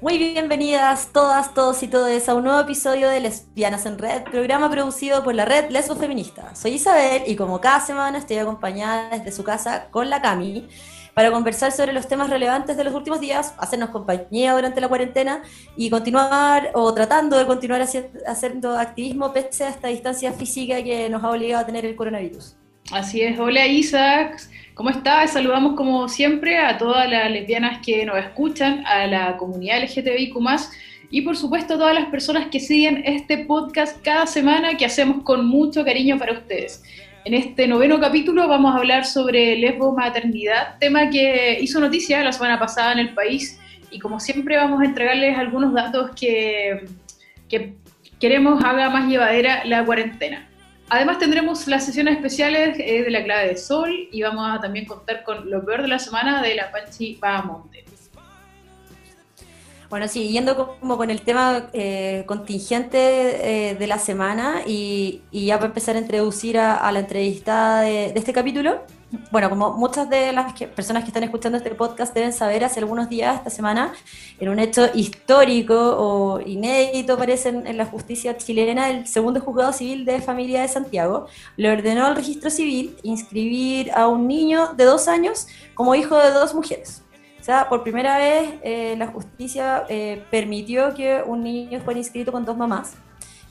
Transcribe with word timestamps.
Muy 0.00 0.18
bienvenidas 0.18 1.08
todas, 1.12 1.54
todos 1.54 1.82
y 1.82 1.88
todas 1.88 2.28
a 2.28 2.34
un 2.34 2.44
nuevo 2.44 2.60
episodio 2.60 3.08
de 3.08 3.20
Lesbianas 3.20 3.86
en 3.86 3.98
Red, 3.98 4.24
programa 4.24 4.70
producido 4.70 5.24
por 5.24 5.34
la 5.34 5.46
red 5.46 5.70
Lesbo 5.70 5.96
Feminista. 5.96 6.54
Soy 6.54 6.72
Isabel 6.72 7.22
y 7.26 7.36
como 7.36 7.60
cada 7.60 7.80
semana 7.80 8.18
estoy 8.18 8.36
acompañada 8.36 9.08
desde 9.08 9.32
su 9.32 9.42
casa 9.42 9.88
con 9.90 10.10
la 10.10 10.20
Cami 10.20 10.68
para 11.14 11.30
conversar 11.30 11.70
sobre 11.72 11.92
los 11.92 12.08
temas 12.08 12.28
relevantes 12.28 12.76
de 12.76 12.84
los 12.84 12.92
últimos 12.94 13.20
días, 13.20 13.54
hacernos 13.58 13.90
compañía 13.90 14.52
durante 14.52 14.80
la 14.80 14.88
cuarentena 14.88 15.42
y 15.76 15.88
continuar 15.90 16.70
o 16.74 16.92
tratando 16.92 17.38
de 17.38 17.46
continuar 17.46 17.80
haci- 17.82 18.08
haciendo 18.26 18.76
activismo 18.76 19.32
pese 19.32 19.64
a 19.64 19.68
esta 19.68 19.88
distancia 19.88 20.32
física 20.32 20.82
que 20.82 21.08
nos 21.08 21.22
ha 21.22 21.30
obligado 21.30 21.62
a 21.62 21.66
tener 21.66 21.86
el 21.86 21.94
coronavirus. 21.94 22.56
Así 22.92 23.22
es, 23.22 23.38
hola 23.38 23.66
Isaac, 23.66 24.36
¿cómo 24.74 24.90
estás? 24.90 25.32
Saludamos 25.32 25.74
como 25.74 26.06
siempre 26.08 26.58
a 26.58 26.76
todas 26.76 27.08
las 27.08 27.30
lesbianas 27.30 27.80
que 27.84 28.04
nos 28.04 28.18
escuchan, 28.18 28.84
a 28.86 29.06
la 29.06 29.36
comunidad 29.38 29.82
LGTBIQ+, 29.84 30.36
y 31.10 31.22
por 31.22 31.36
supuesto 31.36 31.74
a 31.74 31.78
todas 31.78 31.94
las 31.94 32.06
personas 32.06 32.48
que 32.48 32.58
siguen 32.60 33.02
este 33.06 33.38
podcast 33.38 34.02
cada 34.02 34.26
semana 34.26 34.76
que 34.76 34.84
hacemos 34.84 35.22
con 35.22 35.46
mucho 35.46 35.84
cariño 35.84 36.18
para 36.18 36.32
ustedes. 36.32 36.82
En 37.24 37.32
este 37.32 37.66
noveno 37.66 37.98
capítulo 37.98 38.46
vamos 38.48 38.74
a 38.74 38.78
hablar 38.78 39.06
sobre 39.06 39.56
lesbo 39.56 39.94
maternidad, 39.94 40.76
tema 40.78 41.08
que 41.08 41.58
hizo 41.58 41.80
noticia 41.80 42.22
la 42.22 42.32
semana 42.32 42.58
pasada 42.58 42.92
en 42.92 42.98
el 42.98 43.14
país, 43.14 43.58
y 43.90 43.98
como 43.98 44.20
siempre 44.20 44.58
vamos 44.58 44.82
a 44.82 44.84
entregarles 44.84 45.38
algunos 45.38 45.72
datos 45.72 46.10
que, 46.14 46.84
que 47.48 47.76
queremos 48.20 48.62
haga 48.62 48.90
más 48.90 49.08
llevadera 49.08 49.64
la 49.64 49.82
cuarentena. 49.86 50.46
Además 50.90 51.18
tendremos 51.18 51.66
las 51.66 51.86
sesiones 51.86 52.16
especiales 52.16 52.78
eh, 52.78 53.04
de 53.04 53.10
la 53.10 53.24
clave 53.24 53.48
de 53.48 53.56
sol 53.56 53.90
y 54.12 54.20
vamos 54.20 54.46
a 54.46 54.60
también 54.60 54.84
contar 54.84 55.22
con 55.22 55.48
lo 55.48 55.64
peor 55.64 55.80
de 55.80 55.88
la 55.88 55.98
semana 55.98 56.42
de 56.42 56.56
la 56.56 56.70
Panchi 56.70 57.16
Bahamonte. 57.18 57.83
Bueno, 59.94 60.08
sí, 60.08 60.26
yendo 60.30 60.76
como 60.80 60.96
con 60.96 61.08
el 61.08 61.20
tema 61.20 61.68
eh, 61.72 62.24
contingente 62.26 62.98
eh, 63.70 63.76
de 63.76 63.86
la 63.86 64.00
semana 64.00 64.62
y, 64.66 65.22
ya 65.30 65.54
para 65.54 65.68
empezar 65.68 65.94
a 65.94 66.00
introducir 66.00 66.58
a, 66.58 66.90
la 66.90 66.98
entrevistada 66.98 67.82
de, 67.82 68.12
de 68.12 68.18
este 68.18 68.32
capítulo. 68.32 68.80
Bueno, 69.30 69.48
como 69.48 69.74
muchas 69.74 70.10
de 70.10 70.32
las 70.32 70.52
que- 70.54 70.66
personas 70.66 71.04
que 71.04 71.10
están 71.10 71.22
escuchando 71.22 71.58
este 71.58 71.72
podcast 71.76 72.12
deben 72.12 72.32
saber, 72.32 72.64
hace 72.64 72.80
algunos 72.80 73.08
días, 73.08 73.36
esta 73.36 73.50
semana, 73.50 73.92
en 74.40 74.48
un 74.48 74.58
hecho 74.58 74.88
histórico 74.94 75.76
o 75.76 76.40
inédito, 76.40 77.16
parece, 77.16 77.50
en, 77.50 77.64
en 77.64 77.76
la 77.76 77.86
justicia 77.86 78.36
chilena, 78.36 78.90
el 78.90 79.06
segundo 79.06 79.40
juzgado 79.40 79.72
civil 79.72 80.04
de 80.04 80.20
familia 80.20 80.62
de 80.62 80.66
Santiago 80.66 81.28
le 81.56 81.70
ordenó 81.70 82.06
al 82.06 82.16
registro 82.16 82.50
civil 82.50 82.96
inscribir 83.04 83.92
a 83.92 84.08
un 84.08 84.26
niño 84.26 84.72
de 84.76 84.86
dos 84.86 85.06
años 85.06 85.46
como 85.74 85.94
hijo 85.94 86.18
de 86.18 86.32
dos 86.32 86.52
mujeres. 86.52 87.03
O 87.44 87.46
sea, 87.46 87.68
por 87.68 87.82
primera 87.82 88.16
vez 88.16 88.54
eh, 88.62 88.94
la 88.96 89.08
justicia 89.08 89.84
eh, 89.90 90.24
permitió 90.30 90.94
que 90.94 91.20
un 91.26 91.42
niño 91.42 91.78
fuera 91.80 92.00
inscrito 92.00 92.32
con 92.32 92.42
dos 92.42 92.56
mamás. 92.56 92.94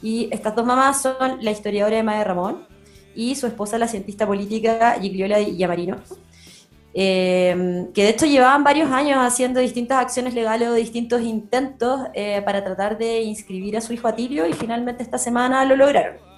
Y 0.01 0.29
estas 0.31 0.55
dos 0.55 0.65
mamás 0.65 1.03
son 1.03 1.37
la 1.41 1.51
historiadora 1.51 1.99
Emma 1.99 2.17
de 2.17 2.23
Ramón 2.23 2.65
y 3.13 3.35
su 3.35 3.45
esposa, 3.45 3.77
la 3.77 3.87
cientista 3.87 4.25
política 4.25 4.97
Gigliola 4.99 5.39
Yamarino. 5.41 5.97
Eh, 6.95 7.85
que 7.93 8.01
de 8.01 8.09
hecho 8.09 8.25
llevaban 8.25 8.63
varios 8.63 8.89
años 8.89 9.19
haciendo 9.19 9.59
distintas 9.59 9.99
acciones 9.99 10.33
legales 10.33 10.69
o 10.69 10.73
distintos 10.73 11.21
intentos 11.21 12.01
eh, 12.15 12.41
para 12.43 12.63
tratar 12.63 12.97
de 12.97 13.21
inscribir 13.21 13.77
a 13.77 13.81
su 13.81 13.93
hijo 13.93 14.07
Atilio 14.07 14.47
y 14.47 14.53
finalmente 14.53 15.03
esta 15.03 15.19
semana 15.19 15.65
lo 15.65 15.75
lograron. 15.75 16.32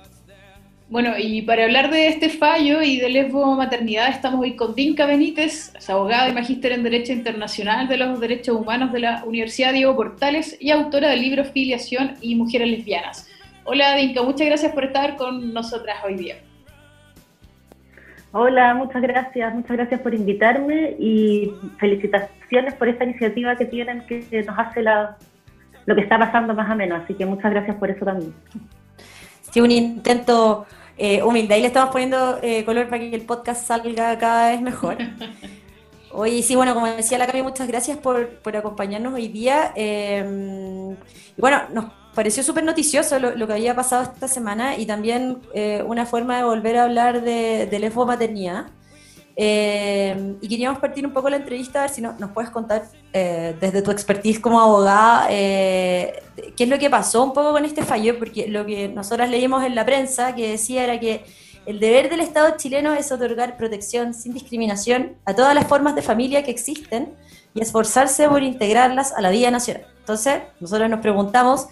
Bueno, 0.87 1.13
y 1.17 1.41
para 1.41 1.63
hablar 1.63 1.89
de 1.89 2.09
este 2.09 2.29
fallo 2.29 2.83
y 2.83 2.99
de 2.99 3.09
lesbo 3.09 3.55
maternidad 3.55 4.09
estamos 4.09 4.39
hoy 4.41 4.55
con 4.55 4.75
Dinka 4.75 5.07
Benítez, 5.07 5.73
es 5.75 5.89
abogada 5.89 6.29
y 6.29 6.33
magíster 6.33 6.73
en 6.73 6.83
Derecho 6.83 7.11
Internacional 7.11 7.87
de 7.87 7.97
los 7.97 8.19
Derechos 8.19 8.55
Humanos 8.55 8.91
de 8.91 8.99
la 8.99 9.23
Universidad 9.25 9.73
Diego 9.73 9.95
Portales 9.95 10.55
y 10.59 10.69
autora 10.69 11.09
del 11.09 11.21
libro 11.21 11.43
Filiación 11.43 12.13
y 12.21 12.35
Mujeres 12.35 12.69
Lesbianas. 12.69 13.27
Hola 13.63 13.95
Dinka, 13.95 14.21
muchas 14.21 14.45
gracias 14.45 14.73
por 14.73 14.85
estar 14.85 15.15
con 15.15 15.53
nosotras 15.55 15.97
hoy 16.05 16.17
día. 16.17 16.35
Hola, 18.31 18.75
muchas 18.75 19.01
gracias, 19.01 19.55
muchas 19.55 19.77
gracias 19.77 20.01
por 20.01 20.13
invitarme 20.13 20.95
y 20.99 21.51
felicitaciones 21.79 22.75
por 22.75 22.89
esta 22.89 23.05
iniciativa 23.05 23.55
que 23.55 23.65
tienen 23.65 24.05
que 24.05 24.19
que 24.19 24.43
nos 24.43 24.59
hace 24.59 24.83
la, 24.83 25.17
lo 25.87 25.95
que 25.95 26.01
está 26.01 26.19
pasando 26.19 26.53
más 26.53 26.69
o 26.69 26.75
menos, 26.75 27.01
así 27.03 27.15
que 27.15 27.25
muchas 27.25 27.51
gracias 27.51 27.75
por 27.77 27.89
eso 27.89 28.05
también. 28.05 28.35
Sí, 29.55 29.61
un 29.61 29.71
intento 29.71 30.65
eh, 30.97 31.23
humilde. 31.23 31.55
Ahí 31.55 31.61
le 31.61 31.67
estamos 31.67 31.91
poniendo 31.91 32.39
eh, 32.41 32.63
color 32.65 32.87
para 32.89 32.99
que 32.99 33.15
el 33.15 33.21
podcast 33.21 33.65
salga 33.67 34.17
cada 34.17 34.51
vez 34.51 34.61
mejor. 34.61 34.97
Oye, 36.11 36.41
sí, 36.43 36.55
bueno, 36.55 36.73
como 36.73 36.87
decía 36.87 37.17
la 37.17 37.27
Cami, 37.27 37.43
muchas 37.43 37.67
gracias 37.67 37.97
por, 37.97 38.29
por 38.39 38.55
acompañarnos 38.55 39.13
hoy 39.13 39.27
día. 39.27 39.73
Eh, 39.75 40.95
y 41.37 41.41
bueno, 41.41 41.63
nos 41.73 41.85
pareció 42.13 42.41
súper 42.41 42.63
noticioso 42.63 43.19
lo, 43.19 43.35
lo 43.35 43.45
que 43.47 43.53
había 43.53 43.75
pasado 43.75 44.03
esta 44.03 44.29
semana 44.29 44.77
y 44.77 44.85
también 44.85 45.39
eh, 45.53 45.83
una 45.85 46.05
forma 46.05 46.37
de 46.37 46.45
volver 46.45 46.77
a 46.77 46.85
hablar 46.85 47.21
de, 47.21 47.67
de 47.69 47.79
lesbo 47.79 48.05
maternidad. 48.05 48.67
Eh, 49.37 50.35
y 50.41 50.47
queríamos 50.47 50.79
partir 50.79 51.05
un 51.05 51.11
poco 51.11 51.29
la 51.29 51.35
entrevista, 51.35 51.79
a 51.79 51.81
ver 51.83 51.91
si 51.91 52.01
no- 52.01 52.15
nos 52.17 52.31
puedes 52.31 52.49
contar 52.51 52.83
eh, 53.11 53.53
desde 53.59 53.81
tu 53.81 53.91
expertise 53.91 54.39
como 54.39 54.61
abogada 54.61 55.27
eh, 55.29 56.23
qué 56.55 56.63
es 56.63 56.69
lo 56.69 56.79
que 56.79 56.89
pasó 56.89 57.21
un 57.23 57.33
poco 57.33 57.51
con 57.51 57.65
este 57.65 57.83
fallo, 57.83 58.17
porque 58.17 58.47
lo 58.47 58.65
que 58.65 58.87
nosotras 58.87 59.29
leímos 59.29 59.63
en 59.65 59.75
la 59.75 59.85
prensa 59.85 60.35
que 60.35 60.51
decía 60.51 60.85
era 60.85 60.99
que 60.99 61.25
el 61.65 61.79
deber 61.79 62.09
del 62.09 62.21
Estado 62.21 62.55
chileno 62.57 62.93
es 62.93 63.11
otorgar 63.11 63.57
protección 63.57 64.13
sin 64.13 64.33
discriminación 64.33 65.17
a 65.25 65.33
todas 65.33 65.53
las 65.53 65.67
formas 65.67 65.95
de 65.95 66.01
familia 66.01 66.43
que 66.43 66.51
existen 66.51 67.13
y 67.53 67.61
esforzarse 67.61 68.29
por 68.29 68.41
integrarlas 68.43 69.11
a 69.11 69.21
la 69.21 69.31
vida 69.31 69.51
nacional. 69.51 69.85
Entonces, 69.99 70.43
nosotros 70.59 70.89
nos 70.89 70.99
preguntamos 70.99 71.67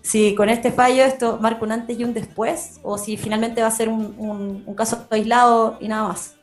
si 0.00 0.34
con 0.34 0.48
este 0.48 0.72
fallo 0.72 1.02
esto 1.04 1.38
marca 1.40 1.64
un 1.64 1.72
antes 1.72 1.98
y 1.98 2.04
un 2.04 2.14
después, 2.14 2.78
o 2.82 2.96
si 2.98 3.16
finalmente 3.16 3.60
va 3.60 3.68
a 3.68 3.70
ser 3.70 3.88
un 3.88 4.74
caso 4.76 5.06
aislado 5.10 5.76
y 5.80 5.88
nada 5.88 6.08
más. 6.08 6.36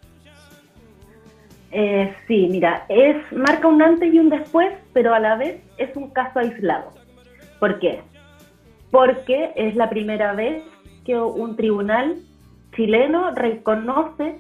Eh, 1.71 2.15
sí, 2.27 2.47
mira, 2.49 2.85
es 2.89 3.17
marca 3.31 3.67
un 3.67 3.81
antes 3.81 4.13
y 4.13 4.19
un 4.19 4.29
después, 4.29 4.73
pero 4.93 5.13
a 5.13 5.19
la 5.19 5.35
vez 5.35 5.61
es 5.77 5.95
un 5.95 6.09
caso 6.09 6.39
aislado. 6.39 6.91
¿Por 7.59 7.79
qué? 7.79 8.01
Porque 8.91 9.51
es 9.55 9.75
la 9.75 9.89
primera 9.89 10.33
vez 10.33 10.63
que 11.05 11.15
un 11.15 11.55
tribunal 11.55 12.15
chileno 12.75 13.31
reconoce 13.31 14.39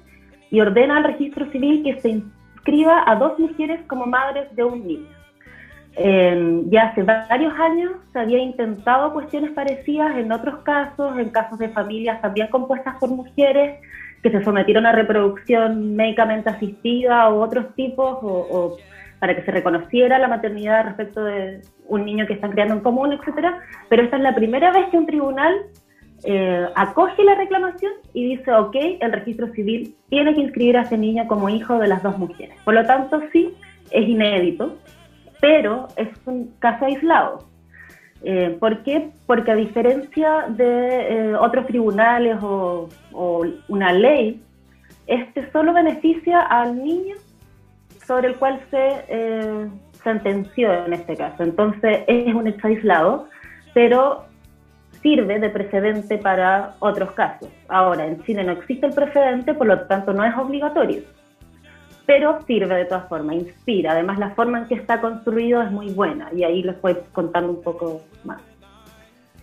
y 0.49 0.59
ordena 0.61 0.97
al 0.97 1.03
registro 1.03 1.49
civil 1.51 1.83
que 1.83 1.99
se 2.01 2.09
inscriba 2.09 3.03
a 3.05 3.15
dos 3.15 3.37
mujeres 3.37 3.81
como 3.87 4.05
madres 4.05 4.53
de 4.55 4.63
un 4.63 4.87
niño. 4.87 5.19
Eh, 5.95 6.63
ya 6.67 6.83
hace 6.83 7.03
varios 7.03 7.53
años 7.59 7.91
se 8.13 8.19
había 8.19 8.39
intentado 8.39 9.11
cuestiones 9.11 9.51
parecidas 9.51 10.17
en 10.17 10.31
otros 10.31 10.59
casos, 10.59 11.17
en 11.17 11.29
casos 11.29 11.59
de 11.59 11.69
familias 11.69 12.21
también 12.21 12.47
compuestas 12.47 12.95
por 12.99 13.09
mujeres 13.09 13.79
que 14.21 14.31
se 14.31 14.43
sometieron 14.43 14.85
a 14.85 14.91
reproducción 14.91 15.95
médicamente 15.95 16.49
asistida 16.49 17.29
o 17.29 17.41
otros 17.41 17.73
tipos, 17.75 18.17
o, 18.21 18.77
para 19.19 19.35
que 19.35 19.43
se 19.43 19.51
reconociera 19.51 20.17
la 20.17 20.27
maternidad 20.27 20.85
respecto 20.85 21.23
de 21.23 21.61
un 21.87 22.05
niño 22.05 22.25
que 22.25 22.33
están 22.33 22.51
criando 22.51 22.75
en 22.75 22.81
común, 22.81 23.13
etcétera. 23.13 23.59
Pero 23.89 24.03
esta 24.03 24.17
es 24.17 24.23
la 24.23 24.35
primera 24.35 24.71
vez 24.71 24.87
que 24.89 24.97
un 24.97 25.05
tribunal 25.05 25.53
eh, 26.23 26.67
acoge 26.75 27.23
la 27.23 27.35
reclamación 27.35 27.91
y 28.13 28.35
dice, 28.35 28.51
ok, 28.53 28.75
el 28.99 29.11
registro 29.11 29.47
civil 29.53 29.95
tiene 30.09 30.33
que 30.33 30.41
inscribir 30.41 30.77
a 30.77 30.81
ese 30.81 30.97
niño 30.97 31.27
como 31.27 31.49
hijo 31.49 31.79
de 31.79 31.87
las 31.87 32.03
dos 32.03 32.17
mujeres. 32.17 32.55
Por 32.63 32.73
lo 32.73 32.85
tanto, 32.85 33.21
sí, 33.31 33.53
es 33.91 34.07
inédito, 34.07 34.77
pero 35.41 35.87
es 35.95 36.09
un 36.25 36.53
caso 36.59 36.85
aislado. 36.85 37.48
Eh, 38.23 38.57
¿Por 38.59 38.83
qué? 38.83 39.11
Porque 39.25 39.51
a 39.51 39.55
diferencia 39.55 40.45
de 40.49 41.29
eh, 41.29 41.35
otros 41.35 41.65
tribunales 41.67 42.37
o, 42.41 42.89
una 43.67 43.93
ley, 43.93 44.41
este 45.07 45.49
solo 45.51 45.73
beneficia 45.73 46.41
al 46.41 46.77
niño 46.83 47.15
sobre 48.05 48.29
el 48.29 48.35
cual 48.35 48.59
se 48.69 49.05
eh, 49.07 49.67
sentenció 50.03 50.85
en 50.85 50.93
este 50.93 51.15
caso. 51.15 51.43
Entonces 51.43 52.01
es 52.07 52.33
un 52.33 52.47
hecho 52.47 52.67
aislado, 52.67 53.27
pero 53.73 54.25
sirve 55.01 55.39
de 55.39 55.49
precedente 55.49 56.17
para 56.17 56.75
otros 56.79 57.11
casos. 57.11 57.49
Ahora, 57.69 58.05
en 58.05 58.21
Chile 58.23 58.43
no 58.43 58.51
existe 58.51 58.87
el 58.87 58.93
precedente, 58.93 59.53
por 59.53 59.67
lo 59.67 59.79
tanto 59.81 60.13
no 60.13 60.25
es 60.25 60.35
obligatorio, 60.35 61.01
pero 62.09 62.43
sirve 62.47 62.75
de 62.75 62.85
todas 62.85 63.07
formas, 63.07 63.35
inspira. 63.35 63.91
Además, 63.91 64.17
la 64.17 64.31
forma 64.31 64.57
en 64.57 64.65
que 64.67 64.73
está 64.73 64.99
construido 64.99 65.61
es 65.61 65.69
muy 65.69 65.91
buena 65.91 66.31
y 66.35 66.43
ahí 66.43 66.63
les 66.63 66.81
voy 66.81 66.97
contando 67.11 67.51
un 67.51 67.61
poco 67.61 68.01
más. 68.23 68.41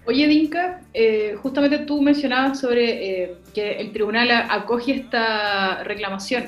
Oye, 0.04 0.26
Dinka, 0.26 0.80
eh, 0.92 1.36
justamente 1.40 1.78
tú 1.78 2.02
mencionabas 2.02 2.58
sobre 2.58 2.82
eh, 3.22 3.36
que 3.54 3.78
el 3.78 3.92
tribunal 3.92 4.32
acoge 4.50 4.96
esta 4.96 5.84
reclamación. 5.84 6.46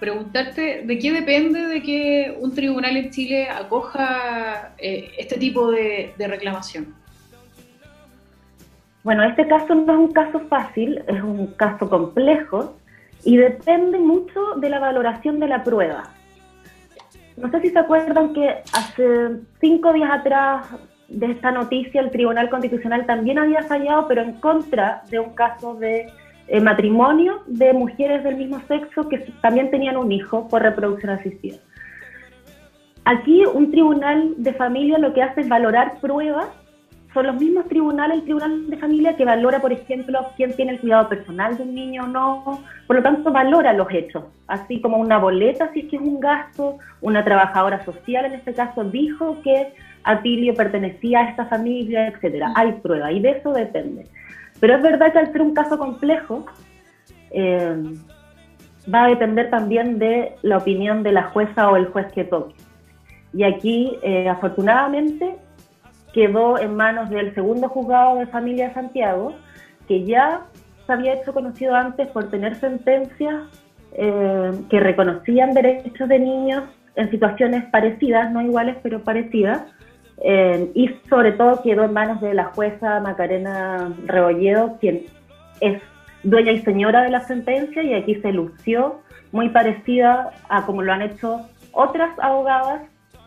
Preguntarte 0.00 0.82
de 0.84 0.98
qué 0.98 1.12
depende 1.12 1.64
de 1.64 1.80
que 1.82 2.36
un 2.40 2.52
tribunal 2.52 2.96
en 2.96 3.10
Chile 3.10 3.48
acoja 3.48 4.74
eh, 4.76 5.12
este 5.18 5.38
tipo 5.38 5.70
de, 5.70 6.14
de 6.18 6.26
reclamación. 6.26 6.96
Bueno, 9.04 9.22
este 9.22 9.46
caso 9.46 9.72
no 9.76 9.92
es 9.92 9.98
un 10.00 10.12
caso 10.12 10.40
fácil, 10.48 11.00
es 11.06 11.22
un 11.22 11.46
caso 11.54 11.88
complejo 11.88 12.74
y 13.24 13.36
depende 13.36 13.98
mucho 13.98 14.54
de 14.56 14.68
la 14.70 14.78
valoración 14.78 15.40
de 15.40 15.48
la 15.48 15.62
prueba. 15.62 16.04
No 17.36 17.50
sé 17.50 17.60
si 17.60 17.70
se 17.70 17.78
acuerdan 17.78 18.32
que 18.34 18.62
hace 18.72 19.40
cinco 19.60 19.92
días 19.92 20.10
atrás 20.10 20.66
de 21.08 21.26
esta 21.32 21.50
noticia 21.50 22.00
el 22.00 22.10
Tribunal 22.10 22.50
Constitucional 22.50 23.06
también 23.06 23.38
había 23.38 23.62
fallado, 23.62 24.06
pero 24.08 24.22
en 24.22 24.34
contra 24.34 25.02
de 25.10 25.18
un 25.18 25.34
caso 25.34 25.74
de 25.74 26.08
eh, 26.48 26.60
matrimonio 26.60 27.42
de 27.46 27.72
mujeres 27.72 28.24
del 28.24 28.36
mismo 28.36 28.60
sexo 28.68 29.08
que 29.08 29.18
también 29.40 29.70
tenían 29.70 29.96
un 29.96 30.12
hijo 30.12 30.48
por 30.48 30.62
reproducción 30.62 31.10
asistida. 31.10 31.58
Aquí 33.04 33.44
un 33.46 33.70
tribunal 33.70 34.34
de 34.36 34.52
familia 34.54 34.98
lo 34.98 35.12
que 35.14 35.22
hace 35.22 35.40
es 35.40 35.48
valorar 35.48 35.98
pruebas 36.00 36.48
son 37.12 37.26
los 37.26 37.36
mismos 37.36 37.66
tribunales, 37.68 38.18
el 38.18 38.24
tribunal 38.24 38.70
de 38.70 38.76
familia 38.76 39.16
que 39.16 39.24
valora, 39.24 39.60
por 39.60 39.72
ejemplo, 39.72 40.30
quién 40.36 40.54
tiene 40.54 40.72
el 40.72 40.80
cuidado 40.80 41.08
personal 41.08 41.56
de 41.56 41.64
un 41.64 41.74
niño 41.74 42.04
o 42.04 42.06
no, 42.06 42.62
por 42.86 42.96
lo 42.96 43.02
tanto 43.02 43.32
valora 43.32 43.72
los 43.72 43.88
hechos, 43.90 44.24
así 44.46 44.80
como 44.80 44.98
una 44.98 45.18
boleta 45.18 45.72
si 45.72 45.80
es 45.80 45.88
que 45.88 45.96
es 45.96 46.02
un 46.02 46.20
gasto, 46.20 46.78
una 47.00 47.24
trabajadora 47.24 47.84
social 47.84 48.26
en 48.26 48.34
este 48.34 48.54
caso 48.54 48.84
dijo 48.84 49.40
que 49.42 49.72
Atilio 50.04 50.54
pertenecía 50.54 51.20
a 51.20 51.30
esta 51.30 51.46
familia, 51.46 52.08
etcétera. 52.08 52.48
Mm. 52.48 52.52
Hay 52.56 52.72
prueba 52.72 53.12
y 53.12 53.20
de 53.20 53.30
eso 53.30 53.52
depende. 53.52 54.06
Pero 54.58 54.76
es 54.76 54.82
verdad 54.82 55.12
que 55.12 55.18
al 55.18 55.32
ser 55.32 55.42
un 55.42 55.54
caso 55.54 55.78
complejo, 55.78 56.46
eh, 57.30 57.76
va 58.92 59.04
a 59.04 59.08
depender 59.08 59.50
también 59.50 59.98
de 59.98 60.36
la 60.42 60.58
opinión 60.58 61.02
de 61.02 61.12
la 61.12 61.24
jueza 61.24 61.70
o 61.70 61.76
el 61.76 61.86
juez 61.86 62.10
que 62.12 62.24
toque. 62.24 62.54
Y 63.32 63.44
aquí, 63.44 63.96
eh, 64.02 64.28
afortunadamente, 64.28 65.36
quedó 66.12 66.58
en 66.58 66.76
manos 66.76 67.10
del 67.10 67.34
segundo 67.34 67.68
juzgado 67.68 68.16
de 68.16 68.26
familia 68.26 68.68
de 68.68 68.74
Santiago, 68.74 69.34
que 69.86 70.04
ya 70.04 70.42
se 70.86 70.92
había 70.92 71.14
hecho 71.14 71.32
conocido 71.32 71.74
antes 71.74 72.08
por 72.08 72.30
tener 72.30 72.56
sentencias 72.56 73.42
eh, 73.92 74.52
que 74.68 74.80
reconocían 74.80 75.52
derechos 75.52 76.08
de 76.08 76.18
niños 76.18 76.64
en 76.96 77.10
situaciones 77.10 77.64
parecidas, 77.66 78.30
no 78.32 78.42
iguales, 78.42 78.76
pero 78.82 79.02
parecidas, 79.02 79.62
eh, 80.22 80.70
y 80.74 80.88
sobre 81.08 81.32
todo 81.32 81.62
quedó 81.62 81.84
en 81.84 81.92
manos 81.92 82.20
de 82.20 82.34
la 82.34 82.46
jueza 82.46 83.00
Macarena 83.00 83.92
Rebolledo, 84.06 84.78
quien 84.80 85.06
es 85.60 85.80
dueña 86.22 86.52
y 86.52 86.58
señora 86.58 87.02
de 87.02 87.10
la 87.10 87.20
sentencia, 87.20 87.82
y 87.82 87.94
aquí 87.94 88.16
se 88.16 88.32
lució 88.32 89.00
muy 89.32 89.48
parecida 89.48 90.30
a 90.48 90.66
como 90.66 90.82
lo 90.82 90.92
han 90.92 91.02
hecho 91.02 91.48
otras 91.72 92.10
abogadas 92.18 92.82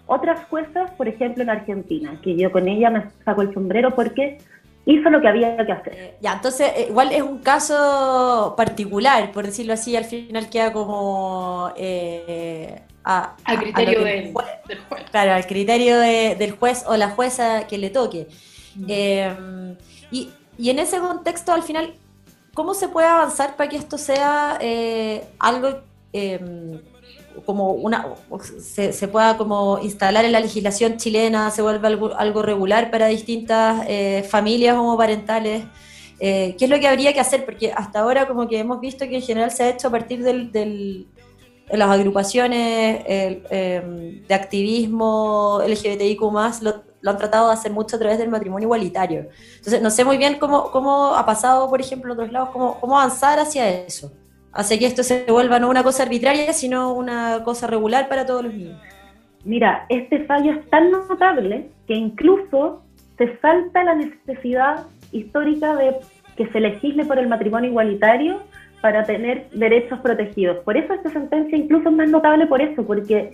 otras 0.05 0.45
juezas, 0.49 0.91
por 0.91 1.07
ejemplo 1.07 1.43
en 1.43 1.49
Argentina, 1.49 2.19
que 2.21 2.35
yo 2.35 2.51
con 2.51 2.67
ella 2.67 2.89
me 2.89 3.05
saco 3.23 3.41
el 3.41 3.53
sombrero 3.53 3.95
porque 3.95 4.37
hizo 4.85 5.09
lo 5.09 5.21
que 5.21 5.27
había 5.27 5.65
que 5.65 5.71
hacer. 5.71 5.93
Eh, 5.95 6.17
ya, 6.21 6.33
entonces 6.33 6.71
eh, 6.75 6.87
igual 6.89 7.11
es 7.11 7.21
un 7.21 7.39
caso 7.39 8.53
particular, 8.57 9.31
por 9.31 9.45
decirlo 9.45 9.73
así, 9.73 9.95
al 9.95 10.05
final 10.05 10.49
queda 10.49 10.73
como... 10.73 11.71
Eh, 11.77 12.81
al 13.05 13.59
criterio 13.59 14.01
del, 14.01 14.31
juez, 14.31 14.47
Claro, 15.11 15.33
al 15.33 15.45
criterio 15.45 15.99
del 15.99 16.51
juez 16.51 16.85
o 16.87 16.95
la 16.95 17.09
jueza 17.09 17.67
que 17.67 17.77
le 17.77 17.89
toque. 17.89 18.27
y, 18.77 20.29
y, 20.57 20.69
en 20.69 20.79
ese 20.79 20.99
contexto, 20.99 21.51
al 21.51 21.63
final, 21.63 21.95
¿cómo 22.53 22.73
se 22.73 22.87
puede 22.87 23.07
avanzar 23.07 23.57
para 23.57 23.69
que 23.69 23.75
esto 23.75 23.97
sea 23.97 24.57
algo 25.37 25.81
como 27.45 27.71
una 27.71 28.07
se, 28.59 29.07
pueda 29.07 29.37
como 29.37 29.79
instalar 29.79 30.25
en 30.25 30.31
la 30.31 30.39
legislación 30.39 30.97
chilena, 30.97 31.51
se 31.51 31.61
vuelva 31.61 31.89
algo, 32.17 32.41
regular 32.41 32.91
para 32.91 33.07
distintas 33.07 33.85
eh, 33.87 34.25
familias 34.29 34.77
homoparentales. 34.77 35.65
Eh, 36.19 36.55
¿Qué 36.57 36.65
es 36.65 36.71
lo 36.71 36.79
que 36.79 36.87
habría 36.87 37.13
que 37.13 37.19
hacer? 37.19 37.45
Porque 37.45 37.71
hasta 37.71 37.99
ahora 37.99 38.27
como 38.27 38.47
que 38.47 38.59
hemos 38.59 38.79
visto 38.79 39.05
que 39.07 39.15
en 39.15 39.21
general 39.21 39.51
se 39.51 39.63
ha 39.63 39.69
hecho 39.69 39.87
a 39.87 39.91
partir 39.91 40.23
del, 40.23 40.51
de 40.51 41.05
las 41.71 41.89
agrupaciones 41.89 43.03
em, 43.07 44.25
de 44.25 44.33
activismo 44.33 45.61
LGBTIQ+, 45.67 46.21
lo, 46.61 46.83
lo 47.01 47.11
han 47.11 47.17
tratado 47.17 47.47
de 47.47 47.53
hacer 47.53 47.71
mucho 47.71 47.97
a 47.97 47.99
través 47.99 48.17
del 48.17 48.29
matrimonio 48.29 48.67
igualitario. 48.67 49.27
Entonces, 49.57 49.81
no 49.81 49.89
sé 49.89 50.05
muy 50.05 50.17
bien 50.17 50.37
cómo, 50.39 50.71
cómo 50.71 51.15
ha 51.15 51.25
pasado, 51.25 51.69
por 51.69 51.81
ejemplo, 51.81 52.13
en 52.13 52.19
otros 52.19 52.31
lados, 52.31 52.49
cómo, 52.53 52.79
cómo 52.79 52.99
avanzar 52.99 53.39
hacia 53.39 53.69
eso 53.69 54.11
hace 54.53 54.79
que 54.79 54.85
esto 54.85 55.03
se 55.03 55.25
vuelva 55.29 55.59
no 55.59 55.69
una 55.69 55.83
cosa 55.83 56.03
arbitraria, 56.03 56.53
sino 56.53 56.93
una 56.93 57.43
cosa 57.43 57.67
regular 57.67 58.07
para 58.07 58.25
todos 58.25 58.43
los 58.43 58.53
niños. 58.53 58.79
Mira, 59.43 59.85
este 59.89 60.23
fallo 60.25 60.53
es 60.53 60.69
tan 60.69 60.91
notable 60.91 61.69
que 61.87 61.95
incluso 61.95 62.83
se 63.17 63.37
salta 63.39 63.83
la 63.83 63.95
necesidad 63.95 64.85
histórica 65.11 65.75
de 65.75 65.95
que 66.37 66.47
se 66.47 66.59
legisle 66.59 67.05
por 67.05 67.19
el 67.19 67.27
matrimonio 67.27 67.69
igualitario 67.69 68.41
para 68.81 69.03
tener 69.03 69.49
derechos 69.51 69.99
protegidos. 69.99 70.57
Por 70.63 70.77
eso 70.77 70.93
esta 70.93 71.09
sentencia 71.09 71.57
incluso 71.57 71.89
es 71.89 71.95
más 71.95 72.09
notable 72.09 72.47
por 72.47 72.61
eso, 72.61 72.85
porque 72.85 73.33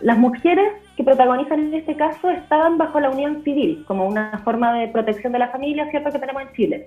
las 0.00 0.18
mujeres 0.18 0.72
que 0.96 1.04
protagonizan 1.04 1.60
en 1.60 1.74
este 1.74 1.96
caso 1.96 2.30
estaban 2.30 2.78
bajo 2.78 3.00
la 3.00 3.10
unión 3.10 3.42
civil, 3.42 3.84
como 3.86 4.06
una 4.06 4.40
forma 4.44 4.78
de 4.78 4.88
protección 4.88 5.32
de 5.32 5.40
la 5.40 5.48
familia, 5.48 5.90
¿cierto?, 5.90 6.10
que 6.10 6.18
tenemos 6.18 6.42
en 6.42 6.52
Chile. 6.52 6.84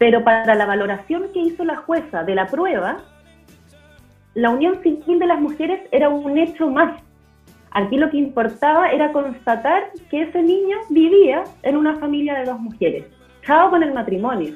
Pero 0.00 0.24
para 0.24 0.54
la 0.54 0.64
valoración 0.64 1.24
que 1.30 1.40
hizo 1.40 1.62
la 1.62 1.76
jueza 1.76 2.24
de 2.24 2.34
la 2.34 2.46
prueba, 2.46 3.02
la 4.32 4.48
unión 4.48 4.82
civil 4.82 5.18
de 5.18 5.26
las 5.26 5.38
mujeres 5.38 5.82
era 5.92 6.08
un 6.08 6.38
hecho 6.38 6.70
más. 6.70 7.02
Aquí 7.72 7.98
lo 7.98 8.08
que 8.08 8.16
importaba 8.16 8.92
era 8.92 9.12
constatar 9.12 9.90
que 10.10 10.22
ese 10.22 10.42
niño 10.42 10.78
vivía 10.88 11.44
en 11.62 11.76
una 11.76 11.96
familia 11.96 12.38
de 12.38 12.46
dos 12.46 12.58
mujeres. 12.58 13.04
Chao 13.44 13.68
con 13.68 13.82
el 13.82 13.92
matrimonio. 13.92 14.54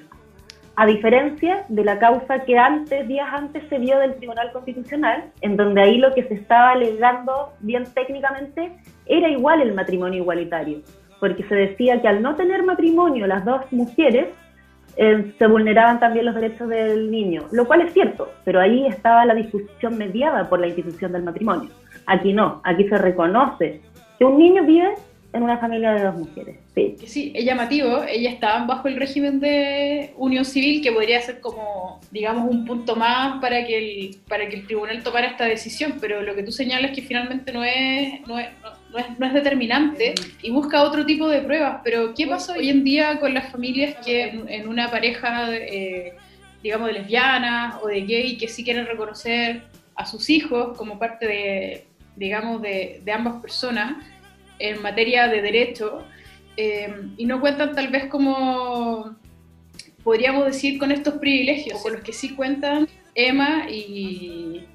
A 0.76 0.86
diferencia 0.86 1.66
de 1.68 1.84
la 1.84 1.98
causa 1.98 2.38
que 2.46 2.56
antes, 2.56 3.06
días 3.06 3.28
antes, 3.30 3.68
se 3.68 3.78
vio 3.78 3.98
del 3.98 4.14
Tribunal 4.14 4.50
Constitucional, 4.50 5.24
en 5.42 5.58
donde 5.58 5.82
ahí 5.82 5.98
lo 5.98 6.14
que 6.14 6.24
se 6.24 6.34
estaba 6.34 6.70
alegando 6.70 7.52
bien 7.60 7.84
técnicamente 7.92 8.72
era 9.04 9.28
igual 9.28 9.60
el 9.60 9.74
matrimonio 9.74 10.22
igualitario, 10.22 10.80
porque 11.20 11.44
se 11.44 11.54
decía 11.54 12.00
que 12.00 12.08
al 12.08 12.22
no 12.22 12.34
tener 12.34 12.62
matrimonio 12.62 13.26
las 13.26 13.44
dos 13.44 13.60
mujeres, 13.72 14.28
eh, 14.96 15.34
se 15.38 15.46
vulneraban 15.46 15.98
también 15.98 16.26
los 16.26 16.34
derechos 16.34 16.68
del 16.68 17.10
niño, 17.10 17.44
lo 17.52 17.66
cual 17.66 17.82
es 17.82 17.92
cierto, 17.92 18.32
pero 18.44 18.60
ahí 18.60 18.86
estaba 18.86 19.24
la 19.24 19.34
discusión 19.34 19.98
mediada 19.98 20.48
por 20.48 20.60
la 20.60 20.68
institución 20.68 21.12
del 21.12 21.22
matrimonio. 21.22 21.70
Aquí 22.06 22.32
no, 22.32 22.60
aquí 22.64 22.88
se 22.88 22.98
reconoce 22.98 23.80
que 24.18 24.24
un 24.24 24.38
niño 24.38 24.64
vive 24.64 24.94
en 25.32 25.42
una 25.42 25.58
familia 25.58 25.92
de 25.94 26.04
dos 26.04 26.14
mujeres. 26.14 26.56
Sí, 26.76 26.96
sí 27.06 27.32
es 27.34 27.44
llamativo, 27.44 28.04
ellas 28.08 28.34
estaban 28.34 28.68
bajo 28.68 28.86
el 28.86 28.96
régimen 28.96 29.40
de 29.40 30.12
unión 30.16 30.44
civil, 30.44 30.80
que 30.80 30.92
podría 30.92 31.20
ser 31.22 31.40
como, 31.40 32.00
digamos, 32.12 32.48
un 32.48 32.64
punto 32.64 32.94
más 32.94 33.40
para 33.40 33.66
que 33.66 33.78
el, 33.78 34.16
para 34.28 34.48
que 34.48 34.56
el 34.56 34.66
tribunal 34.66 35.02
tomara 35.02 35.26
esta 35.26 35.44
decisión, 35.44 35.94
pero 36.00 36.22
lo 36.22 36.36
que 36.36 36.44
tú 36.44 36.52
señalas 36.52 36.92
es 36.92 36.96
que 36.96 37.02
finalmente 37.02 37.52
no 37.52 37.64
es, 37.64 38.20
no 38.28 38.38
es, 38.38 38.48
no 38.62 38.83
es, 38.98 39.32
determinante 39.32 40.14
y 40.42 40.50
busca 40.50 40.82
otro 40.82 41.04
tipo 41.04 41.28
de 41.28 41.40
pruebas. 41.42 41.80
Pero 41.84 42.14
¿qué 42.14 42.26
pasa 42.26 42.54
hoy 42.54 42.70
en 42.70 42.84
día 42.84 43.18
con 43.20 43.34
las 43.34 43.50
familias 43.50 43.96
que 44.04 44.24
en, 44.48 44.68
una 44.68 44.90
pareja, 44.90 45.54
eh, 45.54 46.14
digamos, 46.62 46.88
de 46.88 46.94
lesbianas 46.94 47.76
o 47.82 47.88
de 47.88 48.02
gay 48.02 48.36
que 48.36 48.48
sí 48.48 48.64
quieren 48.64 48.86
reconocer 48.86 49.62
a 49.96 50.06
sus 50.06 50.28
hijos 50.30 50.76
como 50.76 50.98
parte 50.98 51.26
de, 51.26 51.86
digamos, 52.16 52.62
de, 52.62 53.02
ambas 53.12 53.40
personas 53.40 54.04
en 54.58 54.80
materia 54.82 55.28
de 55.28 55.42
derecho 55.42 56.04
eh, 56.56 56.94
y 57.16 57.26
no 57.26 57.40
cuentan 57.40 57.74
tal 57.74 57.88
vez 57.88 58.06
como, 58.06 59.16
podríamos 60.02 60.46
decir, 60.46 60.78
con 60.78 60.92
estos 60.92 61.14
privilegios, 61.14 61.82
con 61.82 61.92
los 61.92 62.02
que 62.02 62.12
sí 62.12 62.34
cuentan 62.34 62.88
Emma 63.14 63.66
y, 63.68 64.66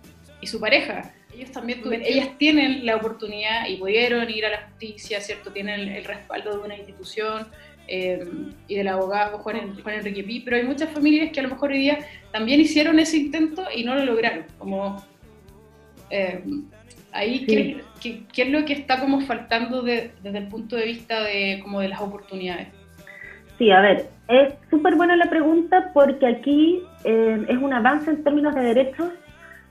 y 0.41 0.47
su 0.47 0.59
pareja? 0.59 1.13
Ellos 1.33 1.51
también 1.51 1.81
ellas 2.03 2.37
tienen 2.37 2.85
la 2.85 2.95
oportunidad 2.95 3.67
y 3.67 3.77
pudieron 3.77 4.29
ir 4.29 4.45
a 4.45 4.49
la 4.49 4.61
justicia, 4.69 5.21
¿cierto? 5.21 5.51
Tienen 5.51 5.81
el, 5.81 6.03
respaldo 6.03 6.57
de 6.57 6.65
una 6.65 6.75
institución 6.75 7.47
eh, 7.87 8.25
y 8.67 8.75
del 8.75 8.87
abogado 8.87 9.37
Juan, 9.39 9.79
Juan, 9.81 9.95
Enrique 9.95 10.23
Pi, 10.23 10.41
pero 10.41 10.57
hay 10.57 10.63
muchas 10.63 10.89
familias 10.89 11.31
que 11.31 11.39
a 11.39 11.43
lo 11.43 11.49
mejor 11.49 11.71
hoy 11.71 11.79
día 11.79 11.99
también 12.31 12.59
hicieron 12.59 12.99
ese 12.99 13.17
intento 13.17 13.63
y 13.75 13.83
no 13.83 13.95
lo 13.95 14.05
lograron. 14.05 14.45
Como 14.57 15.03
eh, 16.09 16.43
ahí, 17.11 17.45
¿qué, 17.45 18.23
es 18.35 18.49
lo 18.49 18.65
que 18.65 18.73
está 18.73 18.99
como 18.99 19.21
faltando 19.21 19.83
desde 19.83 20.11
el 20.23 20.47
punto 20.47 20.75
de 20.75 20.85
vista 20.85 21.23
de, 21.23 21.59
como 21.61 21.79
de 21.79 21.89
las 21.89 22.01
oportunidades? 22.01 22.69
Sí, 23.57 23.71
a 23.71 23.81
ver, 23.81 24.09
es 24.29 24.53
súper 24.69 24.95
buena 24.95 25.15
la 25.15 25.29
pregunta 25.29 25.91
porque 25.93 26.25
aquí 26.25 26.81
eh, 27.03 27.45
es 27.47 27.57
un 27.57 27.73
avance 27.73 28.09
en 28.09 28.23
términos 28.23 28.55
de 28.55 28.61
derechos 28.61 29.11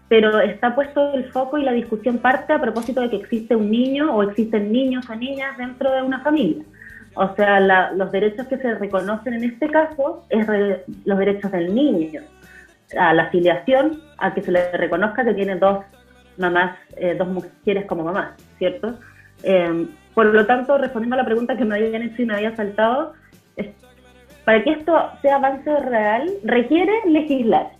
pero 0.09 0.41
está 0.41 0.75
puesto 0.75 1.13
el 1.13 1.31
foco 1.31 1.59
y 1.59 1.65
la 1.65 1.73
discusión 1.73 2.19
parte 2.19 2.53
a 2.53 2.61
propósito 2.61 3.01
de 3.01 3.11
que 3.11 3.17
existe 3.17 3.55
un 3.55 3.71
niño 3.71 4.15
o 4.15 4.23
existen 4.23 4.73
niños 4.73 5.09
o 5.11 5.15
niñas 5.15 5.57
dentro 5.59 5.93
de 5.93 6.03
una 6.03 6.21
familia. 6.21 6.65
O 7.15 7.35
sea, 7.35 7.61
los 7.95 8.13
derechos 8.13 8.47
que 8.47 8.59
se 8.59 8.75
reconocen 8.75 9.35
en 9.35 9.45
este 9.45 9.69
caso 9.69 10.25
es 10.31 10.47
los 11.05 11.19
derechos 11.19 11.51
del 11.51 11.75
niño, 11.75 12.23
a 12.99 13.13
la 13.13 13.25
afiliación, 13.25 14.01
a 14.19 14.33
que 14.35 14.43
se 14.43 14.53
le 14.53 14.71
reconozca 14.73 15.25
que 15.25 15.35
tiene 15.35 15.57
dos 15.57 15.85
mamás, 16.37 16.77
eh, 16.97 17.17
dos 17.19 17.29
mujeres 17.29 17.87
como 17.87 18.05
mamás, 18.05 18.35
¿cierto? 18.59 18.95
Eh, 19.43 19.89
por 20.15 20.27
lo 20.27 20.47
tanto, 20.47 20.79
respondiendo 20.79 21.15
a 21.15 21.19
la 21.19 21.25
pregunta 21.25 21.57
que 21.57 21.65
me 21.65 21.77
habían 21.77 22.03
hecho 22.03 22.23
y 22.23 22.27
me 22.27 22.35
había 22.35 22.55
saltado, 22.55 23.15
para 24.45 24.65
que 24.65 24.71
esto 24.71 25.11
sea 25.21 25.37
avance 25.37 25.77
real, 25.81 26.31
requiere 26.43 26.93
legislar. 27.07 27.78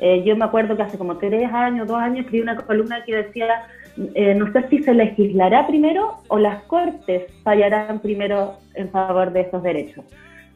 Eh, 0.00 0.22
yo 0.24 0.36
me 0.36 0.44
acuerdo 0.44 0.76
que 0.76 0.82
hace 0.82 0.98
como 0.98 1.18
tres 1.18 1.50
años, 1.52 1.86
dos 1.86 1.98
años, 1.98 2.20
escribí 2.24 2.42
una 2.42 2.56
columna 2.56 3.04
que 3.04 3.16
decía, 3.16 3.66
eh, 4.14 4.34
no 4.34 4.52
sé 4.52 4.68
si 4.68 4.82
se 4.82 4.92
legislará 4.92 5.66
primero 5.66 6.16
o 6.28 6.38
las 6.38 6.62
cortes 6.64 7.32
fallarán 7.42 8.00
primero 8.00 8.54
en 8.74 8.90
favor 8.90 9.32
de 9.32 9.42
esos 9.42 9.62
derechos. 9.62 10.04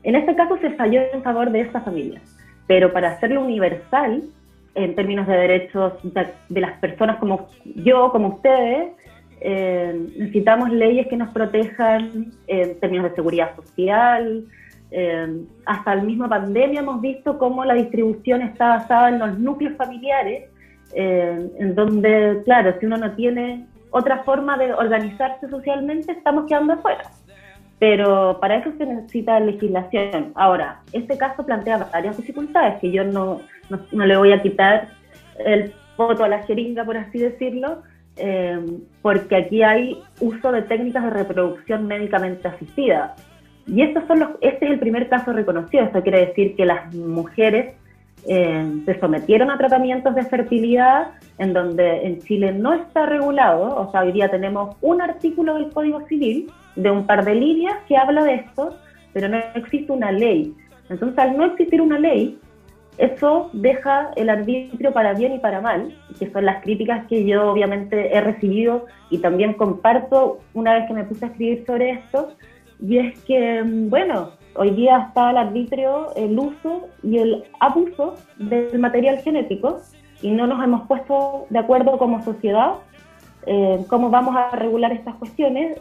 En 0.02 0.16
este 0.16 0.35
caso 0.35 0.57
se 0.59 0.71
falló 0.71 1.02
en 1.12 1.23
favor 1.23 1.50
de 1.50 1.61
esta 1.61 1.80
familia, 1.80 2.21
pero 2.66 2.92
para 2.92 3.11
hacerlo 3.12 3.42
universal, 3.42 4.23
en 4.75 4.95
términos 4.95 5.26
de 5.26 5.37
derechos 5.37 5.92
de, 6.02 6.61
las 6.61 6.78
personas 6.78 7.16
como 7.18 7.49
yo, 7.64 8.11
como 8.11 8.28
ustedes, 8.28 8.92
eh, 9.40 10.09
necesitamos 10.16 10.71
leyes 10.71 11.07
que 11.09 11.16
nos 11.16 11.30
protejan 11.30 12.33
en 12.47 12.78
términos 12.80 13.11
de 13.11 13.16
seguridad 13.16 13.54
social, 13.57 14.45
eh, 14.90 15.45
hasta 15.66 15.95
la 15.95 16.02
misma 16.02 16.28
pandemia 16.28 16.80
hemos 16.80 17.00
visto 17.00 17.38
cómo 17.38 17.64
la 17.64 17.75
distribución 17.75 18.42
está 18.42 18.68
basada 18.68 19.11
en 19.11 19.18
los 19.18 19.38
núcleos 19.38 19.76
familiares, 19.76 20.45
eh, 20.95 21.50
en 21.59 21.75
donde, 21.75 22.40
claro, 22.45 22.75
si 22.80 22.87
uno 22.87 22.97
no 22.97 23.12
tiene 23.12 23.66
otra 23.90 24.23
forma 24.25 24.57
de 24.57 24.73
organizarse 24.73 25.49
socialmente, 25.49 26.12
estamos 26.12 26.47
quedando 26.47 26.75
afuera. 26.75 27.11
Pero 27.78 28.38
para 28.40 28.57
eso 28.57 28.73
se 28.76 28.87
necesita 28.87 29.38
legislación. 29.38 30.33
Ahora, 30.35 30.80
este 30.92 31.16
caso 31.16 31.45
plantea 31.45 31.88
varias 31.92 32.16
dificultades 32.16 32.80
que 32.80 32.90
yo 32.90 33.04
no, 33.04 33.40
no, 33.71 34.07
le 34.07 34.16
voy 34.16 34.33
a 34.33 34.42
quitar 34.42 34.88
el 35.38 35.73
voto 35.97 36.25
a 36.25 36.28
la 36.28 36.42
jeringa, 36.42 36.85
por 36.85 36.97
así 36.97 37.18
decirlo, 37.18 37.83
eh, 38.16 38.59
porque 39.00 39.37
aquí 39.37 39.62
hay 39.62 40.02
uso 40.21 40.50
de 40.50 40.62
técnicas 40.62 41.04
de 41.04 41.11
reproducción 41.11 41.87
médicamente 41.87 42.49
asistida 42.49 43.14
y 43.68 43.82
estos 43.82 44.04
son 44.06 44.20
los, 44.20 44.30
este 44.40 44.64
es 44.64 44.72
el 44.72 44.78
primer 44.78 45.08
caso 45.08 45.32
reconocido. 45.32 45.84
Esto 45.84 46.02
quiere 46.02 46.26
decir 46.26 46.56
que 46.56 46.64
las 46.64 46.92
mujeres 46.94 47.75
eh, 48.26 48.82
se 48.84 48.98
sometieron 48.98 49.50
a 49.50 49.58
tratamientos 49.58 50.14
de 50.14 50.25
fertilidad 50.25 51.08
en 51.38 51.52
donde 51.52 52.06
en 52.06 52.18
Chile 52.20 52.52
no 52.52 52.72
está 52.72 53.06
regulado. 53.06 53.76
O 53.76 53.90
sea, 53.90 54.02
hoy 54.02 54.12
día 54.12 54.30
tenemos 54.30 54.76
un 54.80 55.02
artículo 55.02 55.54
del 55.54 55.70
Código 55.70 56.06
Civil 56.06 56.50
de 56.76 56.90
un 56.90 57.06
par 57.06 57.25
de 57.25 57.34
líneas 57.34 57.76
que 57.87 57.96
habla 57.96 58.25
de 58.25 58.37
esto, 58.37 58.76
pero 59.12 59.28
no 59.28 59.38
existe 59.54 59.92
una 59.92 60.12
ley. 60.12 60.54
Entonces, 60.88 61.18
al 61.18 61.37
no 61.37 61.44
existir 61.44 61.82
una 61.82 61.98
ley, 61.98 62.38
eso 62.96 63.50
deja 63.52 64.10
el 64.16 64.28
arbitrio 64.28 64.92
para 64.92 65.12
bien 65.12 65.34
y 65.34 65.38
para 65.38 65.60
mal, 65.60 65.94
que 66.18 66.30
son 66.30 66.44
las 66.44 66.62
críticas 66.62 67.06
que 67.06 67.25
yo 67.25 67.50
obviamente 67.50 68.16
he 68.16 68.20
recibido 68.20 68.87
y 69.10 69.18
también 69.18 69.52
comparto 69.52 70.40
una 70.54 70.75
vez 70.75 70.88
que 70.88 70.94
me 70.94 71.04
puse 71.04 71.26
a 71.26 71.28
escribir 71.28 71.64
sobre 71.64 71.90
esto, 71.90 72.32
y 72.80 72.99
es 72.99 73.18
que, 73.25 73.62
mm, 73.62 73.90
bueno, 73.90 74.30
hoy 74.54 74.70
día 74.70 74.99
está 75.08 75.30
el 75.30 75.37
arbitrio, 75.37 76.14
el 76.16 76.38
uso 76.38 76.88
y 77.02 77.18
el 77.18 77.44
abuso 77.61 78.14
del 78.38 78.78
material 78.78 79.18
genético 79.18 79.80
y 80.23 80.30
no 80.30 80.47
nos 80.47 80.62
hemos 80.62 80.87
puesto 80.88 81.47
de 81.50 81.58
acuerdo 81.58 81.99
como 81.99 82.23
sociedad 82.23 82.75
en 83.47 83.85
cómo 83.85 84.11
vamos 84.11 84.37
a 84.37 84.50
regular 84.56 84.92
estas 84.92 85.14
cuestiones 85.14 85.78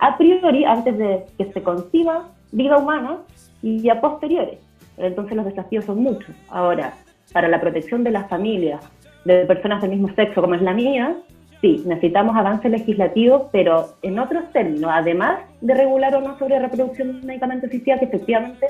a 0.00 0.16
priori 0.16 0.64
antes 0.64 0.96
de 0.96 1.26
que 1.36 1.52
se 1.52 1.62
conciba 1.62 2.30
vida 2.50 2.78
humana 2.78 3.18
y 3.62 3.88
a 3.88 4.00
posteriori. 4.00 4.58
Entonces 4.96 5.36
los 5.36 5.44
desafíos 5.44 5.84
son 5.84 6.02
muchos. 6.02 6.34
Ahora, 6.48 6.94
para 7.32 7.48
la 7.48 7.60
protección 7.60 8.04
de 8.04 8.10
las 8.10 8.28
familias, 8.28 8.84
de 9.24 9.44
personas 9.46 9.82
del 9.82 9.90
mismo 9.90 10.08
sexo 10.14 10.40
como 10.40 10.54
es 10.54 10.62
la 10.62 10.72
mía, 10.72 11.16
sí, 11.60 11.82
necesitamos 11.86 12.36
avance 12.36 12.68
legislativo, 12.68 13.48
pero 13.52 13.94
en 14.02 14.18
otros 14.18 14.50
términos, 14.52 14.90
además 14.92 15.40
de 15.60 15.74
regular 15.74 16.14
o 16.14 16.20
no 16.20 16.38
sobre 16.38 16.58
reproducción 16.58 17.20
medicamente 17.24 17.66
asistida, 17.66 17.98
que 17.98 18.06
efectivamente 18.06 18.66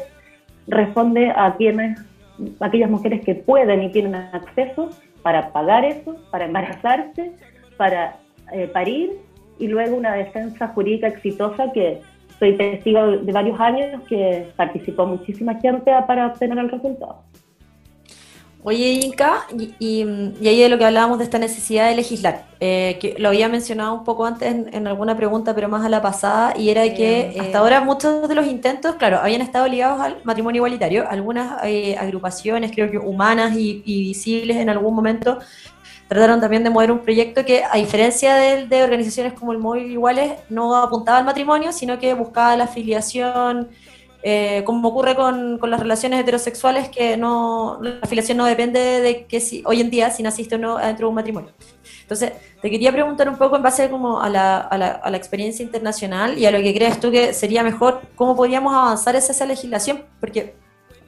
responde 0.67 1.31
a 1.35 1.55
quienes, 1.57 2.01
aquellas 2.61 2.91
mujeres 2.91 3.25
que 3.25 3.35
pueden 3.35 3.83
y 3.83 3.91
tienen 3.91 4.15
acceso 4.15 4.91
para 5.23 5.53
pagar 5.53 5.85
eso, 5.85 6.17
para 6.31 6.47
embarazarse, 6.47 7.33
para 7.77 8.17
eh, 8.53 8.69
parir 8.69 9.11
y 9.59 9.67
luego 9.67 9.97
una 9.97 10.15
defensa 10.15 10.69
jurídica 10.69 11.09
exitosa 11.09 11.73
que 11.73 12.01
soy 12.39 12.57
testigo 12.57 13.19
de 13.19 13.33
varios 13.33 13.59
años 13.59 14.03
que 14.09 14.49
participó 14.57 15.07
muchísima 15.07 15.55
gente 15.57 15.91
para 16.07 16.29
obtener 16.29 16.59
el 16.59 16.71
resultado. 16.71 17.23
Oye, 18.65 18.91
Inca, 19.05 19.47
y, 19.79 20.03
ahí 20.47 20.61
de 20.61 20.69
lo 20.69 20.79
que 20.79 20.85
hablábamos 20.85 21.19
de 21.19 21.25
esta 21.25 21.39
necesidad 21.39 21.89
de 21.89 21.95
legislar, 21.95 22.45
eh, 22.59 22.99
que 23.01 23.15
lo 23.17 23.29
había 23.29 23.49
mencionado 23.49 23.95
un 23.95 24.03
poco 24.03 24.27
antes 24.27 24.53
en, 24.53 24.87
alguna 24.89 25.17
pregunta, 25.17 25.55
pero 25.55 25.69
más 25.69 25.85
a 25.85 25.89
la 25.89 26.03
pasada, 26.03 26.55
y 26.59 26.69
era 26.69 26.83
que 26.93 27.37
hasta 27.41 27.59
ahora 27.61 27.81
muchos 27.81 28.29
de 28.29 28.35
los 28.35 28.49
intentos, 28.49 28.97
claro, 28.97 29.19
habían 29.19 29.43
estado 29.43 29.69
ligados 29.69 30.01
al 30.01 30.19
matrimonio 30.25 30.59
igualitario. 30.59 31.09
Algunas 31.09 31.65
eh, 31.65 31.97
agrupaciones, 31.97 32.73
creo 32.73 32.91
que 32.91 32.99
humanas 32.99 33.57
y, 33.57 33.81
visibles 33.87 34.57
en 34.57 34.69
algún 34.71 34.95
momento, 34.95 35.39
trataron 36.09 36.41
también 36.41 36.65
de 36.65 36.71
mover 36.71 36.91
un 36.91 36.99
proyecto 36.99 37.45
que, 37.45 37.63
a 37.63 37.77
diferencia 37.77 38.35
de, 38.35 38.67
de 38.67 38.83
organizaciones 38.83 39.35
como 39.35 39.53
el 39.53 39.59
Móvil 39.59 39.91
Iguales, 39.93 40.33
no 40.49 40.75
apuntaba 40.75 41.19
al 41.19 41.25
matrimonio, 41.25 41.71
sino 41.73 42.01
que 42.01 42.13
buscaba 42.15 42.57
la 42.57 42.65
afiliación 42.65 43.69
eh, 44.23 44.63
como 44.65 44.89
ocurre 44.89 45.15
con, 45.15 45.59
con, 45.59 45.71
las 45.71 45.81
relaciones 45.81 46.21
heterosexuales, 46.21 46.89
que 46.89 47.17
no, 47.17 47.79
la 47.81 47.99
afiliación 48.03 48.39
no 48.39 48.47
depende 48.47 48.81
de 48.81 49.27
que 49.27 49.41
si, 49.41 49.63
hoy 49.65 49.81
en 49.81 49.91
día 49.91 50.11
si 50.11 50.23
naciste 50.23 50.57
o 50.57 50.59
no 50.59 50.77
dentro 50.77 51.07
de 51.07 51.09
un 51.11 51.15
matrimonio. 51.15 51.53
Entonces, 52.03 52.33
te 52.61 52.71
quería 52.71 52.91
preguntar 52.91 53.29
un 53.29 53.37
poco 53.37 53.57
en 53.57 53.63
base 53.63 53.89
como 53.89 54.21
a 54.21 54.29
la, 54.29 54.59
a, 54.59 54.77
la, 54.77 54.89
a 54.89 55.11
la 55.11 55.17
experiencia 55.17 55.63
internacional 55.63 56.37
y 56.37 56.47
a 56.47 56.51
lo 56.51 56.59
que 56.59 56.75
crees 56.75 56.99
tú 56.99 57.11
que 57.11 57.33
sería 57.33 57.63
mejor, 57.63 58.03
cómo 58.17 58.35
podríamos 58.35 58.75
avanzar 58.75 59.15
esa, 59.15 59.33
esa 59.33 59.47
legislación, 59.47 60.05
porque 60.19 60.55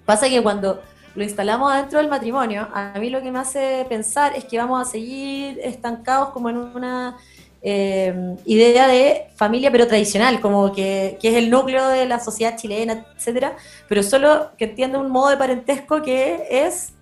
pasa 0.04 0.28
que 0.28 0.40
cuando 0.42 0.80
lo 1.14 1.24
instalamos 1.24 1.74
dentro 1.74 1.98
del 1.98 2.08
matrimonio, 2.08 2.68
a 2.72 2.92
mí 2.98 3.10
lo 3.10 3.20
que 3.20 3.32
me 3.32 3.40
hace 3.40 3.84
pensar 3.88 4.36
es 4.36 4.44
que 4.44 4.58
vamos 4.58 4.86
a 4.86 4.90
seguir 4.90 5.58
estancados 5.62 6.30
como 6.30 6.48
en 6.48 6.58
una 6.58 7.16
eh, 7.62 8.36
idea 8.46 8.88
de 8.88 9.26
familia 9.36 9.70
pero 9.70 9.86
tradicional, 9.86 10.40
como 10.40 10.72
que, 10.72 11.18
es 11.22 11.34
el 11.34 11.50
núcleo 11.50 11.88
de 11.88 12.06
la 12.06 12.18
sociedad 12.18 12.56
chilena, 12.56 13.04
etcétera, 13.16 13.56
pero 13.88 14.02
solo 14.02 14.50
que 14.56 14.64
entiende 14.64 14.98
un 14.98 15.10
modo 15.10 15.30
de 15.30 15.36
parentesco 15.36 16.02
que 16.02 16.46
es 16.50 16.94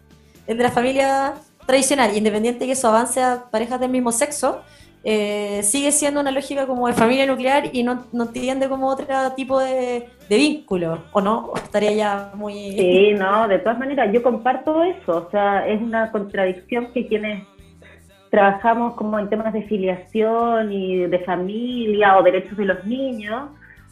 el 0.47 0.57
de 0.57 0.65
la 0.65 0.71
familia 0.71 1.35
tradicional, 1.67 2.17
independiente 2.17 2.61
de 2.61 2.67
que 2.67 2.73
eso 2.73 2.88
avance 2.88 3.23
a 3.23 3.45
parejas 3.50 3.79
del 3.79 3.91
mismo 3.91 4.11
sexo, 4.11 4.62
eh, 5.05 5.62
sigue 5.62 5.93
siendo 5.93 6.21
una 6.21 6.33
lógica 6.33 6.67
como 6.67 6.88
de 6.88 6.93
familia 6.93 7.25
nuclear 7.25 7.71
y 7.73 7.85
no, 7.85 8.07
no 8.12 8.25
entiende 8.25 8.69
como 8.69 8.88
otro 8.88 9.07
tipo 9.37 9.61
de, 9.61 10.09
de 10.29 10.37
vínculo, 10.37 11.05
¿o 11.12 11.21
no? 11.21 11.53
estaría 11.55 11.93
ya 11.93 12.31
muy... 12.35 12.73
Sí, 12.73 13.12
no, 13.15 13.47
de 13.47 13.61
todas 13.61 13.79
maneras, 13.79 14.11
yo 14.12 14.23
comparto 14.23 14.83
eso, 14.83 15.29
o 15.29 15.31
sea, 15.31 15.69
es 15.69 15.81
una 15.81 16.11
contradicción 16.11 16.93
que 16.93 17.07
quienes 17.07 17.47
trabajamos 18.31 18.95
como 18.95 19.19
en 19.19 19.29
temas 19.29 19.53
de 19.53 19.63
filiación 19.63 20.73
y 20.73 21.07
de 21.07 21.19
familia 21.21 22.19
o 22.19 22.23
derechos 22.23 22.57
de 22.57 22.65
los 22.65 22.85
niños, 22.85 23.51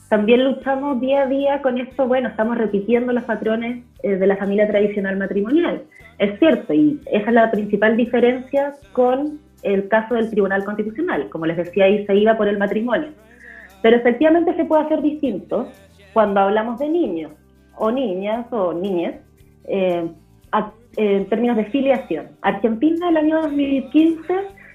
también 0.08 0.44
luchamos 0.44 1.00
día 1.00 1.22
a 1.22 1.26
día 1.26 1.62
con 1.62 1.78
esto, 1.78 2.06
bueno, 2.06 2.28
estamos 2.28 2.56
repitiendo 2.56 3.12
los 3.12 3.24
patrones 3.24 3.84
eh, 4.02 4.16
de 4.16 4.26
la 4.26 4.36
familia 4.36 4.68
tradicional 4.68 5.16
matrimonial. 5.16 5.82
Es 6.18 6.38
cierto, 6.38 6.72
y 6.72 7.00
esa 7.06 7.28
es 7.28 7.34
la 7.34 7.50
principal 7.50 7.96
diferencia 7.96 8.74
con 8.92 9.40
el 9.62 9.88
caso 9.88 10.14
del 10.14 10.30
Tribunal 10.30 10.64
Constitucional. 10.64 11.28
Como 11.28 11.46
les 11.46 11.56
decía, 11.56 11.86
ahí 11.86 12.06
se 12.06 12.14
iba 12.14 12.36
por 12.36 12.46
el 12.46 12.56
matrimonio. 12.56 13.08
Pero 13.82 13.96
efectivamente 13.96 14.54
se 14.54 14.64
puede 14.64 14.84
hacer 14.84 15.02
distinto 15.02 15.68
cuando 16.12 16.40
hablamos 16.40 16.78
de 16.78 16.88
niños 16.88 17.32
o 17.76 17.90
niñas 17.90 18.46
o 18.52 18.72
niñas. 18.72 19.16
Eh, 19.64 20.08
en 20.96 21.26
términos 21.26 21.56
de 21.56 21.66
filiación. 21.66 22.28
Argentina 22.42 23.08
el 23.08 23.16
año 23.16 23.42
2015 23.42 24.34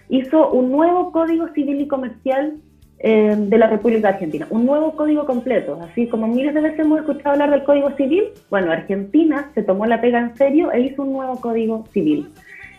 hizo 0.09 0.51
un 0.51 0.71
nuevo 0.71 1.11
Código 1.11 1.47
Civil 1.49 1.81
y 1.81 1.87
Comercial 1.87 2.57
eh, 2.99 3.35
de 3.35 3.57
la 3.57 3.65
República 3.65 4.09
Argentina, 4.09 4.45
un 4.51 4.65
nuevo 4.67 4.95
código 4.95 5.25
completo, 5.25 5.79
así 5.81 6.05
como 6.05 6.27
miles 6.27 6.53
de 6.53 6.61
veces 6.61 6.81
hemos 6.81 6.99
escuchado 6.99 7.31
hablar 7.31 7.49
del 7.49 7.63
Código 7.63 7.89
Civil, 7.93 8.25
bueno, 8.51 8.71
Argentina 8.71 9.49
se 9.55 9.63
tomó 9.63 9.87
la 9.87 10.01
pega 10.01 10.19
en 10.19 10.37
serio 10.37 10.71
e 10.71 10.81
hizo 10.81 11.01
un 11.01 11.13
nuevo 11.13 11.41
Código 11.41 11.85
Civil. 11.91 12.29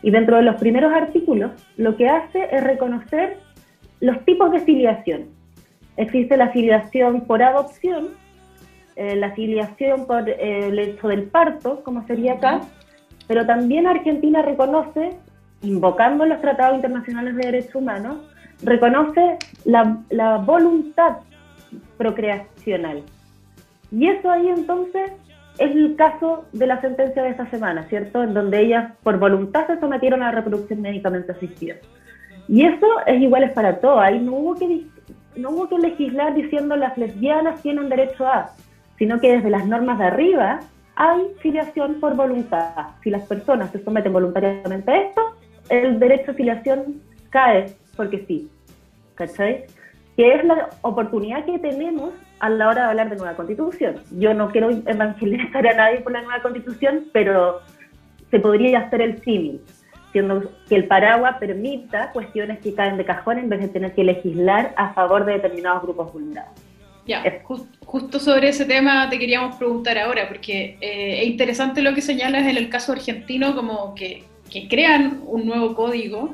Y 0.00 0.12
dentro 0.12 0.36
de 0.36 0.42
los 0.42 0.56
primeros 0.60 0.92
artículos, 0.92 1.50
lo 1.76 1.96
que 1.96 2.08
hace 2.08 2.48
es 2.52 2.62
reconocer 2.62 3.38
los 3.98 4.24
tipos 4.24 4.52
de 4.52 4.60
filiación. 4.60 5.24
Existe 5.96 6.36
la 6.36 6.50
filiación 6.50 7.22
por 7.22 7.42
adopción, 7.42 8.10
eh, 8.94 9.16
la 9.16 9.32
filiación 9.32 10.06
por 10.06 10.28
eh, 10.28 10.68
el 10.68 10.78
hecho 10.78 11.08
del 11.08 11.24
parto, 11.24 11.82
como 11.82 12.06
sería 12.06 12.34
acá, 12.34 12.60
pero 13.26 13.46
también 13.46 13.86
Argentina 13.86 14.42
reconoce, 14.42 15.10
invocando 15.62 16.26
los 16.26 16.40
tratados 16.40 16.76
internacionales 16.76 17.36
de 17.36 17.46
derechos 17.46 17.74
humanos, 17.74 18.18
reconoce 18.62 19.38
la, 19.64 20.36
voluntad 20.44 21.18
procreacional. 21.96 23.02
Y 23.90 24.08
eso 24.08 24.30
ahí 24.30 24.48
entonces 24.48 25.12
es 25.58 25.70
el 25.70 25.96
caso 25.96 26.46
de 26.52 26.66
la 26.66 26.80
sentencia 26.80 27.22
de 27.22 27.30
esta 27.30 27.46
semana, 27.50 27.84
¿cierto? 27.84 28.22
En 28.22 28.34
donde 28.34 28.60
ellas 28.60 28.92
por 29.02 29.18
voluntad 29.18 29.66
se 29.66 29.78
sometieron 29.78 30.22
a 30.22 30.26
la 30.26 30.32
reproducción 30.32 30.80
médicamente 30.80 31.32
asistida. 31.32 31.74
Y 32.48 32.64
eso 32.64 32.86
es 33.06 33.20
igual 33.20 33.44
es 33.44 33.52
para 33.52 33.78
todo. 33.78 34.00
Ahí 34.00 34.18
no 34.18 34.32
hubo 34.32 34.54
que 34.56 34.86
no 35.36 35.50
hubo 35.50 35.68
que 35.68 35.78
legislar 35.78 36.34
diciendo 36.34 36.76
las 36.76 36.96
lesbianas 36.98 37.62
tienen 37.62 37.88
derecho 37.88 38.26
a, 38.26 38.50
sino 38.98 39.20
que 39.20 39.36
desde 39.36 39.50
las 39.50 39.66
normas 39.66 39.98
de 39.98 40.04
arriba 40.04 40.60
hay 40.96 41.34
filiación 41.40 42.00
por 42.00 42.14
voluntad. 42.14 42.88
Si 43.02 43.10
las 43.10 43.26
personas 43.26 43.70
se 43.70 43.82
someten 43.82 44.12
voluntariamente 44.12 44.90
a 44.90 45.02
esto, 45.02 45.20
el 45.68 45.98
derecho 45.98 46.32
a 46.32 46.34
filiación 46.34 47.00
cae 47.30 47.74
porque 47.96 48.24
sí. 48.26 48.50
¿Cachai? 49.14 49.64
Que 50.16 50.34
es 50.34 50.44
la 50.44 50.70
oportunidad 50.82 51.44
que 51.44 51.58
tenemos 51.58 52.12
a 52.40 52.50
la 52.50 52.68
hora 52.68 52.82
de 52.82 52.88
hablar 52.90 53.10
de 53.10 53.16
nueva 53.16 53.36
constitución. 53.36 53.96
Yo 54.18 54.34
no 54.34 54.50
quiero 54.50 54.70
evangelizar 54.70 55.66
a 55.66 55.74
nadie 55.74 56.00
por 56.00 56.12
la 56.12 56.22
nueva 56.22 56.42
constitución, 56.42 57.06
pero 57.12 57.60
se 58.30 58.40
podría 58.40 58.80
hacer 58.80 59.00
el 59.00 59.22
símil, 59.22 59.60
siendo 60.10 60.50
que 60.68 60.74
el 60.74 60.86
paraguas 60.86 61.36
permita 61.38 62.10
cuestiones 62.12 62.58
que 62.60 62.74
caen 62.74 62.96
de 62.96 63.04
cajón 63.04 63.38
en 63.38 63.48
vez 63.48 63.60
de 63.60 63.68
tener 63.68 63.94
que 63.94 64.04
legislar 64.04 64.74
a 64.76 64.92
favor 64.92 65.24
de 65.24 65.34
determinados 65.34 65.82
grupos 65.82 66.12
vulnerados. 66.12 66.71
Ya, 67.06 67.42
justo 67.84 68.20
sobre 68.20 68.50
ese 68.50 68.64
tema 68.64 69.10
te 69.10 69.18
queríamos 69.18 69.56
preguntar 69.56 69.98
ahora, 69.98 70.28
porque 70.28 70.76
eh, 70.80 71.22
es 71.22 71.26
interesante 71.26 71.82
lo 71.82 71.94
que 71.94 72.00
señalas 72.00 72.46
en 72.46 72.56
el 72.56 72.68
caso 72.68 72.92
argentino, 72.92 73.56
como 73.56 73.94
que, 73.94 74.22
que 74.50 74.68
crean 74.68 75.20
un 75.26 75.46
nuevo 75.46 75.74
código. 75.74 76.32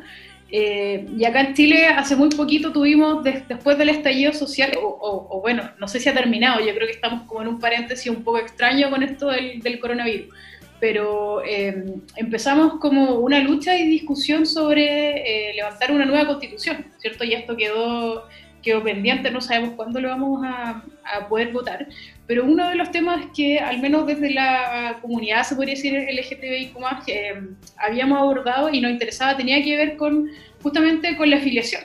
Eh, 0.50 1.06
y 1.16 1.24
acá 1.24 1.40
en 1.40 1.54
Chile 1.54 1.86
hace 1.86 2.16
muy 2.16 2.28
poquito 2.28 2.72
tuvimos, 2.72 3.24
después 3.24 3.78
del 3.78 3.88
estallido 3.88 4.32
social, 4.32 4.72
o, 4.80 5.40
bueno, 5.42 5.70
no 5.78 5.88
sé 5.88 6.00
si 6.00 6.08
ha 6.08 6.14
terminado, 6.14 6.60
yo 6.60 6.74
creo 6.74 6.86
que 6.86 6.94
estamos 6.94 7.26
como 7.26 7.42
en 7.42 7.48
un 7.48 7.60
paréntesis 7.60 8.10
un 8.10 8.22
poco 8.22 8.38
extraño 8.38 8.90
con 8.90 9.02
esto 9.02 9.28
del, 9.28 9.60
del 9.60 9.78
coronavirus, 9.78 10.34
pero 10.80 11.42
eh, 11.44 11.84
empezamos 12.16 12.74
como 12.78 13.16
una 13.16 13.40
lucha 13.40 13.76
y 13.76 13.86
discusión 13.88 14.46
sobre 14.46 15.52
levantar 15.54 15.92
una 15.92 16.06
nueva 16.06 16.26
constitución, 16.26 16.86
¿cierto? 16.98 17.24
Y 17.24 17.34
esto 17.34 17.56
quedó 17.56 18.24
quedó 18.62 18.82
pendiente, 18.82 19.30
no 19.30 19.40
sabemos 19.40 19.74
cuándo 19.74 20.00
lo 20.00 20.08
vamos 20.08 20.44
a, 20.44 20.82
poder 21.28 21.52
votar, 21.52 21.88
pero 22.26 22.44
uno 22.44 22.68
de 22.68 22.74
los 22.74 22.90
temas 22.90 23.24
que 23.34 23.58
al 23.58 23.80
menos 23.80 24.06
desde 24.06 24.30
la 24.30 24.98
comunidad, 25.00 25.42
se 25.42 25.56
podría 25.56 25.74
decir 25.74 25.94
LGTBIQ+, 25.94 26.76
que 27.06 27.30
eh, 27.30 27.40
habíamos 27.78 28.18
abordado 28.18 28.68
y 28.68 28.82
nos 28.82 28.90
interesaba 28.90 29.34
tenía 29.34 29.62
que 29.62 29.74
ver 29.74 29.96
con 29.96 30.28
justamente 30.62 31.16
con 31.16 31.30
la 31.30 31.36
afiliación. 31.36 31.82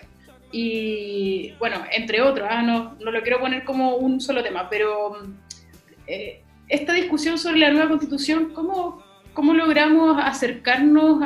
Y 0.51 1.53
bueno, 1.57 1.83
entre 1.91 2.21
otros, 2.21 2.47
¿ah? 2.51 2.61
no, 2.61 2.95
no, 2.99 3.11
lo 3.11 3.21
quiero 3.21 3.39
poner 3.39 3.63
como 3.63 3.95
un 3.95 4.19
solo 4.19 4.43
tema, 4.43 4.69
pero 4.69 5.17
eh, 6.05 6.41
esta 6.67 6.93
discusión 6.93 7.37
sobre 7.37 7.59
la 7.59 7.71
nueva 7.71 7.87
constitución, 7.87 8.51
¿cómo, 8.53 9.03
cómo 9.33 9.53
logramos 9.53 10.21
acercarnos 10.21 11.23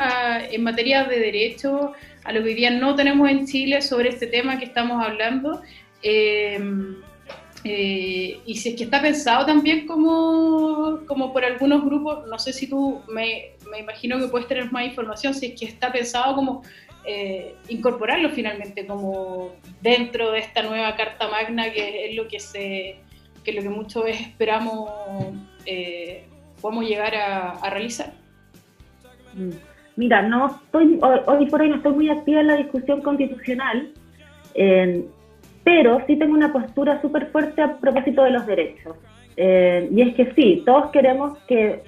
en 0.51 0.63
materia 0.63 1.03
de 1.03 1.19
derechos 1.19 1.91
a 2.27 2.33
lo 2.33 2.43
que 2.43 2.49
hoy 2.49 2.55
día 2.55 2.69
no 2.69 2.93
tenemos 2.93 3.29
en 3.29 3.47
Chile 3.47 3.81
sobre 3.81 4.09
este 4.09 4.27
tema 4.27 4.59
que 4.59 4.65
estamos 4.65 5.01
hablando. 5.03 5.61
Eh, 6.03 6.59
eh, 7.63 8.39
y 8.45 8.55
si 8.55 8.69
es 8.69 8.75
que 8.75 8.83
está 8.83 9.01
pensado 9.01 9.45
también 9.45 9.87
como, 9.87 11.05
como 11.07 11.31
por 11.31 11.45
algunos 11.45 11.85
grupos, 11.85 12.27
no 12.27 12.37
sé 12.37 12.51
si 12.51 12.67
tú 12.67 13.01
me, 13.07 13.51
me, 13.71 13.79
imagino 13.79 14.19
que 14.19 14.27
puedes 14.27 14.45
tener 14.45 14.69
más 14.73 14.85
información, 14.85 15.33
si 15.33 15.45
es 15.47 15.59
que 15.59 15.65
está 15.67 15.89
pensado 15.89 16.35
como 16.35 16.63
eh, 17.05 17.55
incorporarlo 17.69 18.29
finalmente 18.29 18.85
como 18.85 19.53
dentro 19.81 20.31
de 20.33 20.39
esta 20.39 20.63
nueva 20.63 20.97
Carta 20.97 21.29
Magna 21.29 21.71
que 21.71 22.09
es 22.09 22.15
lo 22.17 22.27
que 22.27 22.41
se 22.41 22.97
que 23.45 23.53
lo 23.53 23.61
que 23.61 23.69
muchos 23.69 24.03
esperamos 24.05 24.91
podamos 26.61 26.85
llegar 26.85 27.15
a, 27.15 27.51
a 27.51 27.69
realizar. 27.69 28.11
Mm. 29.33 29.51
Mira, 29.97 30.21
no 30.21 30.47
estoy, 30.47 30.99
hoy, 31.01 31.45
por 31.47 31.61
hoy 31.61 31.69
no 31.69 31.75
estoy 31.75 31.93
muy 31.93 32.09
activa 32.09 32.39
en 32.39 32.47
la 32.47 32.55
discusión 32.55 33.01
constitucional, 33.01 33.91
pero 35.63 36.01
sí 36.07 36.15
tengo 36.15 36.33
una 36.33 36.53
postura 36.53 37.01
súper 37.01 37.27
fuerte 37.27 37.61
a 37.61 37.77
propósito 37.77 38.23
de 38.23 38.31
los 38.31 38.45
derechos. 38.45 38.95
y 39.35 40.01
es 40.01 40.15
que 40.15 40.31
sí, 40.35 40.63
todos 40.65 40.91
queremos 40.91 41.37
que 41.47 41.81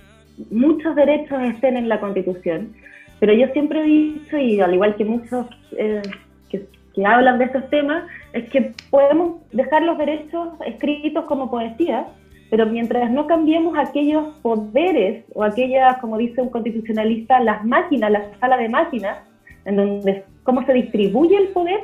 muchos 0.49 0.95
derechos 0.95 1.41
estén 1.43 1.77
en 1.77 1.89
la 1.89 1.99
Constitución, 1.99 2.73
pero 3.19 3.33
yo 3.33 3.47
siempre 3.49 3.81
he 3.81 3.85
dicho, 3.85 4.37
y 4.37 4.59
al 4.61 4.73
igual 4.73 4.95
que 4.95 5.05
muchos 5.05 5.47
eh, 5.77 6.01
que, 6.49 6.65
hablan 7.05 7.37
de 7.37 7.45
estos 7.45 7.69
temas, 7.69 8.03
es 8.33 8.49
que 8.49 8.73
podemos 8.89 9.41
dejar 9.53 9.83
los 9.83 9.97
derechos 9.97 10.49
escritos 10.65 11.23
como 11.25 11.49
poesía, 11.49 12.07
pero 12.49 12.65
mientras 12.65 13.11
no 13.11 13.27
cambiemos 13.27 13.77
aquellos 13.77 14.35
poderes 14.41 15.25
o 15.33 15.43
aquellas, 15.43 15.97
como 15.99 16.17
dice 16.17 16.41
un 16.41 16.49
constitucionalista, 16.49 17.39
las 17.39 17.63
máquinas, 17.63 18.11
la 18.11 18.31
sala 18.39 18.57
de 18.57 18.69
máquinas, 18.69 19.19
en 19.65 19.75
donde 19.75 20.23
cómo 20.43 20.65
se 20.65 20.73
distribuye 20.73 21.37
el 21.37 21.49
poder, 21.49 21.81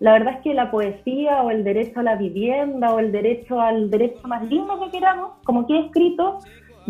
la 0.00 0.12
verdad 0.12 0.34
es 0.34 0.40
que 0.40 0.54
la 0.54 0.70
poesía 0.70 1.42
o 1.42 1.50
el 1.50 1.64
derecho 1.64 2.00
a 2.00 2.02
la 2.04 2.16
vivienda 2.16 2.92
o 2.92 2.98
el 2.98 3.12
derecho 3.12 3.60
al 3.60 3.90
derecho 3.90 4.26
más 4.26 4.42
lindo 4.48 4.78
que 4.80 4.90
queramos, 4.90 5.32
como 5.44 5.66
que 5.66 5.78
escrito, 5.78 6.38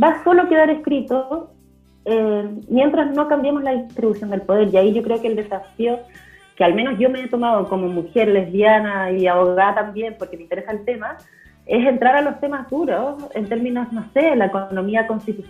va 0.03 0.23
solo 0.25 0.43
a 0.43 0.49
quedar 0.49 0.71
escrito 0.71 1.51
eh, 2.05 2.49
mientras 2.69 3.14
no 3.14 3.29
cambiemos 3.29 3.62
la 3.62 3.73
distribución 3.73 4.31
del 4.31 4.43
poder. 4.43 4.69
Y 4.73 4.77
ahí 4.77 4.95
yo 4.95 5.03
creo 5.03 5.21
que 5.21 5.29
el 5.29 5.37
desafío 5.37 5.99
que 6.59 6.64
al 6.64 6.75
menos 6.75 6.99
yo 6.99 7.09
me 7.09 7.23
he 7.23 7.29
tomado 7.29 7.69
como 7.69 7.87
mujer 7.87 8.29
lesbiana 8.29 9.12
y 9.12 9.29
abogada 9.29 9.77
también, 9.77 10.17
porque 10.19 10.37
me 10.37 10.43
interesa 10.43 10.73
el 10.73 10.85
tema, 10.85 11.17
es 11.68 11.87
entrar 11.87 12.16
a 12.16 12.22
los 12.22 12.40
temas 12.40 12.68
duros 12.70 13.22
en 13.35 13.46
términos, 13.46 13.92
no 13.92 14.04
sé, 14.14 14.35
la 14.35 14.46
economía, 14.46 15.07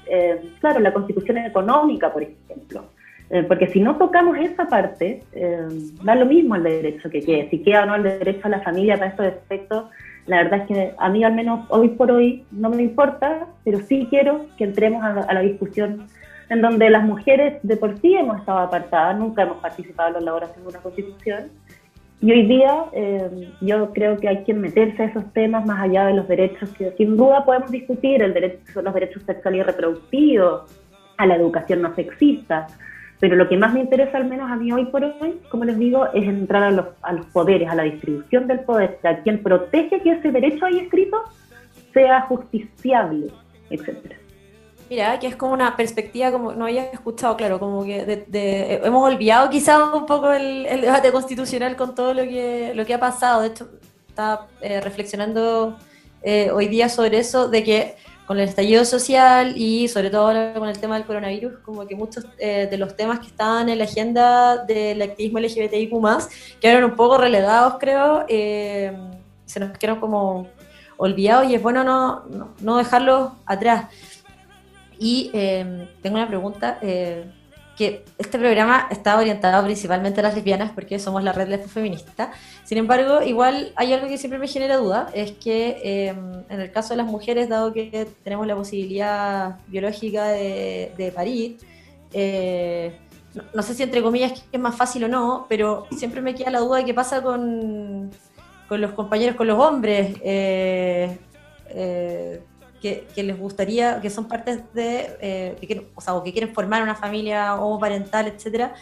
eh, 0.07 0.43
claro, 0.61 0.81
la 0.81 0.93
constitución 0.93 1.39
económica, 1.39 2.13
por 2.13 2.25
ejemplo. 2.25 2.85
Eh, 3.31 3.45
porque 3.45 3.69
si 3.69 3.81
no 3.81 3.97
tocamos 3.97 4.37
esa 4.39 4.67
parte, 4.67 5.23
eh, 5.33 5.69
da 6.03 6.17
lo 6.17 6.27
mismo 6.27 6.57
el 6.57 6.65
derecho 6.65 7.09
que 7.09 7.21
quede. 7.21 7.49
Si 7.51 7.63
queda 7.63 7.85
o 7.85 7.87
no 7.87 7.95
el 7.95 8.03
derecho 8.03 8.41
a 8.47 8.49
la 8.51 8.61
familia 8.61 8.97
para 8.97 9.11
estos 9.11 9.27
efectos, 9.27 9.85
la 10.27 10.39
verdad 10.39 10.61
es 10.61 10.67
que 10.67 10.95
a 10.99 11.09
mí 11.09 11.23
al 11.23 11.35
menos 11.35 11.67
hoy 11.69 11.91
por 11.91 12.11
hoy 12.11 12.45
no 12.51 12.71
me 12.71 12.83
importa, 12.83 13.47
pero 13.65 13.79
sí 13.81 14.09
quiero 14.11 14.47
que 14.57 14.65
entremos 14.65 15.03
a, 15.05 15.33
la 15.33 15.41
discusión 15.41 16.07
en 16.51 16.63
donde 16.63 16.91
las 16.91 17.05
mujeres 17.05 17.61
de 17.63 17.77
por 17.77 17.99
sí 18.01 18.15
hemos 18.15 18.41
estado 18.41 18.59
apartadas, 18.59 19.19
nunca 19.19 19.43
hemos 19.43 19.59
participado 19.59 20.09
en 20.09 20.15
la 20.15 20.21
elaboración 20.21 20.63
de 20.65 20.69
una 20.69 20.79
constitución, 20.81 21.51
y 22.21 22.33
hoy 22.33 22.47
día 22.47 22.87
eh, 22.93 23.49
yo 23.61 23.93
creo 23.93 24.17
que 24.17 24.29
hay 24.29 24.45
que 24.45 24.53
meterse 24.53 25.03
a 25.03 25.07
esos 25.07 25.33
temas 25.33 25.65
más 25.65 25.81
allá 25.81 26.07
de 26.07 26.15
los 26.15 26.27
derechos 26.27 26.69
que 26.71 26.93
sin 26.97 27.17
duda 27.17 27.45
podemos 27.45 27.71
discutir, 27.71 28.23
el 28.23 28.35
derecho, 28.35 28.83
los 28.83 28.93
derechos 28.93 29.23
sexuales 29.23 29.61
y 29.61 29.63
reproductivos, 29.63 30.63
a 31.17 31.27
la 31.27 31.37
educación 31.37 31.83
no 31.83 31.95
sexista, 31.95 32.67
pero 33.21 33.37
lo 33.37 33.49
que 33.49 33.57
más 33.57 33.73
me 33.73 33.81
interesa, 33.81 34.17
al 34.17 34.27
menos 34.27 34.51
a 34.51 34.57
mí 34.57 34.73
hoy 34.73 34.87
por 34.87 35.05
hoy, 35.05 35.41
como 35.49 35.65
les 35.65 35.79
digo, 35.79 36.07
es 36.13 36.27
entrar 36.27 36.63
a 36.65 36.71
los, 36.71 36.87
a 37.03 37.13
los 37.13 37.27
poderes, 37.27 37.69
a 37.69 37.75
la 37.75 37.83
distribución 37.85 38.47
del 38.47 38.61
poder, 38.61 38.99
a 39.05 39.19
quien 39.19 39.43
protege 39.43 40.01
que 40.01 40.13
ese 40.13 40.31
derecho 40.31 40.67
ahí 40.67 40.79
escrito 40.79 41.23
sea 41.93 42.23
justiciable, 42.23 43.29
etcétera. 43.71 44.17
Mira, 44.91 45.19
que 45.19 45.27
es 45.27 45.37
como 45.37 45.53
una 45.53 45.77
perspectiva, 45.77 46.33
como 46.33 46.53
no 46.53 46.65
había 46.65 46.85
escuchado, 46.85 47.37
claro, 47.37 47.59
como 47.59 47.85
que 47.85 48.07
de, 48.07 48.81
hemos 48.83 49.07
olvidado 49.07 49.51
quizás 49.51 49.79
un 49.93 50.07
poco 50.07 50.33
el, 50.33 50.65
debate 50.81 51.13
constitucional 51.13 51.77
con 51.77 51.95
todo 51.95 52.15
lo 52.15 52.23
que, 52.23 52.73
lo 52.75 52.87
que 52.87 52.95
ha 52.95 53.01
pasado. 53.01 53.43
De 53.43 53.49
hecho, 53.49 53.69
estaba 54.09 54.47
eh, 54.63 54.81
reflexionando 54.81 55.77
eh, 56.23 56.51
hoy 56.51 56.69
día 56.69 56.89
sobre 56.89 57.19
eso, 57.19 57.49
de 57.49 57.63
que 57.63 57.97
con 58.27 58.39
el 58.39 58.49
estallido 58.49 58.85
social 58.87 59.55
y 59.57 59.89
sobre 59.89 60.11
todo 60.11 60.27
ahora 60.27 60.55
con 60.55 60.69
el 60.69 60.79
tema 60.79 60.97
del 60.97 61.07
coronavirus, 61.07 61.59
como 61.65 61.87
que 61.87 61.95
muchos 61.95 62.27
eh, 62.39 62.67
de 62.71 62.79
los 62.79 62.97
temas 62.97 63.21
que 63.21 63.27
estaban 63.27 63.69
en 63.69 63.79
la 63.79 63.85
agenda 63.85 64.65
del 64.65 65.03
activismo 65.03 65.39
LGBTIQ+, 65.39 65.93
quedaron 66.61 66.91
un 66.91 66.97
poco 66.97 67.19
relegados, 67.19 67.75
creo, 67.79 68.27
se 68.27 69.61
nos 69.61 69.77
quedaron 69.79 70.01
como 70.01 70.49
olvidados 70.99 71.49
y 71.51 71.55
es 71.55 71.63
bueno 71.63 71.85
no, 71.85 72.25
no, 72.27 72.49
no 72.61 72.77
dejarlos 72.77 73.33
atrás. 73.47 73.87
Y 74.99 75.31
em, 75.33 75.87
tengo 76.03 76.17
una 76.17 76.27
pregunta, 76.27 76.79
eh, 76.83 77.25
que 77.77 78.05
este 78.19 78.39
programa 78.41 78.89
está 78.91 79.17
orientado 79.17 79.65
principalmente 79.65 80.19
a 80.19 80.25
las 80.25 80.35
lesbianas 80.35 80.73
porque 80.73 80.99
somos 80.99 81.23
la 81.23 81.33
red 81.33 81.61
feminista. 81.67 82.33
Sin 82.65 82.77
embargo, 82.77 83.23
igual 83.23 83.73
hay 83.77 83.93
algo 83.93 84.09
que 84.09 84.19
siempre 84.19 84.41
me 84.41 84.49
genera 84.49 84.79
duda, 84.79 85.09
es 85.15 85.31
que 85.33 86.09
em, 86.09 86.43
en 86.49 86.61
el 86.61 86.73
caso 86.73 86.91
de 86.91 86.97
las 86.97 87.07
mujeres, 87.07 87.49
dado 87.49 87.73
que 87.73 88.09
tenemos 88.25 88.47
la 88.49 88.57
posibilidad 88.57 89.59
biológica 89.69 90.27
de, 90.29 90.93
de 90.97 91.13
parir, 91.13 91.59
eh, 92.13 92.99
no, 93.55 93.63
sé 93.63 93.75
si 93.75 93.83
entre 93.83 94.03
comillas 94.03 94.45
es 94.51 94.61
más 94.61 94.75
fácil 94.75 95.05
o 95.05 95.09
no, 95.09 95.47
pero 95.49 95.87
siempre 95.97 96.21
me 96.21 96.35
queda 96.35 96.51
la 96.51 96.61
duda 96.61 96.79
de 96.79 96.85
qué 96.85 96.95
pasa 96.95 97.23
con, 97.23 98.11
con 98.69 98.81
los 98.81 98.93
compañeros, 98.93 99.37
con 99.37 99.47
los 99.47 99.59
hombres. 99.59 100.17
Eh, 100.23 101.17
que, 102.81 103.07
les 103.17 103.39
gustaría, 103.39 104.01
que 104.01 104.11
son 104.11 104.29
partes 104.29 104.61
de, 104.73 105.17
eh, 105.21 105.57
que 105.61 105.67
quieren, 105.67 105.87
o 105.95 106.01
sea, 106.01 106.15
o 106.15 106.23
que 106.23 106.33
quieren 106.33 106.55
formar 106.55 106.83
una 106.83 106.95
familia 106.95 107.55
homoparental, 107.57 108.29
etcétera, 108.29 108.75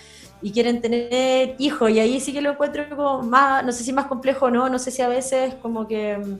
y 0.42 0.52
quieren 0.52 0.80
tener 0.80 1.54
hijos, 1.58 1.90
y 1.90 1.98
ahí 1.98 2.20
sí 2.20 2.32
que 2.32 2.40
lo 2.40 2.50
encuentro 2.50 2.84
como 2.88 3.22
más, 3.22 3.64
no 3.64 3.72
sé 3.72 3.84
si 3.84 3.92
más 3.92 4.06
complejo 4.06 4.46
o 4.46 4.50
no, 4.50 4.68
no 4.68 4.78
sé 4.78 4.90
si 4.90 5.02
a 5.02 5.08
veces 5.08 5.54
como 5.56 5.88
que 5.88 6.18
mm, 6.18 6.38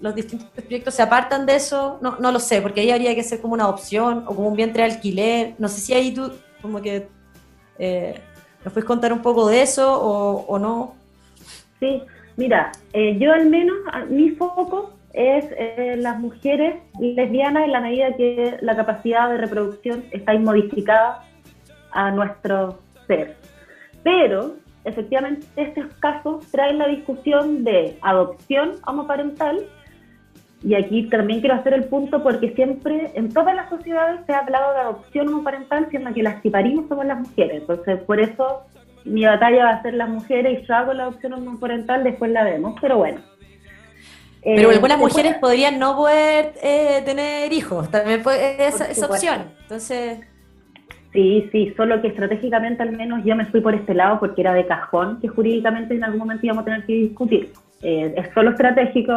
los 0.00 0.14
distintos 0.14 0.48
proyectos 0.50 0.94
se 0.94 1.02
apartan 1.02 1.46
de 1.46 1.56
eso, 1.56 1.98
no, 2.00 2.16
no 2.18 2.30
lo 2.30 2.38
sé, 2.38 2.60
porque 2.60 2.80
ahí 2.80 2.90
habría 2.90 3.14
que 3.14 3.22
ser 3.22 3.40
como 3.40 3.54
una 3.54 3.68
opción 3.68 4.24
o 4.26 4.34
como 4.34 4.48
un 4.48 4.56
vientre 4.56 4.84
de 4.84 4.92
alquiler, 4.92 5.54
no 5.58 5.68
sé 5.68 5.80
si 5.80 5.94
ahí 5.94 6.12
tú 6.12 6.32
como 6.60 6.80
que 6.80 7.08
eh, 7.78 8.20
nos 8.64 8.72
puedes 8.72 8.86
contar 8.86 9.12
un 9.12 9.22
poco 9.22 9.48
de 9.48 9.62
eso 9.62 9.92
o, 9.92 10.46
o 10.46 10.58
no. 10.58 10.94
Sí, 11.80 12.00
mira, 12.36 12.70
eh, 12.92 13.18
yo 13.18 13.32
al 13.32 13.46
menos, 13.46 13.76
mi 14.08 14.30
foco 14.30 14.92
es 15.12 15.46
eh, 15.58 15.96
las 15.98 16.18
mujeres 16.18 16.76
lesbianas 16.98 17.64
en 17.64 17.72
la 17.72 17.80
medida 17.80 18.16
que 18.16 18.56
la 18.60 18.76
capacidad 18.76 19.30
de 19.30 19.38
reproducción 19.38 20.04
está 20.10 20.34
inmodificada 20.34 21.24
a 21.90 22.10
nuestro 22.10 22.78
ser. 23.06 23.36
Pero, 24.02 24.56
efectivamente, 24.84 25.46
estos 25.56 25.86
casos 26.00 26.46
traen 26.50 26.78
la 26.78 26.88
discusión 26.88 27.62
de 27.64 27.98
adopción 28.00 28.72
homoparental, 28.86 29.66
y 30.64 30.74
aquí 30.74 31.08
también 31.08 31.40
quiero 31.40 31.56
hacer 31.56 31.74
el 31.74 31.84
punto 31.84 32.22
porque 32.22 32.54
siempre 32.54 33.10
en 33.14 33.32
todas 33.32 33.54
las 33.54 33.68
sociedades 33.68 34.20
se 34.26 34.32
ha 34.32 34.38
hablado 34.38 34.72
de 34.74 34.80
adopción 34.80 35.28
homoparental, 35.28 35.88
siendo 35.90 36.14
que 36.14 36.22
las 36.22 36.40
que 36.40 36.50
parimos 36.50 36.88
somos 36.88 37.04
las 37.04 37.18
mujeres. 37.18 37.62
Entonces, 37.62 38.00
por 38.04 38.20
eso 38.20 38.62
mi 39.04 39.24
batalla 39.24 39.64
va 39.64 39.70
a 39.70 39.82
ser 39.82 39.94
las 39.94 40.08
mujeres 40.08 40.62
y 40.62 40.66
yo 40.66 40.74
hago 40.74 40.92
la 40.92 41.04
adopción 41.04 41.32
homoparental, 41.32 42.04
después 42.04 42.30
la 42.30 42.44
vemos, 42.44 42.76
pero 42.80 42.98
bueno. 42.98 43.31
Pero 44.44 44.70
eh, 44.70 44.74
algunas 44.74 44.98
mujeres 44.98 45.36
podrían 45.36 45.78
no 45.78 45.96
poder 45.96 46.54
eh, 46.62 47.02
tener 47.04 47.52
hijos, 47.52 47.90
también 47.90 48.22
es, 48.58 48.80
esa 48.80 49.06
opción. 49.06 49.42
Entonces. 49.62 50.20
Sí, 51.12 51.48
sí, 51.52 51.74
solo 51.76 52.00
que 52.00 52.08
estratégicamente 52.08 52.82
al 52.82 52.92
menos 52.92 53.22
yo 53.24 53.36
me 53.36 53.44
fui 53.44 53.60
por 53.60 53.74
este 53.74 53.94
lado 53.94 54.18
porque 54.18 54.40
era 54.40 54.54
de 54.54 54.66
cajón 54.66 55.20
que 55.20 55.28
jurídicamente 55.28 55.94
en 55.94 56.04
algún 56.04 56.20
momento 56.20 56.46
íbamos 56.46 56.62
a 56.62 56.64
tener 56.64 56.86
que 56.86 56.94
discutir. 56.94 57.52
Eh, 57.82 58.14
es 58.16 58.32
solo 58.32 58.50
estratégico 58.50 59.12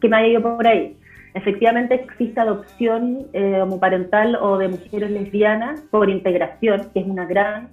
que 0.00 0.08
me 0.08 0.16
haya 0.16 0.28
ido 0.28 0.56
por 0.56 0.66
ahí. 0.66 0.96
Efectivamente 1.34 1.94
existe 1.94 2.40
adopción 2.40 3.26
homoparental 3.34 4.36
o 4.36 4.58
de 4.58 4.68
mujeres 4.68 5.10
lesbianas 5.10 5.80
por 5.90 6.10
integración, 6.10 6.90
que 6.92 7.00
es 7.00 7.06
una 7.06 7.24
gran 7.24 7.70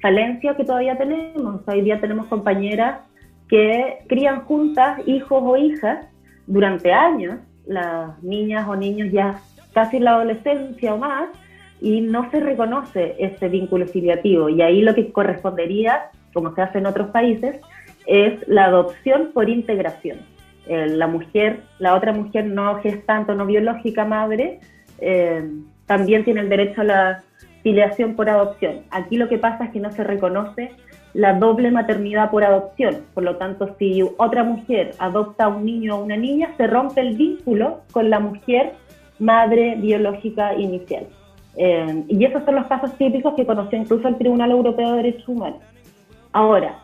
falencia 0.00 0.56
que 0.56 0.64
todavía 0.64 0.96
tenemos. 0.96 1.62
Hoy 1.66 1.82
día 1.82 2.00
tenemos 2.00 2.26
compañeras 2.26 3.00
que 3.50 3.98
crían 4.08 4.42
juntas 4.42 5.00
hijos 5.06 5.42
o 5.44 5.56
hijas 5.56 6.06
durante 6.46 6.92
años, 6.92 7.40
las 7.66 8.22
niñas 8.22 8.66
o 8.68 8.76
niños 8.76 9.10
ya 9.12 9.40
casi 9.74 9.96
en 9.96 10.04
la 10.04 10.14
adolescencia 10.14 10.94
o 10.94 10.98
más, 10.98 11.28
y 11.80 12.00
no 12.00 12.30
se 12.30 12.40
reconoce 12.40 13.16
ese 13.18 13.48
vínculo 13.48 13.86
filiativo. 13.86 14.48
Y 14.48 14.62
ahí 14.62 14.82
lo 14.82 14.94
que 14.94 15.10
correspondería, 15.12 16.10
como 16.32 16.54
se 16.54 16.62
hace 16.62 16.78
en 16.78 16.86
otros 16.86 17.10
países, 17.10 17.56
es 18.06 18.46
la 18.48 18.66
adopción 18.66 19.30
por 19.32 19.48
integración. 19.48 20.18
Eh, 20.66 20.86
la 20.88 21.06
mujer, 21.06 21.62
la 21.78 21.94
otra 21.94 22.12
mujer 22.12 22.46
no 22.46 22.76
gestante 22.80 23.32
o 23.32 23.34
no 23.34 23.46
biológica 23.46 24.04
madre, 24.04 24.60
eh, 24.98 25.48
también 25.86 26.24
tiene 26.24 26.40
el 26.40 26.48
derecho 26.48 26.82
a 26.82 26.84
la 26.84 27.22
filiación 27.62 28.14
por 28.14 28.28
adopción. 28.28 28.82
Aquí 28.90 29.16
lo 29.16 29.28
que 29.28 29.38
pasa 29.38 29.64
es 29.64 29.70
que 29.70 29.80
no 29.80 29.90
se 29.90 30.04
reconoce 30.04 30.70
la 31.14 31.34
doble 31.34 31.70
maternidad 31.70 32.30
por 32.30 32.44
adopción. 32.44 33.04
Por 33.14 33.24
lo 33.24 33.36
tanto, 33.36 33.74
si 33.78 34.02
otra 34.16 34.44
mujer 34.44 34.92
adopta 34.98 35.44
a 35.44 35.48
un 35.48 35.64
niño 35.64 35.96
o 35.96 36.04
una 36.04 36.16
niña, 36.16 36.54
se 36.56 36.66
rompe 36.66 37.00
el 37.00 37.16
vínculo 37.16 37.80
con 37.92 38.10
la 38.10 38.20
mujer 38.20 38.74
madre 39.18 39.76
biológica 39.76 40.54
inicial. 40.54 41.06
Eh, 41.56 42.04
y 42.08 42.24
esos 42.24 42.44
son 42.44 42.54
los 42.54 42.66
casos 42.66 42.94
típicos 42.96 43.34
que 43.34 43.44
conoció 43.44 43.78
incluso 43.78 44.06
el 44.08 44.16
Tribunal 44.16 44.50
Europeo 44.52 44.90
de 44.90 44.96
Derechos 44.98 45.28
Humanos. 45.28 45.60
Ahora, 46.32 46.78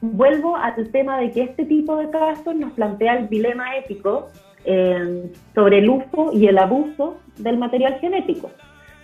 vuelvo 0.00 0.56
al 0.56 0.90
tema 0.90 1.18
de 1.18 1.32
que 1.32 1.42
este 1.42 1.64
tipo 1.64 1.96
de 1.96 2.08
casos 2.10 2.54
nos 2.54 2.72
plantea 2.72 3.18
el 3.18 3.28
dilema 3.28 3.76
ético 3.76 4.28
eh, 4.64 5.32
sobre 5.54 5.78
el 5.78 5.90
uso 5.90 6.32
y 6.32 6.46
el 6.46 6.58
abuso 6.58 7.16
del 7.38 7.58
material 7.58 7.98
genético 8.00 8.50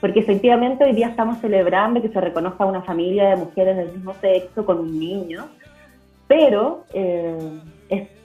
porque 0.04 0.20
efectivamente 0.20 0.84
hoy 0.84 0.92
día 0.92 1.08
estamos 1.08 1.38
celebrando 1.38 2.02
que 2.02 2.10
se 2.10 2.20
reconozca 2.20 2.66
una 2.66 2.82
familia 2.82 3.30
de 3.30 3.36
mujeres 3.36 3.74
del 3.74 3.90
mismo 3.90 4.12
sexo 4.20 4.66
con 4.66 4.78
un 4.78 4.98
niño, 5.00 5.46
pero 6.26 6.84
eh, 6.92 7.58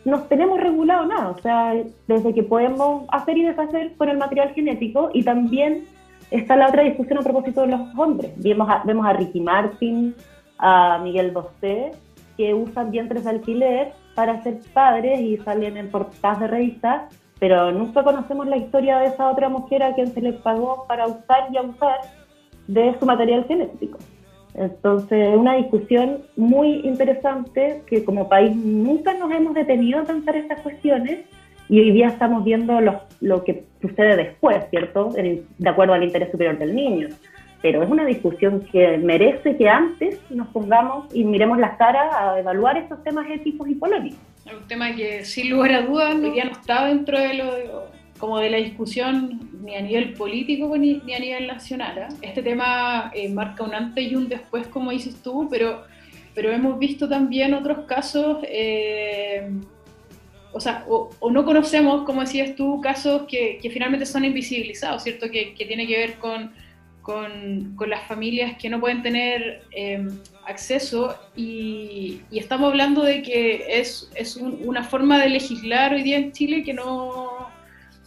no 0.04 0.24
tenemos 0.24 0.60
regulado 0.60 1.06
nada, 1.06 1.30
o 1.30 1.40
sea, 1.40 1.74
desde 2.06 2.34
que 2.34 2.44
podemos 2.44 3.06
hacer 3.08 3.38
y 3.38 3.46
deshacer 3.46 3.96
con 3.96 4.10
el 4.10 4.18
material 4.18 4.50
genético 4.50 5.10
y 5.14 5.24
también 5.24 5.86
está 6.32 6.58
la 6.58 6.68
otra 6.68 6.84
discusión 6.84 7.20
a 7.20 7.22
propósito 7.22 7.62
de 7.62 7.68
los 7.68 7.98
hombres. 7.98 8.34
Vemos 8.36 8.70
a, 8.70 8.84
vemos 8.84 9.06
a 9.06 9.14
Ricky 9.14 9.40
Martin, 9.40 10.14
a 10.58 11.00
Miguel 11.02 11.32
Bosé, 11.32 11.92
que 12.36 12.54
usan 12.54 12.92
vientres 12.92 13.24
de 13.24 13.30
alquiler 13.30 13.94
para 14.16 14.44
ser 14.44 14.60
padres 14.74 15.22
y 15.22 15.38
salen 15.38 15.78
en 15.78 15.90
portadas 15.90 16.42
de 16.42 16.48
revistas 16.48 17.04
pero 17.40 17.72
nunca 17.72 18.04
conocemos 18.04 18.48
la 18.48 18.58
historia 18.58 19.00
de 19.00 19.08
esa 19.08 19.30
otra 19.30 19.50
mujer 19.50 19.82
a 19.82 19.94
quien 19.96 20.08
se 20.14 20.22
le 20.22 20.34
pagó 20.34 20.86
para 20.88 21.08
usar 21.08 21.48
y 21.52 21.58
abusar 21.58 22.02
de 22.68 22.96
su 23.00 23.06
material 23.06 23.46
genético. 23.46 23.98
Entonces, 24.54 25.30
es 25.30 25.38
una 25.38 25.56
discusión 25.56 26.24
muy 26.36 26.82
interesante 26.84 27.82
que 27.88 28.04
como 28.04 28.28
país 28.28 28.56
nunca 28.56 29.14
nos 29.14 29.32
hemos 29.32 29.54
detenido 29.54 30.00
a 30.00 30.04
pensar 30.04 30.36
estas 30.36 30.60
cuestiones 30.62 31.20
y 31.70 31.80
hoy 31.80 31.92
día 31.92 32.08
estamos 32.08 32.44
viendo 32.44 32.82
lo, 32.82 33.02
lo 33.22 33.44
que 33.44 33.64
sucede 33.82 34.18
después, 34.18 34.58
¿cierto? 34.70 35.12
de 35.14 35.70
acuerdo 35.70 35.94
al 35.94 36.04
interés 36.04 36.32
superior 36.32 36.58
del 36.58 36.76
niño. 36.76 37.08
Pero 37.62 37.84
es 37.84 37.90
una 37.90 38.06
discusión 38.06 38.62
que 38.72 38.98
merece 38.98 39.56
que 39.56 39.70
antes 39.70 40.20
nos 40.30 40.48
pongamos 40.48 41.14
y 41.14 41.24
miremos 41.24 41.58
las 41.60 41.78
caras 41.78 42.14
a 42.16 42.40
evaluar 42.40 42.78
estos 42.78 43.04
temas 43.04 43.30
éticos 43.30 43.68
y 43.70 43.76
polémicos 43.76 44.20
un 44.56 44.68
tema 44.68 44.96
que 44.96 45.26
sin 45.26 45.50
lugar 45.50 45.72
a 45.74 45.82
dudas 45.82 46.16
no, 46.16 46.34
ya 46.36 46.46
no 46.46 46.52
está 46.52 46.86
dentro 46.86 47.20
de 47.20 47.34
lo 47.36 47.90
como 48.20 48.38
de 48.38 48.50
la 48.50 48.58
discusión 48.58 49.50
ni 49.64 49.76
a 49.76 49.82
nivel 49.82 50.14
político 50.14 50.78
ni, 50.78 51.02
a 51.14 51.20
nivel 51.20 51.48
nacional. 51.48 51.98
¿eh? 51.98 52.08
Este 52.22 52.44
tema 52.44 53.12
eh, 53.16 53.30
marca 53.30 53.64
un 53.64 53.74
antes 53.74 54.12
y 54.12 54.16
un 54.16 54.28
después, 54.28 54.68
como 54.68 54.92
dices 54.92 55.16
tú, 55.24 55.48
pero, 55.50 55.84
pero 56.36 56.52
hemos 56.52 56.78
visto 56.78 57.08
también 57.08 57.54
otros 57.54 57.86
casos, 57.86 58.40
eh, 58.44 59.50
o 60.52 60.60
sea, 60.60 60.86
o, 60.88 61.32
no 61.32 61.46
conocemos, 61.46 62.04
como 62.04 62.22
decías 62.22 62.56
tú, 62.56 62.82
casos 62.82 63.24
que, 63.28 63.58
que 63.62 63.70
finalmente 63.70 64.06
son 64.06 64.26
invisibilizados, 64.26 65.04
¿cierto? 65.04 65.32
Que, 65.32 65.54
que 65.54 65.66
tiene 65.66 65.88
que 65.88 65.98
ver 65.98 66.16
con 66.16 66.52
con, 67.02 67.76
con, 67.76 67.90
las 67.90 68.06
familias 68.08 68.56
que 68.58 68.70
no 68.70 68.80
pueden 68.80 69.02
tener 69.02 69.64
em, 69.72 70.20
acceso 70.50 71.16
y, 71.36 72.22
estamos 72.32 72.70
hablando 72.70 73.04
de 73.04 73.22
que 73.22 73.80
es, 73.80 74.10
es 74.16 74.36
una 74.36 74.84
forma 74.84 75.20
de 75.20 75.30
legislar 75.30 75.94
hoy 75.94 76.04
día 76.04 76.18
en 76.18 76.32
Chile 76.32 76.64
que 76.64 76.74
no 76.74 77.50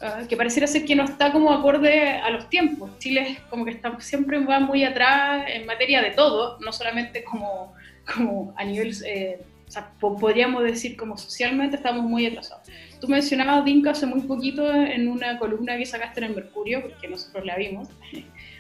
ah, 0.01 0.23
que 0.29 0.37
pareciera 0.37 0.67
ser 0.67 0.85
que 0.85 0.97
no 0.97 1.05
está 1.05 1.33
como 1.33 1.53
acorde 1.53 2.09
a 2.09 2.31
los 2.31 2.49
tiempos. 2.49 2.99
Chile 2.99 3.21
es 3.31 3.41
como 3.51 3.65
que 3.65 3.71
está, 3.71 3.99
siempre 4.01 4.45
va 4.45 4.61
muy 4.61 4.85
atrás 4.85 5.45
en 5.49 5.67
materia 5.67 6.03
de 6.03 6.11
todo, 6.11 6.59
no 6.61 6.73
solamente 6.73 7.25
como, 7.25 7.75
como 8.13 8.53
a 8.57 8.65
nivel, 8.65 8.93
eh, 9.07 9.41
o 9.67 9.71
sea, 9.71 9.91
podríamos 10.01 10.65
decir 10.65 10.97
como 10.97 11.17
socialmente 11.17 11.77
estamos 11.77 12.05
muy 12.05 12.27
atrasados. 12.27 12.69
Tú 13.01 13.09
mencionabas 13.09 13.65
Dinka 13.65 13.93
hace 13.93 14.07
muy 14.07 14.21
poquito 14.23 14.71
en 14.73 15.09
una 15.09 15.39
columna 15.39 15.79
que 15.79 15.87
sacaste 15.87 16.21
en 16.21 16.27
el 16.27 16.35
Mercurio, 16.35 16.83
porque 16.83 17.09
nosotros 17.09 17.45
la 17.47 17.57
vimos, 17.57 17.89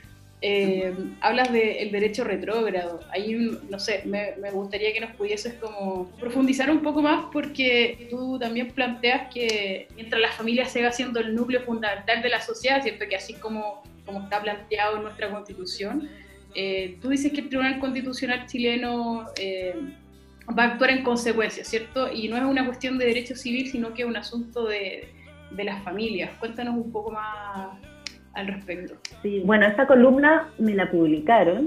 eh, 0.44 0.92
hablas 1.20 1.52
del 1.52 1.92
derecho 1.92 2.24
retrógrado. 2.24 2.98
Ahí, 3.12 3.32
no 3.70 3.78
sé, 3.78 4.02
me, 4.04 4.34
gustaría 4.50 4.92
que 4.92 5.00
nos 5.00 5.12
pudieses 5.12 5.54
como 5.54 6.10
profundizar 6.18 6.68
un 6.68 6.82
poco 6.82 7.00
más 7.00 7.26
porque 7.32 8.08
tú 8.10 8.40
también 8.40 8.72
planteas 8.72 9.32
que 9.32 9.86
mientras 9.94 10.20
la 10.20 10.32
familia 10.32 10.64
siga 10.66 10.90
siendo 10.90 11.20
el 11.20 11.36
núcleo 11.36 11.62
fundamental 11.62 12.22
de 12.22 12.28
la 12.28 12.40
sociedad, 12.40 12.82
¿cierto? 12.82 13.04
Que 13.08 13.14
así 13.14 13.34
como, 13.34 13.84
como 14.04 14.24
está 14.24 14.42
planteado 14.42 14.96
en 14.96 15.04
nuestra 15.04 15.30
constitución, 15.30 16.10
eh, 16.56 16.98
tú 17.00 17.10
dices 17.10 17.32
que 17.32 17.42
el 17.42 17.48
Tribunal 17.48 17.78
Constitucional 17.78 18.46
chileno 18.46 19.28
eh, 19.38 19.76
va 20.58 20.64
a 20.64 20.66
actuar 20.72 20.90
en 20.90 21.04
consecuencia, 21.04 21.64
¿cierto? 21.64 22.12
Y 22.12 22.26
no 22.26 22.36
es 22.36 22.42
una 22.42 22.66
cuestión 22.66 22.98
de 22.98 23.06
derecho 23.06 23.36
civil, 23.36 23.70
sino 23.70 23.94
que 23.94 24.02
es 24.02 24.08
un 24.08 24.16
asunto 24.16 24.66
de, 24.66 25.08
de 25.52 25.64
las 25.64 25.84
familias. 25.84 26.32
Cuéntanos 26.40 26.74
un 26.74 26.90
poco 26.90 27.12
más 27.12 27.78
al 28.34 28.46
respecto. 28.46 28.94
Sí, 29.22 29.42
bueno, 29.44 29.66
esa 29.66 29.86
columna 29.86 30.48
me 30.58 30.74
la 30.74 30.90
publicaron, 30.90 31.66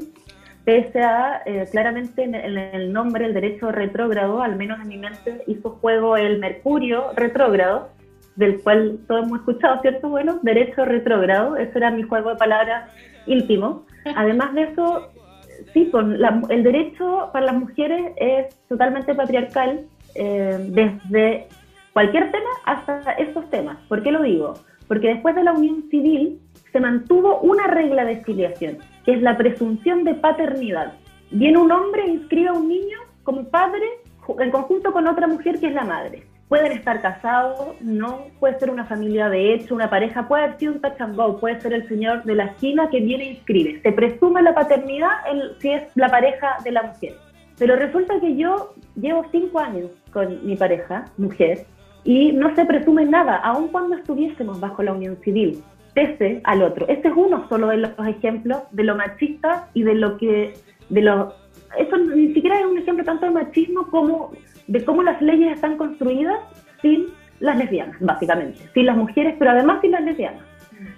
pese 0.64 1.02
a 1.02 1.42
eh, 1.46 1.66
claramente 1.72 2.24
en, 2.24 2.36
el 2.36 2.92
nombre, 2.92 3.26
el 3.26 3.34
derecho 3.34 3.72
retrógrado, 3.72 4.42
al 4.42 4.56
menos 4.56 4.80
en 4.82 4.88
mi 4.88 4.98
mente 4.98 5.44
hizo 5.48 5.72
juego 5.82 6.18
el 6.18 6.40
Mercurio 6.40 7.12
retrógrado, 7.16 7.90
del 8.36 8.62
cual 8.62 9.00
todos 9.08 9.26
hemos 9.26 9.40
escuchado, 9.40 9.82
¿cierto? 9.82 10.10
Bueno, 10.10 10.40
derecho 10.42 10.84
retrógrado, 10.84 11.56
ese 11.56 11.78
era 11.78 11.92
mi 11.92 12.04
juego 12.04 12.32
de 12.32 12.36
palabras 12.36 12.90
íntimo. 13.28 13.86
Además 14.16 14.54
de 14.54 14.64
eso, 14.64 15.12
sí, 15.74 15.90
con 15.90 16.18
el 16.50 16.64
derecho 16.64 17.30
para 17.32 17.46
las 17.46 17.56
mujeres 17.56 18.12
es 18.18 18.56
totalmente 18.68 19.14
patriarcal, 19.14 19.86
eh, 20.16 20.58
desde 20.70 21.48
cualquier 21.94 22.32
tema 22.32 22.50
hasta 22.66 23.12
estos 23.14 23.50
temas. 23.50 23.78
¿Por 23.88 24.02
qué 24.02 24.12
lo 24.12 24.24
digo? 24.24 24.56
Porque 24.88 25.10
después 25.10 25.36
de 25.36 25.44
la 25.44 25.54
unión 25.54 25.90
civil, 25.90 26.40
se 26.76 26.82
mantuvo 26.82 27.40
una 27.40 27.68
regla 27.68 28.04
de 28.04 28.18
filiación, 28.18 28.80
que 29.06 29.14
es 29.14 29.22
la 29.22 29.38
presunción 29.38 30.04
de 30.04 30.14
paternidad. 30.14 30.92
Viene 31.32 31.58
un 31.58 31.72
hombre 31.72 32.04
e 32.04 32.10
inscribe 32.10 32.50
a 32.50 32.52
un 32.52 32.68
niño 32.68 32.98
como 33.24 33.46
padre 33.46 33.86
en 34.40 34.52
conjunto 34.52 34.92
con 34.92 35.08
otra 35.08 35.26
mujer 35.26 35.58
que 35.62 35.68
es 35.68 35.74
la 35.74 35.86
madre. 35.86 36.28
Pueden 36.50 36.74
estar 36.74 37.02
casados, 37.02 37.80
no, 37.80 38.26
puede 38.42 38.60
ser 38.60 38.72
una 38.72 38.84
familia 38.84 39.30
de 39.30 39.54
hecho, 39.54 39.74
una 39.74 39.90
pareja, 39.90 40.28
puede 40.28 40.60
ser 40.60 40.72
un 40.72 40.82
touch 40.82 41.00
and 41.00 41.16
go, 41.16 41.40
puede 41.40 41.62
ser 41.62 41.72
el 41.72 41.88
señor 41.88 42.26
de 42.26 42.36
la 42.36 42.48
esquina 42.48 42.90
que 42.90 43.00
viene 43.00 43.24
e 43.24 43.32
inscribe. 43.36 43.80
Se 43.82 43.94
presume 43.94 44.42
la 44.42 44.54
paternidad 44.54 45.12
si 45.60 45.70
es 45.70 45.84
la 45.96 46.10
pareja 46.10 46.58
de 46.66 46.72
la 46.74 46.84
mujer. 46.84 47.14
Pero 47.58 47.78
resulta 47.78 48.20
que 48.20 48.36
yo 48.36 48.74
llevo 48.98 49.24
cinco 49.32 49.60
años 49.60 49.92
con 50.12 50.46
mi 50.46 50.58
pareja, 50.58 51.06
mujer, 51.18 51.68
y 52.04 52.34
no 52.34 52.54
se 52.54 52.66
presume 52.66 53.06
nada, 53.06 53.38
aun 53.38 53.70
cuando 53.70 53.96
estuviésemos 53.96 54.60
bajo 54.60 54.84
la 54.84 54.92
unión 54.92 55.16
civil, 55.24 55.64
pese 55.96 56.42
al 56.44 56.62
otro. 56.62 56.88
Este 56.88 57.08
es 57.08 57.14
uno 57.16 57.48
solo 57.50 57.70
de 57.70 57.78
los 57.78 57.92
ejemplos 58.08 58.60
de 58.72 58.84
lo 58.84 58.96
machista 58.96 59.70
y 59.74 59.82
de 59.82 59.96
lo 59.96 60.18
que, 60.18 60.54
de 60.90 61.02
lo, 61.02 61.34
eso 61.80 61.98
ni 61.98 62.34
siquiera 62.34 62.60
es 62.60 62.66
un 62.66 62.78
ejemplo 62.78 63.04
tanto 63.04 63.26
de 63.26 63.32
machismo 63.32 63.88
como 63.88 64.32
de 64.68 64.84
cómo 64.84 65.02
las 65.02 65.20
leyes 65.22 65.56
están 65.56 65.78
construidas 65.78 66.38
sin 66.82 67.08
las 67.40 67.58
lesbianas, 67.58 67.96
básicamente, 68.00 68.60
sin 68.74 68.86
las 68.86 68.98
mujeres, 68.98 69.36
pero 69.40 69.52
además 69.52 69.80
sin 69.82 69.92
las 69.92 70.04
lesbianas. 70.04 70.44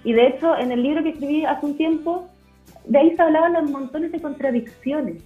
Y 0.04 0.12
de 0.12 0.26
hecho, 0.26 0.56
en 0.58 0.72
el 0.72 0.82
libro 0.82 1.02
que 1.02 1.10
escribí 1.10 1.44
hace 1.44 1.64
un 1.64 1.76
tiempo, 1.76 2.28
de 2.84 2.98
ahí 2.98 3.16
se 3.16 3.22
hablaban 3.22 3.52
los 3.52 3.70
montones 3.70 4.12
de 4.12 4.20
contradicciones 4.20 5.22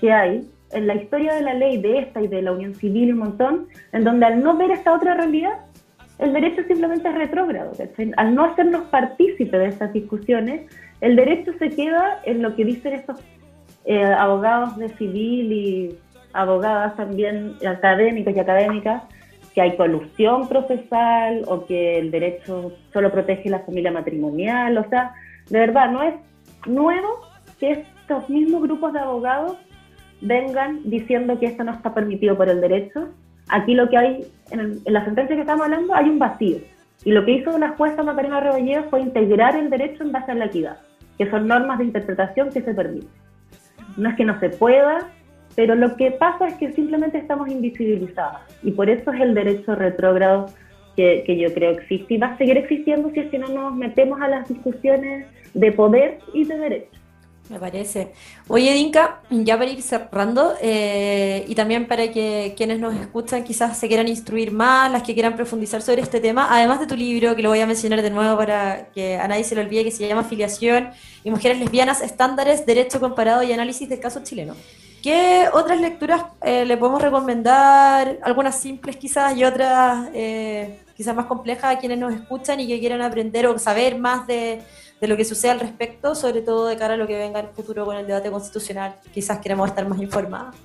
que 0.00 0.12
hay 0.12 0.48
en 0.72 0.86
la 0.86 0.94
historia 0.94 1.34
de 1.34 1.42
la 1.42 1.54
ley 1.54 1.80
de 1.80 1.98
esta 1.98 2.22
y 2.22 2.28
de 2.28 2.42
la 2.42 2.52
unión 2.52 2.74
civil 2.74 3.12
un 3.12 3.18
montón, 3.18 3.66
en 3.92 4.04
donde 4.04 4.26
al 4.26 4.42
no 4.42 4.56
ver 4.56 4.70
esta 4.70 4.94
otra 4.94 5.14
realidad, 5.14 5.58
el 6.20 6.32
derecho 6.32 6.62
simplemente 6.68 7.08
es 7.08 7.14
retrógrado. 7.14 7.72
Al 8.16 8.34
no 8.34 8.44
hacernos 8.44 8.82
partícipe 8.88 9.58
de 9.58 9.68
estas 9.68 9.92
discusiones, 9.92 10.62
el 11.00 11.16
derecho 11.16 11.52
se 11.58 11.70
queda 11.70 12.20
en 12.24 12.42
lo 12.42 12.54
que 12.54 12.64
dicen 12.64 12.92
estos 12.94 13.20
eh, 13.84 14.04
abogados 14.04 14.76
de 14.76 14.90
civil 14.90 15.52
y 15.52 15.98
abogadas 16.32 16.96
también 16.96 17.56
académicos 17.66 18.36
y 18.36 18.38
académicas, 18.38 19.02
que 19.54 19.62
hay 19.62 19.76
colusión 19.76 20.48
procesal 20.48 21.42
o 21.46 21.66
que 21.66 21.98
el 21.98 22.10
derecho 22.10 22.72
solo 22.92 23.10
protege 23.10 23.48
la 23.48 23.60
familia 23.60 23.90
matrimonial. 23.90 24.76
O 24.78 24.88
sea, 24.88 25.14
de 25.48 25.58
verdad, 25.58 25.90
no 25.90 26.02
es 26.02 26.14
nuevo 26.66 27.20
que 27.58 27.72
estos 27.72 28.28
mismos 28.28 28.62
grupos 28.62 28.92
de 28.92 29.00
abogados 29.00 29.56
vengan 30.20 30.80
diciendo 30.84 31.38
que 31.38 31.46
esto 31.46 31.64
no 31.64 31.72
está 31.72 31.94
permitido 31.94 32.36
por 32.36 32.48
el 32.48 32.60
derecho. 32.60 33.08
Aquí 33.50 33.74
lo 33.74 33.88
que 33.88 33.96
hay, 33.96 34.26
en, 34.50 34.80
la 34.86 35.04
sentencia 35.04 35.34
que 35.34 35.42
estamos 35.42 35.64
hablando, 35.64 35.94
hay 35.94 36.08
un 36.08 36.18
vacío. 36.18 36.58
Y 37.04 37.12
lo 37.12 37.24
que 37.24 37.32
hizo 37.32 37.56
la 37.58 37.70
jueza 37.70 38.02
Macarena 38.02 38.40
Rebolledo 38.40 38.84
fue 38.90 39.00
integrar 39.00 39.56
el 39.56 39.70
derecho 39.70 40.02
en 40.02 40.12
base 40.12 40.32
a 40.32 40.34
la 40.34 40.46
equidad, 40.46 40.78
que 41.18 41.30
son 41.30 41.46
normas 41.46 41.78
de 41.78 41.84
interpretación 41.84 42.50
que 42.50 42.62
se 42.62 42.74
permiten. 42.74 43.08
No 43.96 44.10
es 44.10 44.16
que 44.16 44.24
no 44.24 44.38
se 44.38 44.50
pueda, 44.50 45.08
pero 45.56 45.74
lo 45.74 45.96
que 45.96 46.12
pasa 46.12 46.46
es 46.46 46.54
que 46.54 46.72
simplemente 46.72 47.18
estamos 47.18 47.48
invisibilizadas. 47.48 48.42
Y 48.62 48.72
por 48.72 48.88
eso 48.90 49.12
es 49.12 49.20
el 49.20 49.34
derecho 49.34 49.74
retrógrado 49.74 50.46
que, 50.96 51.24
que 51.26 51.38
yo 51.38 51.52
creo 51.54 51.72
existe 51.72 52.14
y 52.14 52.18
va 52.18 52.28
a 52.28 52.38
seguir 52.38 52.58
existiendo 52.58 53.10
si 53.10 53.20
es 53.20 53.30
que 53.30 53.38
no 53.38 53.48
nos 53.48 53.74
metemos 53.74 54.20
a 54.20 54.28
las 54.28 54.48
discusiones 54.48 55.26
de 55.54 55.72
poder 55.72 56.18
y 56.34 56.44
de 56.44 56.56
derecho. 56.56 56.99
Me 57.50 57.58
parece. 57.58 58.12
Oye, 58.46 58.72
Dinka, 58.72 59.22
ya 59.28 59.58
para 59.58 59.68
ir 59.68 59.82
cerrando, 59.82 60.54
eh, 60.62 61.44
y 61.48 61.56
también 61.56 61.88
para 61.88 62.08
que 62.12 62.54
quienes 62.56 62.78
nos 62.78 62.94
escuchan 62.94 63.42
quizás 63.42 63.76
se 63.76 63.88
quieran 63.88 64.06
instruir 64.06 64.52
más, 64.52 64.88
las 64.92 65.02
que 65.02 65.14
quieran 65.14 65.34
profundizar 65.34 65.82
sobre 65.82 66.00
este 66.00 66.20
tema, 66.20 66.46
además 66.48 66.78
de 66.78 66.86
tu 66.86 66.94
libro, 66.94 67.34
que 67.34 67.42
lo 67.42 67.48
voy 67.48 67.58
a 67.58 67.66
mencionar 67.66 68.02
de 68.02 68.10
nuevo 68.10 68.36
para 68.36 68.86
que 68.94 69.16
a 69.16 69.26
nadie 69.26 69.42
se 69.42 69.56
lo 69.56 69.62
olvide, 69.62 69.82
que 69.82 69.90
se 69.90 70.06
llama 70.06 70.22
Filiación 70.22 70.90
y 71.24 71.32
Mujeres 71.32 71.58
Lesbianas, 71.58 72.02
Estándares, 72.02 72.66
Derecho 72.66 73.00
Comparado 73.00 73.42
y 73.42 73.52
Análisis 73.52 73.88
del 73.88 73.98
Caso 73.98 74.22
Chileno. 74.22 74.54
¿Qué 75.02 75.48
otras 75.52 75.80
lecturas 75.80 76.22
eh, 76.42 76.64
le 76.64 76.76
podemos 76.76 77.02
recomendar? 77.02 78.20
Algunas 78.22 78.60
simples 78.60 78.96
quizás 78.96 79.36
y 79.36 79.42
otras 79.42 80.08
eh, 80.14 80.78
quizás 80.96 81.16
más 81.16 81.26
complejas 81.26 81.74
a 81.74 81.78
quienes 81.80 81.98
nos 81.98 82.14
escuchan 82.14 82.60
y 82.60 82.68
que 82.68 82.78
quieran 82.78 83.02
aprender 83.02 83.48
o 83.48 83.58
saber 83.58 83.98
más 83.98 84.28
de 84.28 84.60
de 85.00 85.08
lo 85.08 85.16
que 85.16 85.24
sucede 85.24 85.52
al 85.52 85.60
respecto, 85.60 86.14
sobre 86.14 86.42
todo 86.42 86.66
de 86.66 86.76
cara 86.76 86.94
a 86.94 86.96
lo 86.96 87.06
que 87.06 87.16
venga 87.16 87.40
en 87.40 87.46
el 87.46 87.52
futuro 87.52 87.84
con 87.84 87.96
el 87.96 88.06
debate 88.06 88.30
constitucional. 88.30 88.94
Quizás 89.12 89.38
queremos 89.38 89.68
estar 89.68 89.88
más 89.88 90.00
informados. 90.00 90.56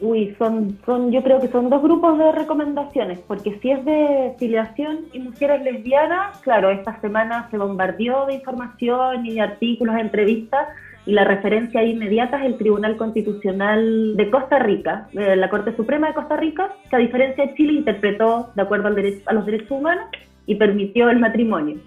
Uy, 0.00 0.34
son, 0.36 0.78
son, 0.84 1.12
yo 1.12 1.22
creo 1.22 1.40
que 1.40 1.46
son 1.46 1.70
dos 1.70 1.80
grupos 1.80 2.18
de 2.18 2.32
recomendaciones, 2.32 3.20
porque 3.20 3.56
si 3.60 3.70
es 3.70 3.84
de 3.84 4.34
filiación 4.36 5.06
y 5.12 5.20
mujeres 5.20 5.62
lesbianas, 5.62 6.38
claro, 6.38 6.70
esta 6.70 7.00
semana 7.00 7.46
se 7.52 7.58
bombardeó 7.58 8.26
de 8.26 8.34
información 8.34 9.24
y 9.24 9.34
de 9.34 9.40
artículos, 9.42 9.94
entrevistas, 9.96 10.66
y 11.06 11.12
la 11.12 11.24
referencia 11.24 11.84
inmediata 11.84 12.38
es 12.38 12.46
el 12.46 12.58
Tribunal 12.58 12.96
Constitucional 12.96 14.16
de 14.16 14.30
Costa 14.30 14.58
Rica, 14.58 15.08
la 15.12 15.48
Corte 15.50 15.74
Suprema 15.76 16.08
de 16.08 16.14
Costa 16.14 16.36
Rica, 16.36 16.74
que 16.90 16.96
a 16.96 16.98
diferencia 16.98 17.46
de 17.46 17.54
Chile 17.54 17.72
interpretó 17.74 18.50
de 18.54 18.62
acuerdo 18.62 18.88
al 18.88 18.96
derecho, 18.96 19.22
a 19.26 19.32
los 19.32 19.46
derechos 19.46 19.70
humanos 19.70 20.06
y 20.46 20.56
permitió 20.56 21.10
el 21.10 21.18
matrimonio 21.18 21.78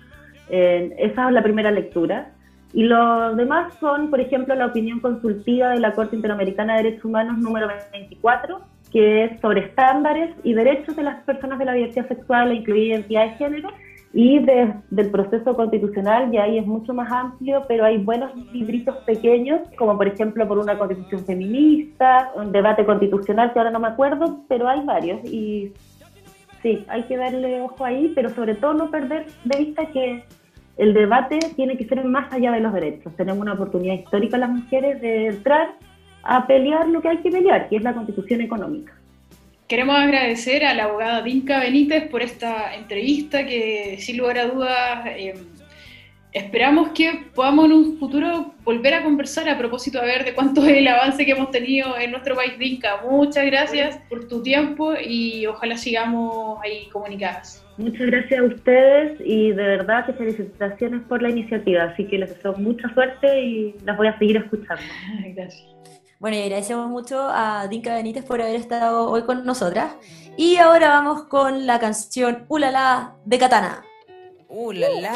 esa 0.49 1.27
es 1.27 1.33
la 1.33 1.43
primera 1.43 1.71
lectura. 1.71 2.31
Y 2.73 2.83
los 2.83 3.37
demás 3.37 3.73
son, 3.79 4.09
por 4.09 4.19
ejemplo, 4.19 4.53
la 4.53 4.65
opinión 4.65 4.99
consultiva 4.99 5.69
de 5.69 5.79
la 5.79 5.93
Corte 5.93 6.15
Interamericana 6.15 6.75
de 6.75 6.83
Derechos 6.83 7.05
Humanos 7.05 7.37
número 7.37 7.67
24, 7.93 8.59
que 8.91 9.23
es 9.23 9.39
sobre 9.39 9.61
estándares 9.61 10.35
y 10.43 10.53
derechos 10.53 10.95
de 10.95 11.03
las 11.03 11.23
personas 11.23 11.57
de 11.59 11.65
la 11.65 11.73
diversidad 11.73 12.07
sexual, 12.07 12.53
incluida 12.53 12.95
identidad 12.95 13.25
de 13.25 13.29
género, 13.37 13.69
y 14.17 14.39
del 14.39 15.11
proceso 15.11 15.53
constitucional, 15.57 16.33
y 16.33 16.37
ahí 16.37 16.57
es 16.57 16.65
mucho 16.65 16.93
más 16.93 17.11
amplio, 17.11 17.63
pero 17.67 17.83
hay 17.83 17.97
buenos 17.97 18.33
libritos 18.53 18.95
pequeños, 19.05 19.59
como 19.77 19.97
por 19.97 20.07
ejemplo 20.07 20.47
por 20.47 20.57
una 20.57 20.77
constitución 20.77 21.25
feminista, 21.25 22.31
un 22.33 22.53
debate 22.53 22.85
constitucional 22.85 23.51
que 23.51 23.59
ahora 23.59 23.71
no 23.71 23.81
me 23.81 23.89
acuerdo, 23.89 24.45
pero 24.47 24.69
hay 24.69 24.85
varios, 24.85 25.19
y 25.25 25.73
sí, 26.65 26.83
hay 26.87 27.03
que 27.03 27.15
darle 27.15 27.61
ojo 27.61 27.85
ahí, 27.85 28.11
pero 28.15 28.33
sobre 28.33 28.55
todo 28.55 28.73
no 28.73 28.89
perder 28.89 29.27
de 29.43 29.57
vista 29.59 29.85
que 29.93 30.23
el 30.77 30.95
debate 30.95 31.37
tiene 31.55 31.77
que 31.77 31.85
ser 31.85 32.03
más 32.03 32.33
allá 32.33 32.51
de 32.51 32.59
los 32.59 32.73
derechos. 32.73 33.15
Tenemos 33.15 33.39
una 33.39 33.53
oportunidad 33.53 33.93
histórica 33.93 34.39
las 34.39 34.49
mujeres 34.49 34.99
de 34.99 35.27
entrar 35.27 35.75
a 36.23 36.47
pelear 36.47 36.87
lo 36.87 37.01
que 37.03 37.09
hay 37.09 37.17
que 37.17 37.29
pelear, 37.29 37.69
que 37.69 37.75
es 37.75 37.83
la 37.83 37.93
constitución 37.93 38.41
económica. 38.41 38.93
Queremos 39.67 39.95
agradecer 39.95 40.65
a 40.65 40.73
la 40.73 40.85
abogada 40.85 41.21
Dinka 41.21 41.59
Benítez 41.59 42.09
por 42.09 42.23
esta 42.23 42.73
entrevista 42.73 43.45
que 43.45 43.97
sin 43.99 44.17
lugar 44.17 44.39
a 44.39 44.47
dudas 44.47 45.05
eh, 45.05 45.35
esperamos 46.35 46.89
que 46.89 47.27
podamos 47.33 47.65
en 47.65 47.71
un 47.71 47.97
futuro 47.97 48.53
volver 48.65 48.93
a 48.93 49.03
conversar 49.03 49.47
a 49.47 49.57
propósito 49.57 49.99
a 49.99 50.03
ver 50.03 50.25
de 50.25 50.33
cuánto 50.35 50.65
es 50.65 50.77
el 50.77 50.87
avance 50.87 51.25
que 51.25 51.31
hemos 51.31 51.49
tenido 51.49 51.97
en 51.97 52.11
nuestro 52.11 52.35
país 52.35 52.59
Dinka. 52.59 53.01
Muchas 53.09 53.45
gracias 53.45 53.97
por 54.09 54.27
tu 54.27 54.43
tiempo 54.43 54.93
y 54.95 55.45
ojalá 55.47 55.77
sigamos 55.77 56.59
ahí 56.61 56.89
comunicadas. 56.91 57.65
Muchas 57.77 58.07
gracias 58.07 58.39
a 58.39 58.43
ustedes 58.43 59.21
y 59.23 59.51
de 59.51 59.63
verdad 59.63 60.05
que 60.05 60.13
felicitaciones 60.13 61.03
por 61.07 61.21
la 61.21 61.29
iniciativa, 61.29 61.83
así 61.83 62.05
que 62.05 62.17
les 62.17 62.35
deseo 62.35 62.53
mucha 62.57 62.93
suerte 62.93 63.41
y 63.41 63.75
las 63.85 63.95
voy 63.95 64.07
a 64.07 64.17
seguir 64.17 64.37
escuchando. 64.37 64.83
Gracias. 65.35 65.65
Bueno, 66.19 66.37
y 66.37 66.41
agradecemos 66.41 66.89
mucho 66.89 67.29
a 67.29 67.67
Dinka 67.67 67.93
Benítez 67.93 68.23
por 68.23 68.41
haber 68.41 68.55
estado 68.55 69.09
hoy 69.09 69.23
con 69.23 69.45
nosotras. 69.45 69.95
Y 70.37 70.57
ahora 70.57 70.89
vamos 70.89 71.23
con 71.23 71.65
la 71.65 71.79
canción 71.79 72.45
Ulala 72.47 73.15
de 73.25 73.37
Katana. 73.37 73.83
Uh, 74.57 74.71
la, 74.71 74.87
la, 75.01 75.11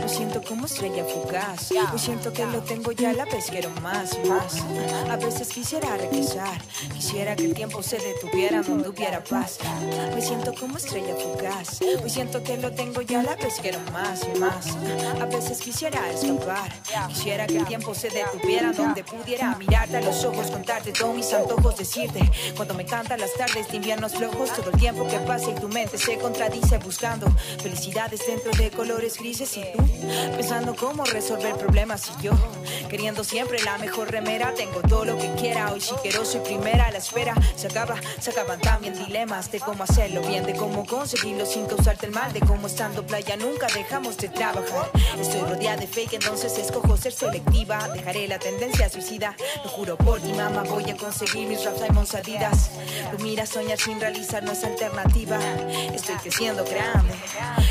me 0.00 0.08
siento 0.08 0.42
como 0.42 0.66
estrella 0.66 1.04
fugaz. 1.04 1.70
Me 1.92 1.96
siento 1.96 2.32
que 2.32 2.44
lo 2.44 2.60
tengo 2.60 2.90
ya, 2.90 3.12
la 3.12 3.24
vez 3.24 3.46
quiero 3.48 3.70
más, 3.80 4.18
más. 4.26 4.64
A 5.08 5.16
veces 5.16 5.48
quisiera 5.50 5.96
regresar, 5.96 6.60
quisiera 6.92 7.36
que 7.36 7.44
el 7.44 7.54
tiempo 7.54 7.84
se 7.84 7.98
detuviera, 7.98 8.62
donde 8.62 8.88
hubiera 8.88 9.22
paz. 9.22 9.58
Me 10.12 10.20
siento 10.20 10.52
como 10.54 10.76
estrella 10.76 11.14
fugaz. 11.14 11.80
Me 12.02 12.10
siento 12.10 12.42
que 12.42 12.56
lo 12.56 12.72
tengo 12.72 13.00
ya, 13.02 13.22
la 13.22 13.36
vez 13.36 13.60
quiero 13.62 13.78
más, 13.92 14.26
más. 14.40 14.76
A 15.20 15.26
veces 15.26 15.60
quisiera 15.60 16.10
escapar, 16.10 16.72
quisiera 17.10 17.46
que 17.46 17.58
el 17.58 17.66
tiempo 17.66 17.94
se 17.94 18.10
detuviera, 18.10 18.72
donde 18.72 19.04
pudiera 19.04 19.54
mirarte 19.54 19.98
a 19.98 20.00
los 20.00 20.24
ojos, 20.24 20.50
contarte 20.50 20.90
todos 20.90 21.14
mis 21.14 21.32
antojos, 21.32 21.76
decirte 21.76 22.28
cuando 22.56 22.74
me 22.74 22.84
cantan 22.84 23.20
las 23.20 23.34
tardes 23.34 23.68
de 23.68 23.76
inviernos 23.76 24.16
flojos, 24.16 24.52
todo 24.52 24.70
el 24.70 24.80
tiempo 24.80 25.06
que 25.06 25.18
pasa 25.18 25.48
y 25.48 25.54
tu 25.54 25.68
mente 25.68 25.96
se 25.96 26.18
contradice 26.18 26.78
buscando 26.78 27.30
felicidades 27.62 28.26
dentro 28.26 28.50
de 28.50 28.79
colores 28.80 29.18
grises 29.18 29.58
y 29.58 29.60
tú 29.60 29.84
pensando 30.34 30.74
cómo 30.74 31.04
resolver 31.04 31.54
problemas 31.56 32.10
y 32.18 32.22
yo 32.22 32.32
queriendo 32.88 33.22
siempre 33.24 33.62
la 33.62 33.76
mejor 33.76 34.10
remera. 34.10 34.54
Tengo 34.54 34.80
todo 34.80 35.04
lo 35.04 35.18
que 35.18 35.30
quiera 35.34 35.70
hoy 35.70 35.82
si 35.82 35.94
quiero 35.96 36.24
soy 36.24 36.40
primera 36.40 36.86
a 36.86 36.90
la 36.90 36.96
espera. 36.96 37.34
Se 37.56 37.66
acaba 37.66 37.96
se 38.18 38.30
acaban 38.30 38.58
también 38.58 38.94
dilemas 38.94 39.52
de 39.52 39.60
cómo 39.60 39.84
hacerlo 39.84 40.22
bien 40.22 40.46
de 40.46 40.54
cómo 40.54 40.86
conseguirlo 40.86 41.44
sin 41.44 41.66
causarte 41.66 42.06
el 42.06 42.12
mal 42.12 42.32
de 42.32 42.40
cómo 42.40 42.68
estando 42.68 43.06
playa 43.06 43.36
nunca 43.36 43.66
dejamos 43.66 44.16
de 44.16 44.30
trabajar. 44.30 44.90
Estoy 45.20 45.42
rodeada 45.42 45.76
de 45.76 45.86
fake 45.86 46.14
entonces 46.14 46.56
escojo 46.56 46.96
ser 46.96 47.12
selectiva. 47.12 47.86
Dejaré 47.88 48.28
la 48.28 48.38
tendencia 48.38 48.88
suicida 48.88 49.36
lo 49.62 49.68
juro 49.68 49.98
por 49.98 50.22
ti 50.22 50.32
mamá 50.32 50.62
voy 50.62 50.88
a 50.88 50.96
conseguir 50.96 51.48
mis 51.48 51.62
raps 51.66 51.82
y 52.14 52.16
adidas 52.16 52.70
tú 53.10 53.22
mira 53.22 53.44
soñar 53.44 53.78
sin 53.78 54.00
realizar 54.00 54.42
no 54.42 54.52
es 54.52 54.64
alternativa. 54.64 55.38
Estoy 55.94 56.14
creciendo 56.14 56.64
grande 56.64 57.12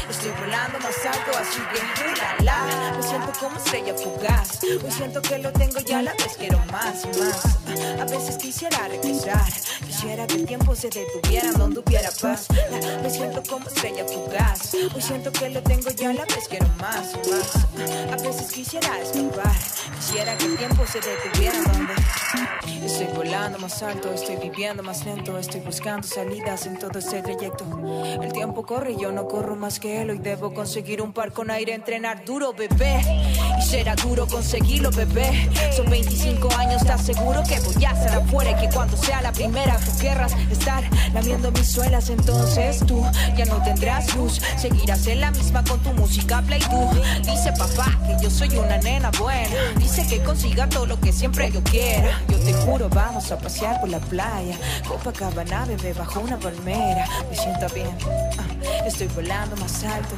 estoy 0.09 0.31
volando 0.31 0.79
más 0.79 0.88
alto, 1.05 1.37
así 1.37 1.59
que 1.71 2.19
la, 2.19 2.43
la. 2.43 2.97
Me 2.97 3.03
siento 3.03 3.31
como 3.39 3.57
estrella 3.57 3.93
fugaz. 3.95 4.59
Hoy 4.63 4.91
siento 4.91 5.21
que 5.21 5.37
lo 5.37 5.51
tengo 5.51 5.79
ya, 5.79 6.01
la 6.01 6.13
vez 6.13 6.35
quiero 6.37 6.59
más 6.71 7.05
más. 7.17 7.59
A 7.99 8.05
veces 8.05 8.37
quisiera 8.37 8.87
regresar, 8.87 9.45
quisiera 9.85 10.25
que 10.27 10.35
el 10.35 10.45
tiempo 10.45 10.75
se 10.75 10.89
detuviera 10.89 11.51
donde 11.53 11.79
hubiera 11.79 12.09
paz. 12.21 12.47
Me 13.03 13.09
siento 13.09 13.43
como 13.47 13.67
estrella 13.67 14.05
fugaz. 14.05 14.73
Hoy 14.73 15.01
siento 15.01 15.31
que 15.31 15.49
lo 15.49 15.61
tengo 15.61 15.89
ya, 15.91 16.13
la 16.13 16.25
vez 16.25 16.47
quiero 16.49 16.67
más 16.79 16.79
más. 16.79 17.15
A 18.11 18.15
veces 18.21 18.51
quisiera 18.51 18.99
escapar, 18.99 19.55
quisiera 19.95 20.37
que 20.37 20.45
el 20.45 20.57
tiempo 20.57 20.85
se 20.85 20.99
detuviera 20.99 21.61
donde 21.71 21.93
Estoy 22.85 23.07
volando 23.15 23.59
más 23.59 23.83
alto, 23.83 24.11
estoy 24.13 24.37
viviendo 24.37 24.81
más 24.83 25.05
lento, 25.05 25.37
estoy 25.37 25.61
buscando 25.61 26.07
salidas 26.07 26.65
en 26.65 26.77
todo 26.79 26.97
este 26.99 27.21
trayecto. 27.21 27.65
El 28.21 28.31
tiempo 28.33 28.65
corre 28.65 28.93
y 28.93 28.97
yo 28.97 29.11
no 29.11 29.27
corro 29.27 29.55
más 29.55 29.79
que 29.79 30.01
él. 30.01 30.09
Hoy 30.09 30.19
debo 30.19 30.53
conseguir 30.53 30.78
un 30.79 31.11
par 31.11 31.33
con 31.33 31.51
aire, 31.51 31.73
entrenar 31.73 32.23
duro, 32.23 32.53
bebé. 32.53 33.01
Y 33.57 33.61
será 33.61 33.95
duro 33.95 34.25
conseguirlo, 34.27 34.89
bebé. 34.91 35.49
Son 35.75 35.89
25 35.89 36.47
años, 36.57 36.81
¿estás 36.81 37.05
seguro 37.05 37.43
que 37.43 37.59
voy 37.59 37.83
a 37.83 37.91
estar 37.91 38.15
afuera? 38.15 38.51
Y 38.51 38.55
que 38.55 38.73
cuando 38.73 38.95
sea 38.95 39.21
la 39.21 39.31
primera, 39.33 39.77
tú 39.77 39.91
querrás 39.99 40.33
estar 40.49 40.83
lamiendo 41.13 41.51
mis 41.51 41.67
suelas. 41.69 42.09
Entonces 42.09 42.79
tú 42.85 43.05
ya 43.37 43.43
no 43.45 43.61
tendrás 43.61 44.15
luz. 44.15 44.41
Seguirás 44.57 45.05
en 45.07 45.19
la 45.19 45.31
misma 45.31 45.63
con 45.65 45.79
tu 45.81 45.91
música 45.93 46.41
play 46.47 46.61
tú. 46.61 46.89
Dice 47.29 47.51
papá 47.51 47.91
que 48.07 48.23
yo 48.23 48.29
soy 48.29 48.49
una 48.57 48.77
nena 48.77 49.11
buena. 49.19 49.49
Dice 49.77 50.07
que 50.07 50.23
consiga 50.23 50.67
todo 50.69 50.85
lo 50.85 50.99
que 50.99 51.11
siempre 51.11 51.51
yo 51.51 51.61
quiera. 51.63 52.21
Yo 52.29 52.37
te 52.39 52.53
juro, 52.53 52.87
vamos 52.89 53.29
a 53.31 53.37
pasear 53.37 53.81
por 53.81 53.89
la 53.89 53.99
playa. 53.99 54.55
Copacabana, 54.87 55.65
bebé, 55.65 55.91
bajo 55.93 56.21
una 56.21 56.37
palmera. 56.39 57.05
Me 57.29 57.35
siento 57.35 57.67
bien. 57.75 57.89
ah, 58.37 58.45
Estoy 58.85 59.07
volando 59.07 59.55
más 59.57 59.83
alto. 59.83 60.15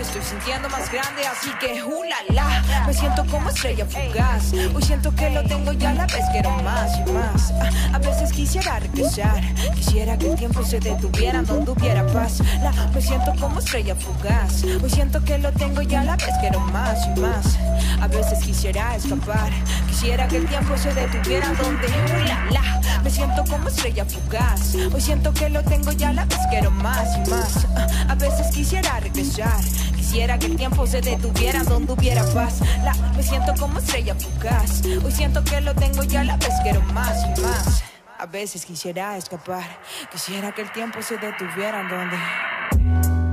Estoy 0.00 0.22
sintiendo 0.22 0.68
más 0.68 0.90
grande, 0.92 1.26
así 1.26 1.50
que 1.58 1.82
la 2.30 2.84
Me 2.86 2.92
siento 2.92 3.24
como 3.26 3.48
estrella 3.48 3.86
fugaz. 3.86 4.52
Hoy 4.52 4.82
siento 4.82 5.14
que 5.14 5.30
lo 5.30 5.42
tengo 5.44 5.72
ya 5.72 5.92
la 5.94 6.06
vez 6.06 6.24
quiero 6.32 6.50
más 6.62 6.98
y 6.98 7.10
más. 7.12 7.52
Ah, 7.60 7.70
A 7.94 7.98
veces 7.98 8.32
quisiera 8.32 8.78
regresar. 8.78 9.40
Quisiera 9.74 10.16
que 10.18 10.30
el 10.30 10.36
tiempo 10.36 10.62
se 10.64 10.80
detuviera 10.80 11.42
donde 11.42 11.70
hubiera 11.70 12.06
paz. 12.08 12.40
La, 12.62 12.72
me 12.94 13.00
siento 13.00 13.32
como 13.40 13.58
estrella 13.58 13.94
fugaz. 13.94 14.62
Hoy 14.64 14.90
siento 14.90 15.22
que 15.24 15.38
lo 15.38 15.50
tengo 15.52 15.82
ya 15.82 16.04
la 16.04 16.16
vez 16.16 16.34
quiero 16.40 16.60
más 16.60 16.98
y 17.06 17.20
más. 17.20 17.58
A 18.00 18.08
veces 18.08 18.38
quisiera 18.44 18.94
escapar. 18.96 19.50
Quisiera 19.88 20.28
que 20.28 20.36
el 20.36 20.46
tiempo 20.46 20.76
se 20.76 20.92
detuviera 20.92 21.48
donde 21.54 21.88
la, 22.28 22.46
la. 22.50 23.00
Me 23.02 23.10
siento 23.10 23.44
como 23.48 23.68
estrella 23.68 24.04
fugaz. 24.04 24.74
Hoy 24.74 25.00
siento 25.00 25.32
que 25.32 25.48
lo 25.48 25.62
tengo 25.62 25.92
ya 25.92 26.12
la 26.12 26.24
vez 26.24 26.40
quiero 26.50 26.70
más 26.70 27.16
y 27.16 27.30
más. 27.30 27.66
A 28.08 28.14
veces 28.14 28.54
quisiera 28.54 29.00
regresar. 29.00 29.62
Quisiera 29.96 30.38
que 30.38 30.46
el 30.46 30.56
tiempo 30.56 30.86
se 30.86 31.00
detuviera 31.00 31.62
donde 31.64 31.92
hubiera 31.92 32.24
paz. 32.32 32.60
La, 32.84 32.94
me 33.16 33.22
siento 33.22 33.54
como 33.58 33.78
estrella 33.78 34.14
fugaz. 34.14 34.82
Hoy 34.84 35.12
siento 35.12 35.42
que 35.44 35.60
lo 35.60 35.74
tengo 35.74 36.02
ya 36.02 36.24
la 36.24 36.36
vez 36.36 36.52
quiero 36.62 36.80
más 36.92 37.24
y 37.24 37.40
más. 37.40 37.82
A 38.18 38.26
veces 38.26 38.64
quisiera 38.64 39.16
escapar. 39.16 39.64
Quisiera 40.10 40.52
que 40.52 40.62
el 40.62 40.72
tiempo 40.72 41.02
se 41.02 41.16
detuviera 41.16 41.82
donde. 41.88 42.16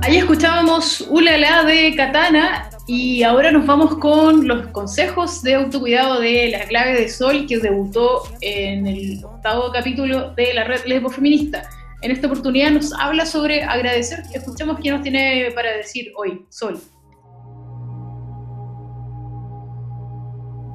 Ahí 0.04 0.18
escuchábamos 0.18 1.00
Ulala 1.08 1.64
de 1.64 1.94
Katana 1.96 2.68
y 2.86 3.22
ahora 3.22 3.50
nos 3.50 3.64
vamos 3.64 3.96
con 3.96 4.46
los 4.46 4.66
consejos 4.66 5.42
de 5.42 5.54
autocuidado 5.54 6.20
de 6.20 6.50
La 6.50 6.66
Clave 6.66 6.92
de 6.92 7.08
Sol 7.08 7.46
que 7.48 7.58
debutó 7.58 8.22
en 8.42 8.86
el 8.86 9.24
octavo 9.24 9.72
capítulo 9.72 10.34
de 10.34 10.52
la 10.52 10.64
red 10.64 10.84
Lesbo 10.84 11.08
Feminista. 11.08 11.70
En 12.02 12.10
esta 12.10 12.26
oportunidad 12.26 12.70
nos 12.72 12.92
habla 12.92 13.24
sobre 13.24 13.64
agradecer. 13.64 14.24
Escuchemos 14.34 14.78
qué 14.82 14.90
nos 14.90 15.00
tiene 15.00 15.50
para 15.54 15.72
decir 15.72 16.12
hoy, 16.18 16.44
Sol. 16.50 16.78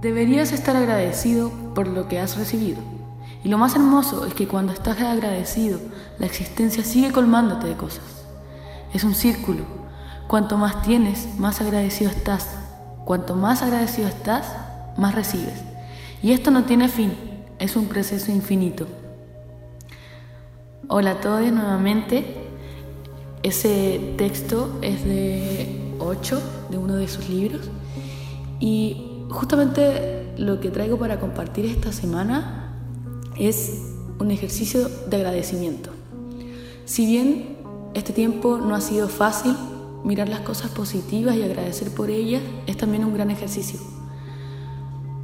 Deberías 0.02 0.52
estar 0.54 0.76
agradecido 0.76 1.52
por 1.76 1.88
lo 1.88 2.08
que 2.08 2.18
has 2.18 2.36
recibido. 2.36 2.80
Y 3.44 3.50
lo 3.50 3.60
más 3.60 3.76
hermoso 3.76 4.26
es 4.26 4.34
que 4.34 4.48
cuando 4.48 4.74
estás 4.74 5.00
agradecido, 5.00 5.80
la 6.18 6.26
existencia 6.26 6.84
sigue 6.84 7.12
colmándote 7.12 7.68
de 7.68 7.76
cosas. 7.76 8.19
Es 8.94 9.04
un 9.04 9.14
círculo. 9.14 9.64
Cuanto 10.28 10.58
más 10.58 10.82
tienes, 10.82 11.38
más 11.38 11.62
agradecido 11.62 12.10
estás. 12.10 12.56
Cuanto 13.06 13.36
más 13.36 13.62
agradecido 13.62 14.08
estás, 14.08 14.46
más 14.98 15.14
recibes. 15.14 15.62
Y 16.22 16.32
esto 16.32 16.52
no 16.52 16.66
tiene 16.66 16.90
fin, 16.90 17.14
es 17.60 17.76
un 17.76 17.86
proceso 17.86 18.32
infinito. 18.32 18.88
Hola 20.88 21.12
a 21.12 21.22
todos 21.22 21.52
nuevamente. 21.52 22.36
Ese 23.44 24.16
texto 24.18 24.80
es 24.82 25.06
de 25.06 25.94
8, 26.00 26.42
de 26.72 26.78
uno 26.78 26.96
de 26.96 27.08
sus 27.08 27.30
libros. 27.30 27.70
Y 28.60 29.26
justamente 29.30 30.34
lo 30.38 30.60
que 30.60 30.72
traigo 30.72 30.98
para 30.98 31.20
compartir 31.20 31.66
esta 31.66 31.92
semana 31.92 32.74
es 33.38 33.84
un 34.20 34.32
ejercicio 34.32 34.90
de 35.08 35.18
agradecimiento. 35.18 35.92
Si 36.86 37.06
bien 37.06 37.59
este 37.94 38.14
tiempo 38.14 38.58
no 38.58 38.76
ha 38.76 38.82
sido 38.82 39.08
fácil, 39.08 39.56
mirar 40.04 40.30
las 40.30 40.42
cosas 40.42 40.72
positivas 40.72 41.36
y 41.36 41.44
agradecer 41.44 41.92
por 41.92 42.10
ellas 42.10 42.42
es 42.68 42.78
también 42.78 43.04
un 43.04 43.14
gran 43.14 43.32
ejercicio. 43.32 43.80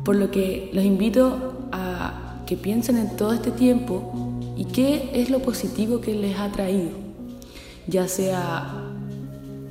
Por 0.04 0.16
lo 0.16 0.32
que 0.32 0.70
los 0.74 0.84
invito 0.84 1.54
a 1.72 2.42
que 2.46 2.58
piensen 2.58 2.98
en 2.98 3.16
todo 3.16 3.34
este 3.34 3.52
tiempo 3.52 4.12
y 4.56 4.66
qué 4.66 5.12
es 5.14 5.30
lo 5.30 5.40
positivo 5.40 6.02
que 6.02 6.14
les 6.14 6.38
ha 6.40 6.52
traído, 6.52 6.92
ya 7.88 8.08
sea 8.08 8.84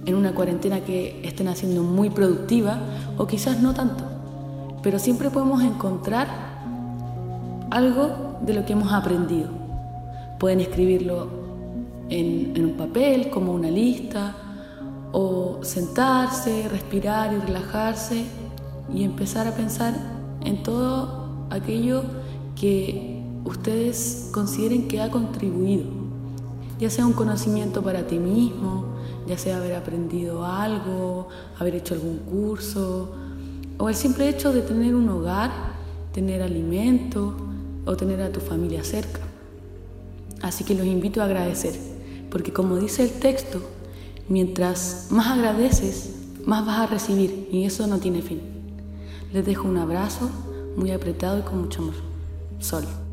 en 0.07 0.15
una 0.15 0.35
cuarentena 0.35 0.81
que 0.81 1.21
estén 1.25 1.49
haciendo 1.49 1.83
muy 1.83 2.11
productiva 2.11 2.79
o 3.17 3.27
quizás 3.27 3.61
no 3.61 3.75
tanto, 3.75 4.05
pero 4.83 4.99
siempre 4.99 5.31
podemos 5.31 5.63
encontrar 5.63 6.29
algo 7.71 8.39
de 8.45 8.55
lo 8.55 8.65
que 8.67 8.73
hemos 8.75 8.93
aprendido. 8.93 9.49
Pueden 10.39 10.61
escribirlo 10.61 11.44
en, 12.11 12.57
en 12.57 12.65
un 12.65 12.73
papel 12.73 13.31
como 13.31 13.53
una 13.53 13.71
lista 13.71 14.37
o 15.13 15.61
sentarse, 15.63 16.69
respirar 16.69 17.33
y 17.33 17.39
relajarse 17.39 18.25
y 18.93 19.05
empezar 19.05 19.47
a 19.47 19.53
pensar 19.53 19.95
en 20.45 20.63
todo 20.63 21.47
aquello 21.51 22.03
que 22.57 23.23
ustedes 23.45 24.31
consideren 24.33 24.89
que 24.89 25.01
ha 25.01 25.11
contribuido, 25.11 25.85
ya 26.79 26.91
sea 26.91 27.07
un 27.07 27.13
conocimiento 27.13 27.83
para 27.83 28.07
ti 28.07 28.19
mismo, 28.19 28.87
ya 29.27 29.39
sea 29.39 29.59
haber 29.59 29.75
aprendido 29.75 30.45
algo, 30.45 31.29
haber 31.59 31.77
hecho 31.77 31.95
algún 31.95 32.19
curso, 32.19 33.13
o 33.79 33.89
el 33.89 33.95
simple 33.95 34.29
hecho 34.29 34.53
de 34.53 34.63
tener 34.63 34.95
un 34.95 35.09
hogar, 35.09 35.51
tener 36.13 36.43
alimento 36.43 37.35
o 37.87 37.97
tener 37.97 38.21
a 38.23 38.31
tu 38.31 38.41
familia 38.41 38.85
cerca. 38.85 39.21
Así 40.43 40.65
que 40.65 40.75
los 40.75 40.87
invito 40.87 41.21
a 41.21 41.25
agradecer, 41.25 41.75
porque 42.35 42.53
como 42.53 42.79
dice 42.79 43.05
el 43.05 43.13
texto, 43.13 43.61
mientras 44.29 45.07
más 45.11 45.29
agradeces, 45.29 46.17
más 46.45 46.67
vas 46.67 46.81
a 46.81 46.87
recibir 46.89 47.49
y 47.53 47.63
eso 47.63 47.87
no 47.87 47.99
tiene 47.99 48.23
fin. 48.23 48.41
Les 49.33 49.47
dejo 49.47 49.69
un 49.69 49.77
abrazo 49.77 50.29
muy 50.77 50.91
apretado 50.91 51.39
y 51.39 51.43
con 51.43 51.61
mucho 51.61 51.83
amor. 51.83 51.95
Sol. 52.59 53.04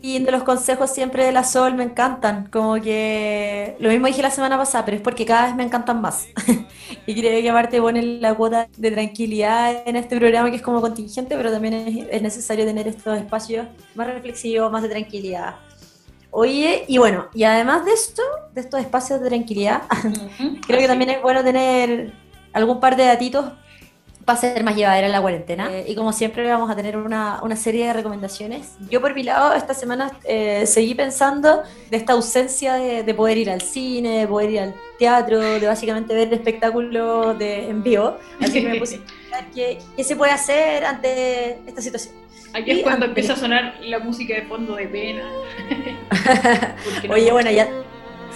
De 0.00 0.30
los 0.30 0.42
consejos 0.42 0.90
siempre 0.90 1.24
de 1.24 1.32
la 1.32 1.42
Sol 1.42 1.74
me 1.74 1.82
encantan, 1.82 2.48
como 2.50 2.74
que 2.76 3.76
lo 3.80 3.88
mismo 3.88 4.06
dije 4.06 4.22
la 4.22 4.30
semana 4.30 4.56
pasada, 4.56 4.84
pero 4.84 4.96
es 4.96 5.02
porque 5.02 5.26
cada 5.26 5.46
vez 5.46 5.56
me 5.56 5.64
encantan 5.64 6.00
más. 6.00 6.28
y 7.06 7.14
creo 7.14 7.42
que 7.42 7.50
aparte 7.50 7.80
ponen 7.80 8.20
la 8.22 8.34
cuota 8.34 8.68
de 8.76 8.90
tranquilidad 8.90 9.82
en 9.86 9.96
este 9.96 10.16
programa 10.16 10.50
que 10.50 10.56
es 10.56 10.62
como 10.62 10.80
contingente, 10.80 11.36
pero 11.36 11.50
también 11.50 11.74
es, 11.74 12.06
es 12.10 12.22
necesario 12.22 12.64
tener 12.64 12.86
estos 12.86 13.18
espacios 13.18 13.66
más 13.94 14.06
reflexivos, 14.06 14.70
más 14.70 14.82
de 14.82 14.88
tranquilidad. 14.88 15.56
Oye, 16.30 16.84
y 16.86 16.98
bueno, 16.98 17.26
y 17.34 17.44
además 17.44 17.84
de 17.84 17.92
esto, 17.92 18.22
de 18.54 18.60
estos 18.60 18.80
espacios 18.80 19.20
de 19.20 19.28
tranquilidad, 19.28 19.82
creo 20.66 20.78
que 20.78 20.86
también 20.86 21.10
es 21.10 21.22
bueno 21.22 21.42
tener 21.42 22.12
algún 22.52 22.80
par 22.80 22.96
de 22.96 23.04
datitos 23.04 23.52
para 24.28 24.38
ser 24.38 24.62
más 24.62 24.76
llevadera 24.76 25.08
la 25.08 25.22
cuarentena. 25.22 25.72
Eh, 25.72 25.86
y 25.88 25.94
como 25.94 26.12
siempre 26.12 26.46
vamos 26.46 26.70
a 26.70 26.76
tener 26.76 26.98
una, 26.98 27.40
una, 27.42 27.56
serie 27.56 27.86
de 27.86 27.94
recomendaciones. 27.94 28.76
Yo 28.90 29.00
por 29.00 29.14
mi 29.14 29.22
lado 29.22 29.54
esta 29.54 29.72
semana 29.72 30.12
eh, 30.24 30.66
seguí 30.66 30.94
pensando 30.94 31.62
de 31.90 31.96
esta 31.96 32.12
ausencia 32.12 32.74
de, 32.74 33.02
de, 33.04 33.14
poder 33.14 33.38
ir 33.38 33.48
al 33.48 33.62
cine, 33.62 34.18
de 34.18 34.28
poder 34.28 34.50
ir 34.50 34.60
al 34.60 34.74
teatro, 34.98 35.40
de 35.40 35.66
básicamente 35.66 36.14
ver 36.14 36.30
espectáculos 36.34 37.38
de, 37.38 37.70
en 37.70 37.82
vivo. 37.82 38.18
Así 38.38 38.60
que 38.60 38.68
me 38.68 38.78
puse 38.78 38.96
a 38.96 38.98
pensar 39.22 39.50
qué, 39.54 39.78
qué 39.96 40.04
se 40.04 40.14
puede 40.14 40.32
hacer 40.32 40.84
ante 40.84 41.60
esta 41.66 41.80
situación. 41.80 42.14
Aquí 42.52 42.70
es 42.70 42.82
cuando 42.82 43.06
empieza 43.06 43.32
a 43.32 43.36
sonar 43.36 43.78
la 43.80 43.98
música 43.98 44.34
de 44.34 44.42
fondo 44.42 44.76
de 44.76 44.88
pena. 44.88 45.22
no 47.08 47.14
Oye, 47.14 47.32
bueno, 47.32 47.50
ya... 47.50 47.66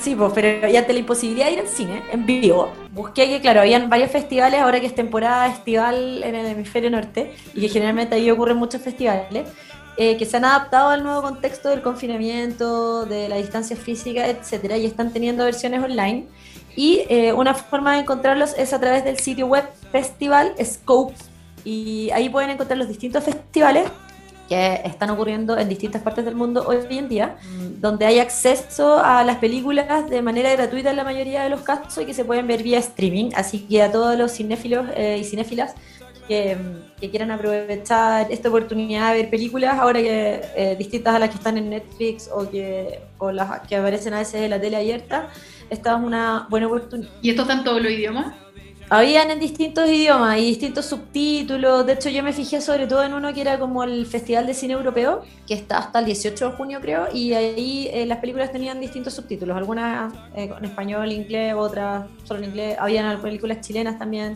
Sí, 0.00 0.16
pues, 0.16 0.32
pero 0.34 0.66
ya 0.66 0.80
ante 0.80 0.92
la 0.92 0.98
imposibilidad 0.98 1.46
de 1.46 1.52
ir 1.52 1.60
al 1.60 1.68
cine 1.68 2.02
en 2.10 2.26
vivo, 2.26 2.72
busqué 2.92 3.28
que, 3.28 3.40
claro, 3.40 3.60
habían 3.60 3.88
varios 3.88 4.10
festivales, 4.10 4.60
ahora 4.60 4.80
que 4.80 4.86
es 4.86 4.94
temporada 4.94 5.46
estival 5.46 6.22
en 6.24 6.34
el 6.34 6.46
hemisferio 6.46 6.90
norte, 6.90 7.34
y 7.54 7.60
que 7.60 7.68
generalmente 7.68 8.16
ahí 8.16 8.28
ocurren 8.30 8.56
muchos 8.56 8.82
festivales, 8.82 9.46
eh, 9.96 10.16
que 10.16 10.24
se 10.24 10.38
han 10.38 10.44
adaptado 10.44 10.88
al 10.88 11.04
nuevo 11.04 11.22
contexto 11.22 11.68
del 11.68 11.82
confinamiento, 11.82 13.04
de 13.06 13.28
la 13.28 13.36
distancia 13.36 13.76
física, 13.76 14.26
etcétera, 14.26 14.76
y 14.76 14.86
están 14.86 15.12
teniendo 15.12 15.44
versiones 15.44 15.84
online. 15.84 16.26
Y 16.74 17.02
eh, 17.08 17.32
una 17.32 17.54
forma 17.54 17.92
de 17.92 18.00
encontrarlos 18.00 18.54
es 18.58 18.72
a 18.72 18.80
través 18.80 19.04
del 19.04 19.18
sitio 19.18 19.46
web 19.46 19.64
Festival 19.92 20.54
Scope, 20.64 21.14
y 21.64 22.10
ahí 22.10 22.28
pueden 22.28 22.50
encontrar 22.50 22.76
los 22.76 22.88
distintos 22.88 23.22
festivales 23.22 23.84
que 24.52 24.82
están 24.84 25.08
ocurriendo 25.10 25.56
en 25.56 25.68
distintas 25.68 26.02
partes 26.02 26.24
del 26.24 26.34
mundo 26.34 26.64
hoy 26.66 26.76
en 26.90 27.08
día, 27.08 27.36
donde 27.80 28.04
hay 28.04 28.18
acceso 28.18 28.98
a 29.02 29.24
las 29.24 29.38
películas 29.38 30.10
de 30.10 30.20
manera 30.20 30.52
gratuita 30.52 30.90
en 30.90 30.96
la 30.96 31.04
mayoría 31.04 31.42
de 31.42 31.48
los 31.48 31.62
casos 31.62 32.02
y 32.02 32.06
que 32.06 32.12
se 32.12 32.24
pueden 32.24 32.46
ver 32.46 32.62
vía 32.62 32.78
streaming. 32.78 33.30
Así 33.34 33.60
que 33.60 33.82
a 33.82 33.90
todos 33.90 34.16
los 34.18 34.32
cinéfilos 34.32 34.86
eh, 34.94 35.16
y 35.20 35.24
cinéfilas 35.24 35.74
que, 36.28 36.56
que, 37.00 37.10
quieran 37.10 37.30
aprovechar 37.30 38.30
esta 38.30 38.48
oportunidad 38.50 39.12
de 39.12 39.22
ver 39.22 39.30
películas, 39.30 39.78
ahora 39.78 40.00
que 40.00 40.40
eh, 40.54 40.76
distintas 40.78 41.14
a 41.14 41.18
las 41.18 41.30
que 41.30 41.36
están 41.36 41.56
en 41.56 41.70
Netflix 41.70 42.28
o, 42.32 42.48
que, 42.48 43.00
o 43.18 43.32
las 43.32 43.66
que 43.66 43.76
aparecen 43.76 44.12
a 44.14 44.18
veces 44.18 44.42
en 44.42 44.50
la 44.50 44.60
tele 44.60 44.76
abierta, 44.76 45.30
esta 45.70 45.96
es 45.96 46.02
una 46.02 46.46
buena 46.50 46.66
oportunidad. 46.66 47.10
¿Y 47.22 47.30
esto 47.30 47.42
está 47.42 47.54
en 47.54 47.64
todos 47.64 47.82
los 47.82 47.90
idiomas? 47.90 48.34
Habían 48.94 49.30
en 49.30 49.40
distintos 49.40 49.88
idiomas 49.88 50.36
y 50.36 50.44
distintos 50.44 50.84
subtítulos. 50.84 51.86
De 51.86 51.94
hecho, 51.94 52.10
yo 52.10 52.22
me 52.22 52.34
fijé 52.34 52.60
sobre 52.60 52.86
todo 52.86 53.02
en 53.02 53.14
uno 53.14 53.32
que 53.32 53.40
era 53.40 53.58
como 53.58 53.84
el 53.84 54.04
Festival 54.04 54.46
de 54.46 54.52
Cine 54.52 54.74
Europeo, 54.74 55.22
que 55.46 55.54
está 55.54 55.78
hasta 55.78 56.00
el 56.00 56.04
18 56.04 56.50
de 56.50 56.56
junio, 56.58 56.78
creo, 56.82 57.06
y 57.10 57.32
ahí 57.32 57.88
eh, 57.90 58.04
las 58.04 58.18
películas 58.18 58.52
tenían 58.52 58.80
distintos 58.80 59.14
subtítulos, 59.14 59.56
algunas 59.56 60.12
eh, 60.36 60.52
en 60.54 60.64
español, 60.66 61.10
inglés, 61.10 61.54
otras 61.56 62.04
solo 62.24 62.40
en 62.40 62.50
inglés. 62.50 62.76
Habían 62.78 63.18
películas 63.22 63.62
chilenas 63.62 63.98
también. 63.98 64.34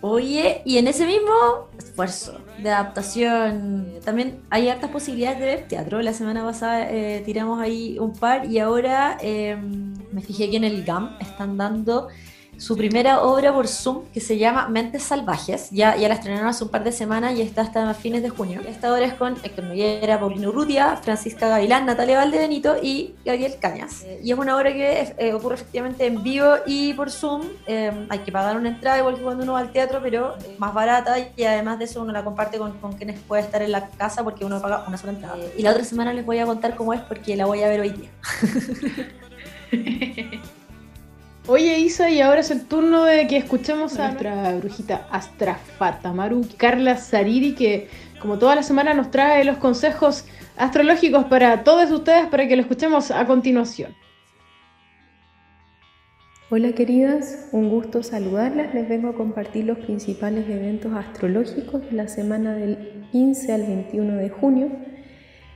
Oye, 0.00 0.62
y 0.64 0.78
en 0.78 0.88
ese 0.88 1.04
mismo 1.04 1.68
esfuerzo 1.78 2.40
de 2.62 2.70
adaptación, 2.70 3.92
también 4.06 4.40
hay 4.48 4.70
hartas 4.70 4.90
posibilidades 4.90 5.38
de 5.38 5.44
ver 5.44 5.68
teatro. 5.68 6.00
La 6.00 6.14
semana 6.14 6.42
pasada 6.44 6.90
eh, 6.90 7.22
tiramos 7.26 7.60
ahí 7.60 7.98
un 7.98 8.14
par 8.14 8.46
y 8.46 8.58
ahora 8.58 9.18
eh, 9.20 9.54
me 10.12 10.22
fijé 10.22 10.48
que 10.48 10.56
en 10.56 10.64
el 10.64 10.82
GAM 10.82 11.18
están 11.20 11.58
dando 11.58 12.08
su 12.58 12.76
primera 12.76 13.22
obra 13.22 13.52
por 13.52 13.68
Zoom 13.68 14.04
que 14.12 14.20
se 14.20 14.36
llama 14.36 14.68
Mentes 14.68 15.04
Salvajes. 15.04 15.70
Ya, 15.70 15.96
ya 15.96 16.08
la 16.08 16.14
estrenaron 16.14 16.48
hace 16.48 16.64
un 16.64 16.70
par 16.70 16.82
de 16.82 16.90
semanas 16.90 17.36
y 17.36 17.42
está 17.42 17.62
hasta 17.62 17.94
fines 17.94 18.22
de 18.22 18.30
junio. 18.30 18.60
Esta 18.66 18.92
obra 18.92 19.06
es 19.06 19.14
con 19.14 19.36
Héctor 19.42 19.64
Noguera, 19.64 20.18
Paulino 20.18 20.48
Urrutia, 20.48 20.96
Francisca 20.96 21.48
Gavilán, 21.48 21.86
Natalia 21.86 22.18
Valdebenito 22.18 22.76
y 22.82 23.14
Gabriel 23.24 23.54
Cañas. 23.60 24.02
Eh, 24.02 24.20
y 24.24 24.32
es 24.32 24.38
una 24.38 24.56
obra 24.56 24.72
que 24.72 25.14
eh, 25.16 25.32
ocurre 25.32 25.54
efectivamente 25.54 26.04
en 26.06 26.22
vivo 26.22 26.56
y 26.66 26.92
por 26.94 27.10
Zoom. 27.10 27.42
Eh, 27.66 28.06
hay 28.08 28.18
que 28.20 28.32
pagar 28.32 28.56
una 28.56 28.70
entrada 28.70 28.98
igual 28.98 29.14
que 29.14 29.22
cuando 29.22 29.44
uno 29.44 29.52
va 29.52 29.60
al 29.60 29.70
teatro, 29.70 30.00
pero 30.02 30.34
más 30.58 30.74
barata 30.74 31.16
y 31.36 31.44
además 31.44 31.78
de 31.78 31.84
eso 31.84 32.02
uno 32.02 32.12
la 32.12 32.24
comparte 32.24 32.58
con, 32.58 32.72
con 32.78 32.94
quienes 32.94 33.20
puede 33.20 33.42
estar 33.42 33.62
en 33.62 33.70
la 33.70 33.88
casa 33.88 34.24
porque 34.24 34.44
uno 34.44 34.60
paga 34.60 34.84
una 34.88 34.98
sola 34.98 35.12
entrada. 35.12 35.36
y 35.56 35.62
la 35.62 35.70
otra 35.70 35.84
semana 35.84 36.12
les 36.12 36.26
voy 36.26 36.38
a 36.38 36.46
contar 36.46 36.74
cómo 36.74 36.92
es 36.92 37.00
porque 37.02 37.36
la 37.36 37.46
voy 37.46 37.62
a 37.62 37.68
ver 37.68 37.80
hoy 37.80 37.90
día. 37.90 38.10
Oye 41.50 41.78
Isa, 41.78 42.10
y 42.10 42.20
ahora 42.20 42.40
es 42.40 42.50
el 42.50 42.66
turno 42.66 43.04
de 43.04 43.26
que 43.26 43.38
escuchemos 43.38 43.98
a 43.98 44.08
nuestra 44.08 44.54
brujita 44.56 45.08
Astrafata 45.10 46.12
Maru, 46.12 46.46
Carla 46.58 46.98
Sariri, 46.98 47.54
que 47.54 47.88
como 48.20 48.38
toda 48.38 48.54
la 48.54 48.62
semana 48.62 48.92
nos 48.92 49.10
trae 49.10 49.46
los 49.46 49.56
consejos 49.56 50.26
astrológicos 50.58 51.24
para 51.24 51.64
todos 51.64 51.90
ustedes 51.90 52.26
para 52.26 52.46
que 52.46 52.54
lo 52.54 52.60
escuchemos 52.60 53.10
a 53.10 53.24
continuación. 53.24 53.94
Hola 56.50 56.72
queridas, 56.72 57.48
un 57.52 57.70
gusto 57.70 58.02
saludarlas. 58.02 58.74
Les 58.74 58.86
vengo 58.86 59.08
a 59.08 59.14
compartir 59.14 59.64
los 59.64 59.78
principales 59.78 60.46
eventos 60.50 60.92
astrológicos 60.92 61.80
de 61.80 61.92
la 61.92 62.08
semana 62.08 62.52
del 62.56 63.06
15 63.10 63.52
al 63.54 63.62
21 63.62 64.16
de 64.16 64.28
junio. 64.28 64.68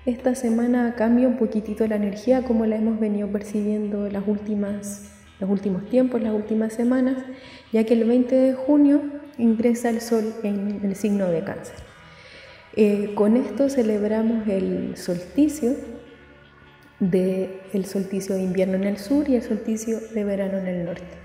Esta 0.07 0.35
semana 0.37 0.95
cambia 0.97 1.29
un 1.29 1.37
poquitito 1.37 1.87
la 1.87 1.97
energía 1.97 2.45
como 2.45 2.65
la 2.65 2.77
hemos 2.77 2.99
venido 2.99 3.29
percibiendo 3.29 4.09
las 4.09 4.27
últimas 4.27 5.12
los 5.43 5.51
últimos 5.51 5.85
tiempos, 5.91 6.23
las 6.23 6.33
últimas 6.33 6.73
semanas, 6.73 7.17
ya 7.73 7.83
que 7.83 7.95
el 7.95 8.05
20 8.05 8.33
de 8.33 8.55
junio 8.55 9.03
ingresa 9.39 9.91
el 9.91 10.01
Sol 10.01 10.33
en 10.45 10.81
el 10.85 10.95
signo 10.95 11.27
de 11.27 11.43
cáncer. 11.43 11.75
Eh, 12.77 13.11
con 13.17 13.37
esto 13.37 13.69
celebramos 13.69 14.47
el 14.47 14.97
solsticio, 14.97 15.75
de, 17.01 17.61
el 17.73 17.87
solsticio 17.87 18.37
de 18.37 18.43
invierno 18.43 18.77
en 18.77 18.85
el 18.85 18.99
sur 18.99 19.29
y 19.29 19.35
el 19.35 19.43
solsticio 19.43 19.99
de 20.15 20.23
verano 20.23 20.59
en 20.59 20.69
el 20.69 20.85
norte. 20.85 21.17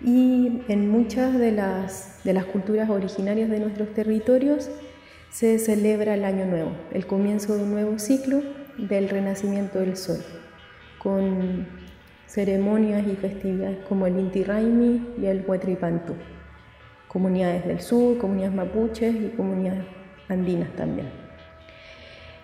Y 0.00 0.62
en 0.68 0.88
muchas 0.88 1.38
de 1.38 1.52
las, 1.52 2.24
de 2.24 2.32
las 2.32 2.46
culturas 2.46 2.88
originarias 2.88 3.50
de 3.50 3.60
nuestros 3.60 3.92
territorios 3.92 4.70
se 5.30 5.58
celebra 5.58 6.14
el 6.14 6.24
año 6.24 6.46
nuevo, 6.46 6.72
el 6.90 7.06
comienzo 7.06 7.54
de 7.54 7.64
un 7.64 7.70
nuevo 7.72 7.98
ciclo 7.98 8.42
del 8.78 9.10
renacimiento 9.10 9.78
del 9.80 9.98
sol, 9.98 10.22
con 10.98 11.66
ceremonias 12.26 13.06
y 13.06 13.16
festividades 13.16 13.78
como 13.88 14.06
el 14.06 14.18
Inti 14.18 14.44
Raimi 14.44 15.14
y 15.20 15.26
el 15.26 15.44
Huetripantú, 15.46 16.14
comunidades 17.08 17.66
del 17.66 17.80
sur, 17.80 18.18
comunidades 18.18 18.54
mapuches 18.54 19.14
y 19.14 19.28
comunidades 19.36 19.84
andinas 20.28 20.70
también. 20.76 21.08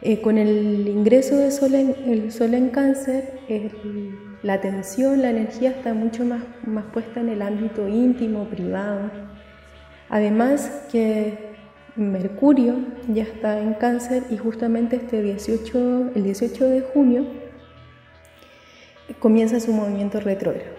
Eh, 0.00 0.20
con 0.20 0.36
el 0.36 0.88
ingreso 0.88 1.36
del 1.36 1.52
sol 1.52 1.74
en, 1.74 2.32
sol 2.32 2.54
en 2.54 2.70
cáncer, 2.70 3.38
la 4.42 4.54
atención, 4.54 5.22
la 5.22 5.30
energía 5.30 5.70
está 5.70 5.94
mucho 5.94 6.24
más, 6.24 6.42
más 6.66 6.86
puesta 6.86 7.20
en 7.20 7.28
el 7.28 7.40
ámbito 7.40 7.86
íntimo, 7.86 8.46
privado. 8.46 9.10
Además 10.08 10.86
que 10.90 11.52
Mercurio 11.94 12.76
ya 13.08 13.22
está 13.22 13.60
en 13.60 13.74
cáncer 13.74 14.24
y 14.30 14.38
justamente 14.38 14.96
este 14.96 15.22
18, 15.22 16.10
el 16.16 16.22
18 16.24 16.64
de 16.68 16.80
junio 16.80 17.41
comienza 19.18 19.60
su 19.60 19.72
movimiento 19.72 20.20
retrógrado. 20.20 20.70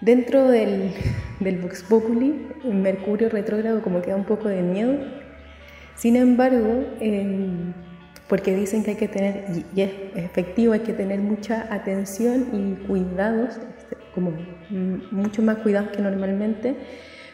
Dentro 0.00 0.48
del, 0.48 0.92
del 1.40 1.58
Vox 1.58 1.82
Populi, 1.82 2.48
Mercurio 2.64 3.28
retrógrado 3.28 3.80
como 3.82 4.02
que 4.02 4.10
da 4.10 4.16
un 4.16 4.24
poco 4.24 4.48
de 4.48 4.62
miedo. 4.62 4.94
Sin 5.94 6.16
embargo, 6.16 6.84
porque 8.28 8.54
dicen 8.54 8.84
que 8.84 8.90
hay 8.90 8.96
que 8.96 9.08
tener, 9.08 9.44
y 9.74 9.80
es 9.80 9.90
efectivo, 10.14 10.74
hay 10.74 10.80
que 10.80 10.92
tener 10.92 11.20
mucha 11.20 11.72
atención 11.72 12.48
y 12.52 12.86
cuidados, 12.86 13.56
este, 13.78 13.96
como 14.14 14.32
mucho 15.10 15.42
más 15.42 15.58
cuidados 15.58 15.90
que 15.90 16.02
normalmente, 16.02 16.74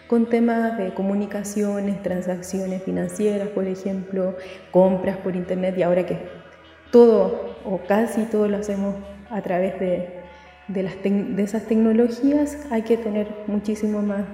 con 0.07 0.29
temas 0.29 0.79
de 0.79 0.95
comunicaciones, 0.95 2.03
transacciones 2.03 2.83
financieras, 2.85 3.49
por 3.49 3.67
ejemplo, 3.67 4.37
compras 4.71 5.17
por 5.17 5.35
internet, 5.35 5.75
y 5.79 5.83
ahora 5.83 6.07
que 6.07 6.19
todo 6.93 7.57
o 7.65 7.79
casi 7.89 8.27
todo 8.27 8.47
lo 8.47 8.59
hacemos 8.59 8.95
a 9.33 9.41
través 9.41 9.81
de, 9.81 10.23
de, 10.69 11.43
esas 11.43 11.63
tecnologías 11.63 12.59
hay 12.71 12.83
que 12.83 12.97
tener 12.97 13.29
muchísimo 13.47 14.03
más, 14.03 14.25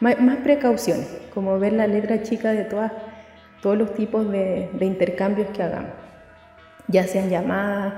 más, 0.00 0.36
precauciones, 0.38 1.08
como 1.32 1.58
ver 1.58 1.72
la 1.72 1.86
letra 1.86 2.22
chica 2.22 2.52
de 2.52 2.64
todas, 2.64 2.92
todos 3.62 3.78
los 3.78 3.94
tipos 3.94 4.30
de, 4.30 4.70
intercambios 4.80 5.48
que 5.48 5.62
hagamos, 5.62 5.92
ya 6.86 7.04
sean 7.04 7.30
llamadas, 7.30 7.94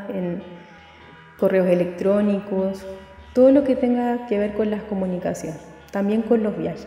correos 1.39 1.67
electrónicos, 1.67 2.87
todo 3.35 3.51
lo 3.51 3.65
que 3.65 3.75
tenga 3.75 4.27
que 4.27 4.39
ver 4.39 4.55
con 4.55 4.71
las 4.71 4.83
comunicaciones, 4.83 5.61
también 5.91 6.23
con 6.23 6.43
los 6.43 6.57
viajes. 6.57 6.87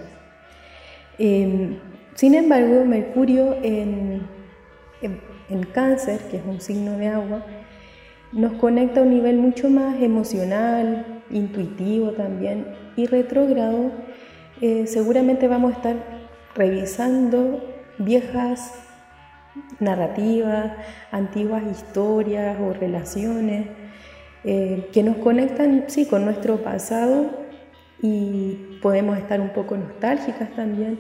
Em, 1.18 1.78
sin 2.16 2.36
embargo, 2.36 2.86
Mercurio 2.86 3.58
en, 3.62 4.26
en 5.02 5.64
cáncer, 5.74 6.22
que 6.32 6.38
es 6.38 6.44
un 6.46 6.62
signo 6.62 6.98
de 6.98 7.10
agua, 7.10 7.44
nos 8.32 8.54
conecta 8.54 9.00
a 9.00 9.04
un 9.04 9.10
nivel 9.12 9.38
mucho 9.38 9.70
más 9.70 10.02
emocional, 10.02 11.24
intuitivo 11.30 12.12
también 12.12 12.66
y 12.96 13.06
retrógrado. 13.06 13.92
Eh, 14.62 14.88
seguramente 14.88 15.48
vamos 15.48 15.74
a 15.74 15.78
estar 15.78 15.96
revisando 16.56 17.64
viejas 17.98 18.74
narrativas, 19.80 20.74
antiguas 21.12 21.64
historias 21.72 22.58
o 22.60 22.74
relaciones 22.74 23.68
eh, 24.44 24.90
que 24.94 25.04
nos 25.04 25.18
conectan, 25.18 25.86
sí, 25.88 26.06
con 26.06 26.26
nuestro 26.26 26.58
pasado 26.58 27.32
y 28.02 28.80
podemos 28.82 29.18
estar 29.18 29.42
un 29.42 29.50
poco 29.50 29.76
nostálgicas 29.76 30.52
también. 30.56 31.00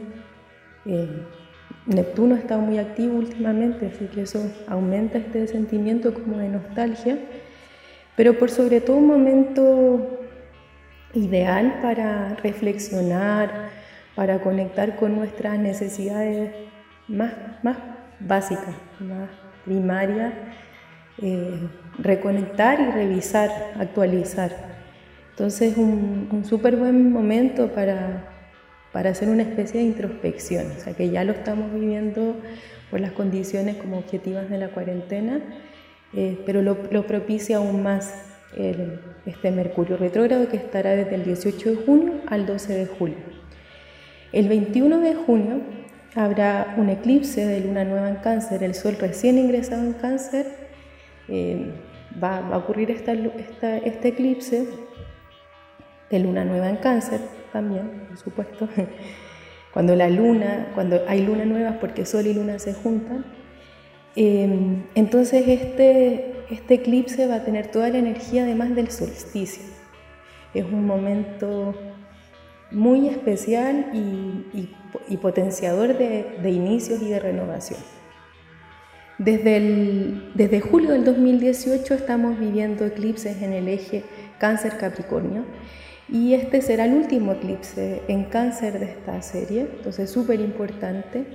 Eh, 0.85 1.25
Neptuno 1.89 2.35
ha 2.35 2.37
estado 2.37 2.61
muy 2.61 2.77
activo 2.77 3.17
últimamente, 3.17 3.87
así 3.87 4.05
que 4.05 4.21
eso 4.21 4.39
aumenta 4.67 5.17
este 5.17 5.47
sentimiento 5.47 6.13
como 6.13 6.37
de 6.37 6.47
nostalgia, 6.47 7.17
pero 8.15 8.37
por 8.37 8.51
sobre 8.51 8.79
todo 8.79 8.97
un 8.97 9.07
momento 9.07 10.19
ideal 11.15 11.79
para 11.81 12.35
reflexionar, 12.43 13.69
para 14.13 14.39
conectar 14.39 14.97
con 14.97 15.15
nuestras 15.15 15.57
necesidades 15.57 16.51
más, 17.07 17.33
más 17.63 17.77
básicas, 18.19 18.75
más 18.99 19.29
primarias, 19.65 20.31
eh, 21.23 21.59
reconectar 21.97 22.79
y 22.81 22.91
revisar, 22.91 23.49
actualizar. 23.79 24.51
Entonces 25.31 25.75
un, 25.75 26.29
un 26.31 26.45
súper 26.45 26.75
buen 26.75 27.11
momento 27.11 27.69
para 27.69 28.28
para 28.91 29.11
hacer 29.11 29.29
una 29.29 29.43
especie 29.43 29.79
de 29.79 29.85
introspección, 29.85 30.71
o 30.77 30.79
sea 30.79 30.93
que 30.93 31.09
ya 31.09 31.23
lo 31.23 31.33
estamos 31.33 31.71
viviendo 31.73 32.35
por 32.89 32.99
las 32.99 33.11
condiciones 33.11 33.75
como 33.77 33.99
objetivas 33.99 34.49
de 34.49 34.57
la 34.57 34.69
cuarentena, 34.69 35.41
eh, 36.13 36.39
pero 36.45 36.61
lo, 36.61 37.05
propicia 37.05 37.57
aún 37.57 37.83
más 37.83 38.25
este 39.27 39.51
Mercurio 39.51 39.95
retrógrado 39.95 40.49
que 40.49 40.57
estará 40.57 40.95
desde 40.95 41.13
el 41.13 41.23
18 41.23 41.69
de 41.69 41.75
junio 41.75 42.13
al 42.25 42.47
12 42.47 42.73
de 42.73 42.85
julio. 42.87 43.17
El 44.31 44.49
21 44.49 45.01
de 45.01 45.13
junio 45.13 45.61
habrá 46.15 46.73
un 46.75 46.89
eclipse 46.89 47.45
de 47.45 47.59
luna 47.59 47.83
nueva 47.83 48.09
en 48.09 48.15
cáncer, 48.15 48.63
el 48.63 48.73
sol 48.73 48.97
recién 48.99 49.37
ingresado 49.37 49.83
en 49.83 49.93
cáncer, 49.93 50.47
eh, 51.27 51.71
va, 52.21 52.39
a 52.39 52.57
ocurrir 52.57 52.89
esta, 52.89 53.13
este 53.13 54.07
eclipse 54.07 54.65
de 56.09 56.19
luna 56.19 56.43
nueva 56.43 56.69
en 56.69 56.77
cáncer 56.77 57.19
también, 57.51 58.05
por 58.07 58.17
supuesto, 58.17 58.69
cuando 59.73 59.95
la 59.95 60.09
luna, 60.09 60.71
cuando 60.73 61.01
hay 61.07 61.25
luna 61.25 61.45
nuevas 61.45 61.75
porque 61.79 62.05
sol 62.05 62.25
y 62.27 62.33
luna 62.33 62.59
se 62.59 62.73
juntan, 62.73 63.25
em, 64.15 64.83
entonces 64.95 65.47
este, 65.47 66.33
este 66.49 66.75
eclipse 66.75 67.27
va 67.27 67.35
a 67.35 67.43
tener 67.43 67.67
toda 67.67 67.89
la 67.89 67.97
energía 67.97 68.43
además 68.43 68.75
del 68.75 68.89
solsticio. 68.89 69.63
Es 70.53 70.65
un 70.65 70.85
momento 70.85 71.75
muy 72.71 73.07
especial 73.07 73.91
y, 73.93 75.15
potenciador 75.17 75.97
de, 75.97 76.49
inicios 76.49 77.01
y 77.01 77.09
de 77.09 77.19
renovación. 77.19 77.79
Desde, 79.17 79.59
desde 80.33 80.61
julio 80.61 80.91
del 80.91 81.03
2018 81.03 81.93
estamos 81.93 82.39
viviendo 82.39 82.85
eclipses 82.85 83.41
en 83.41 83.51
el 83.51 83.67
eje 83.67 84.03
Cáncer-Capricornio 84.39 85.43
y 86.11 86.33
este 86.33 86.61
será 86.61 86.85
el 86.85 86.93
último 86.93 87.33
eclipse 87.33 88.01
en 88.07 88.25
cáncer 88.25 88.79
de 88.79 88.85
esta 88.85 89.21
serie, 89.21 89.67
entonces 89.77 90.09
súper 90.09 90.39
importante. 90.39 91.25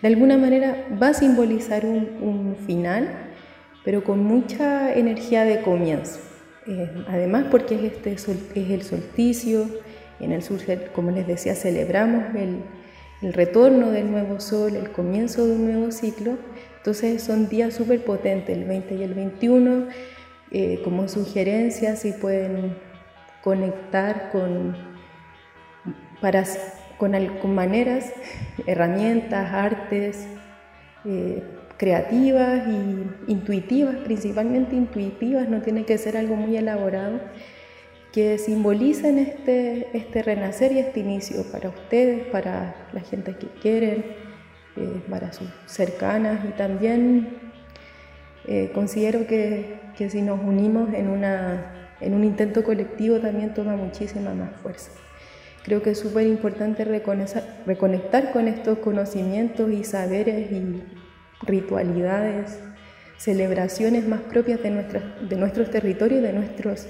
De 0.00 0.08
alguna 0.08 0.38
manera 0.38 0.86
va 1.00 1.08
a 1.08 1.14
simbolizar 1.14 1.84
un, 1.84 2.56
final, 2.66 3.08
pero 3.84 4.02
con 4.04 4.24
mucha 4.24 4.94
energía 4.94 5.44
de 5.44 5.60
comienzo. 5.60 6.20
Eh, 6.66 6.90
además 7.08 7.46
porque 7.50 7.74
es, 7.74 7.82
este 7.82 8.12
es 8.12 8.70
el 8.70 8.82
solsticio, 8.82 9.68
en 10.20 10.32
el 10.32 10.42
sur, 10.42 10.60
como 10.94 11.10
les 11.10 11.26
decía, 11.26 11.54
celebramos 11.54 12.34
el, 12.34 12.62
retorno 13.32 13.92
del 13.92 14.10
nuevo 14.10 14.40
sol, 14.40 14.74
el 14.74 14.90
comienzo 14.90 15.46
de 15.46 15.52
un 15.52 15.66
nuevo 15.66 15.92
ciclo. 15.92 16.38
Entonces 16.78 17.22
son 17.22 17.48
días 17.48 17.74
súper 17.74 18.04
potentes, 18.04 18.56
el 18.56 18.64
20 18.64 18.94
y 18.96 19.02
el 19.04 19.14
21. 19.14 19.86
Eh, 20.50 20.80
como 20.82 21.06
sugerencia, 21.08 21.94
si 21.94 22.12
pueden 22.12 22.74
conectar 23.42 24.30
con, 24.30 24.76
para, 26.20 26.44
con, 26.96 27.12
con 27.40 27.54
maneras, 27.54 28.12
herramientas, 28.66 29.52
artes 29.52 30.26
eh, 31.04 31.42
creativas 31.76 32.62
y 32.68 33.30
intuitivas, 33.32 33.96
principalmente 33.96 34.76
intuitivas, 34.76 35.48
no 35.48 35.62
tiene 35.62 35.84
que 35.84 35.98
ser 35.98 36.16
algo 36.16 36.36
muy 36.36 36.56
elaborado, 36.56 37.20
que 38.12 38.38
simbolicen 38.38 39.18
este, 39.18 39.88
este 39.96 40.22
renacer 40.22 40.70
y 40.72 40.78
este 40.78 41.00
inicio 41.00 41.44
para 41.50 41.70
ustedes, 41.70 42.26
para 42.26 42.76
la 42.92 43.00
gente 43.00 43.34
que 43.36 43.48
quieren, 43.48 44.04
eh, 44.76 45.02
para 45.10 45.32
sus 45.32 45.48
cercanas 45.66 46.44
y 46.44 46.52
también 46.52 47.36
eh, 48.46 48.70
considero 48.72 49.26
que, 49.26 49.80
que 49.98 50.08
si 50.08 50.22
nos 50.22 50.40
unimos 50.40 50.94
en 50.94 51.08
una 51.08 51.81
en 52.02 52.14
un 52.14 52.24
intento 52.24 52.64
colectivo 52.64 53.18
también 53.18 53.54
toma 53.54 53.76
muchísima 53.76 54.34
más 54.34 54.54
fuerza. 54.56 54.90
Creo 55.64 55.82
que 55.82 55.90
es 55.90 55.98
súper 55.98 56.26
importante 56.26 56.84
reconectar 56.84 58.32
con 58.32 58.48
estos 58.48 58.78
conocimientos 58.78 59.70
y 59.70 59.84
saberes 59.84 60.50
y 60.50 60.82
ritualidades, 61.46 62.58
celebraciones 63.16 64.08
más 64.08 64.20
propias 64.22 64.60
de, 64.62 64.70
de 65.28 65.36
nuestros 65.36 65.70
territorios 65.70 66.20
y 66.20 66.22
de 66.24 66.32
nuestros, 66.32 66.86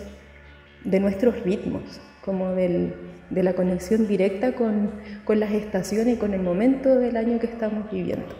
de 0.85 1.01
nuestros 1.01 1.43
ritmos, 1.43 2.01
como 2.25 2.53
de 2.53 2.95
la 3.31 3.53
conexión 3.53 4.09
directa 4.09 4.53
con, 4.53 4.93
con 5.25 5.39
las 5.39 5.53
estaciones 5.53 6.17
y 6.17 6.19
con 6.19 6.33
el 6.33 6.41
momento 6.41 6.99
del 6.99 7.19
año 7.19 7.39
que 7.39 7.47
estamos 7.47 7.91
viviendo. 7.91 8.35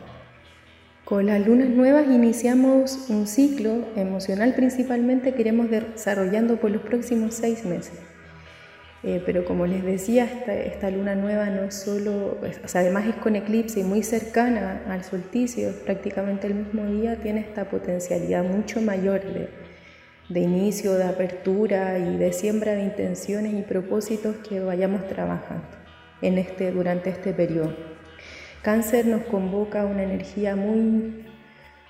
Con 1.05 1.27
las 1.27 1.45
lunas 1.45 1.69
nuevas 1.69 2.07
iniciamos 2.07 3.07
un 3.09 3.27
ciclo 3.27 3.87
emocional 3.97 4.55
principalmente 4.55 5.35
que 5.35 5.41
iremos 5.41 5.69
desarrollando 5.69 6.59
por 6.59 6.71
los 6.71 6.83
próximos 6.83 7.35
seis 7.35 7.65
meses. 7.65 7.99
Eh, 9.03 9.21
pero 9.27 9.45
como 9.45 9.67
les 9.67 9.83
decía, 9.85 10.25
esta, 10.25 10.89
luna 10.91 11.17
nueva 11.17 11.47
no 11.47 11.65
es 11.65 11.75
solo, 11.75 12.39
además 12.73 13.07
es 13.09 13.17
con 13.17 13.35
eclipse 13.35 13.81
y 13.81 13.83
muy 13.83 14.05
cercana 14.05 14.83
al 14.87 15.03
solsticio, 15.03 15.73
prácticamente 15.85 16.47
el 16.47 16.55
mismo 16.55 16.87
día, 16.87 17.17
tiene 17.17 17.41
esta 17.41 17.65
potencialidad 17.65 18.45
mucho 18.45 18.81
mayor 18.81 19.25
de, 19.25 19.49
de 20.29 20.41
inicio, 20.41 20.95
de 20.95 21.03
apertura 21.03 21.99
y 21.99 22.17
de 22.17 22.33
siembra 22.33 22.75
de 22.75 22.85
intenciones 22.85 23.55
y 23.55 23.63
propósitos 23.63 24.37
que 24.37 24.61
vayamos 24.61 25.09
trabajando 25.09 25.67
en 26.23 26.39
este, 26.39 26.71
durante 26.71 27.11
este 27.11 27.33
periodo. 27.33 27.92
Cáncer 28.63 29.07
nos 29.07 29.23
convoca 29.23 29.83
a 29.83 29.87
una 29.87 30.05
energía 30.05 30.55
muy, 30.55 31.25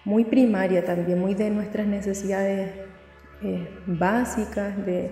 muy 0.07 0.25
primaria 0.25 0.83
también, 0.85 1.19
muy 1.19 1.35
de 1.35 1.51
nuestras 1.51 1.87
necesidades 1.87 2.71
eh, 3.43 3.69
básicas, 3.87 4.75
de 4.87 5.11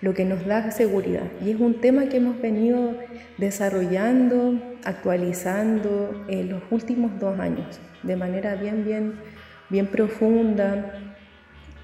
lo 0.00 0.14
que 0.14 0.24
nos 0.24 0.46
da 0.46 0.70
seguridad. 0.70 1.24
Y 1.44 1.50
es 1.50 1.60
un 1.60 1.82
tema 1.82 2.06
que 2.06 2.16
hemos 2.16 2.40
venido 2.40 2.96
desarrollando, 3.36 4.58
actualizando 4.84 6.24
en 6.28 6.48
los 6.48 6.62
últimos 6.70 7.20
dos 7.20 7.38
años, 7.38 7.78
de 8.02 8.16
manera 8.16 8.54
bien, 8.54 8.82
bien, 8.82 9.14
bien 9.68 9.88
profunda. 9.88 10.94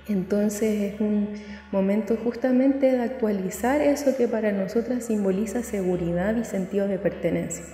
Entonces 0.08 0.94
es 0.94 1.00
un 1.00 1.34
momento 1.70 2.16
justamente 2.16 2.92
de 2.92 3.02
actualizar 3.02 3.82
eso 3.82 4.16
que 4.16 4.26
para 4.26 4.52
nosotras 4.52 5.04
simboliza 5.04 5.62
seguridad 5.62 6.34
y 6.34 6.44
sentido 6.44 6.88
de 6.88 6.98
pertenencia. 6.98 7.66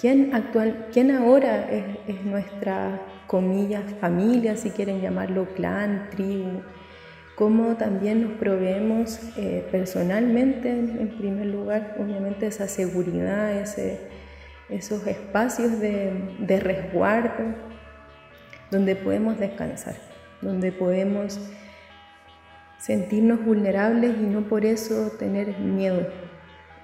¿Quién, 0.00 0.34
actual, 0.34 0.88
quién 0.92 1.10
ahora 1.10 1.70
es, 1.70 2.22
nuestra, 2.24 3.00
comillas, 3.26 3.82
familia, 3.98 4.56
si 4.56 4.70
quieren 4.70 5.00
llamarlo 5.00 5.46
clan, 5.54 6.10
tribu? 6.10 6.60
Cómo 7.34 7.76
también 7.76 8.22
nos 8.22 8.32
proveemos 8.32 9.20
eh, 9.36 9.66
personalmente, 9.70 10.70
en 10.70 11.16
primer 11.16 11.46
lugar, 11.46 11.96
obviamente 11.98 12.46
esa 12.46 12.68
seguridad, 12.68 13.52
esos 14.68 15.06
espacios 15.06 15.80
de, 15.80 16.12
de 16.40 16.60
resguardo, 16.60 17.54
donde 18.70 18.96
podemos 18.96 19.38
descansar, 19.38 19.96
donde 20.42 20.72
podemos 20.72 21.40
sentirnos 22.78 23.44
vulnerables 23.44 24.14
y 24.18 24.26
no 24.26 24.42
por 24.42 24.64
eso 24.64 25.10
tener 25.18 25.58
miedo. 25.58 26.00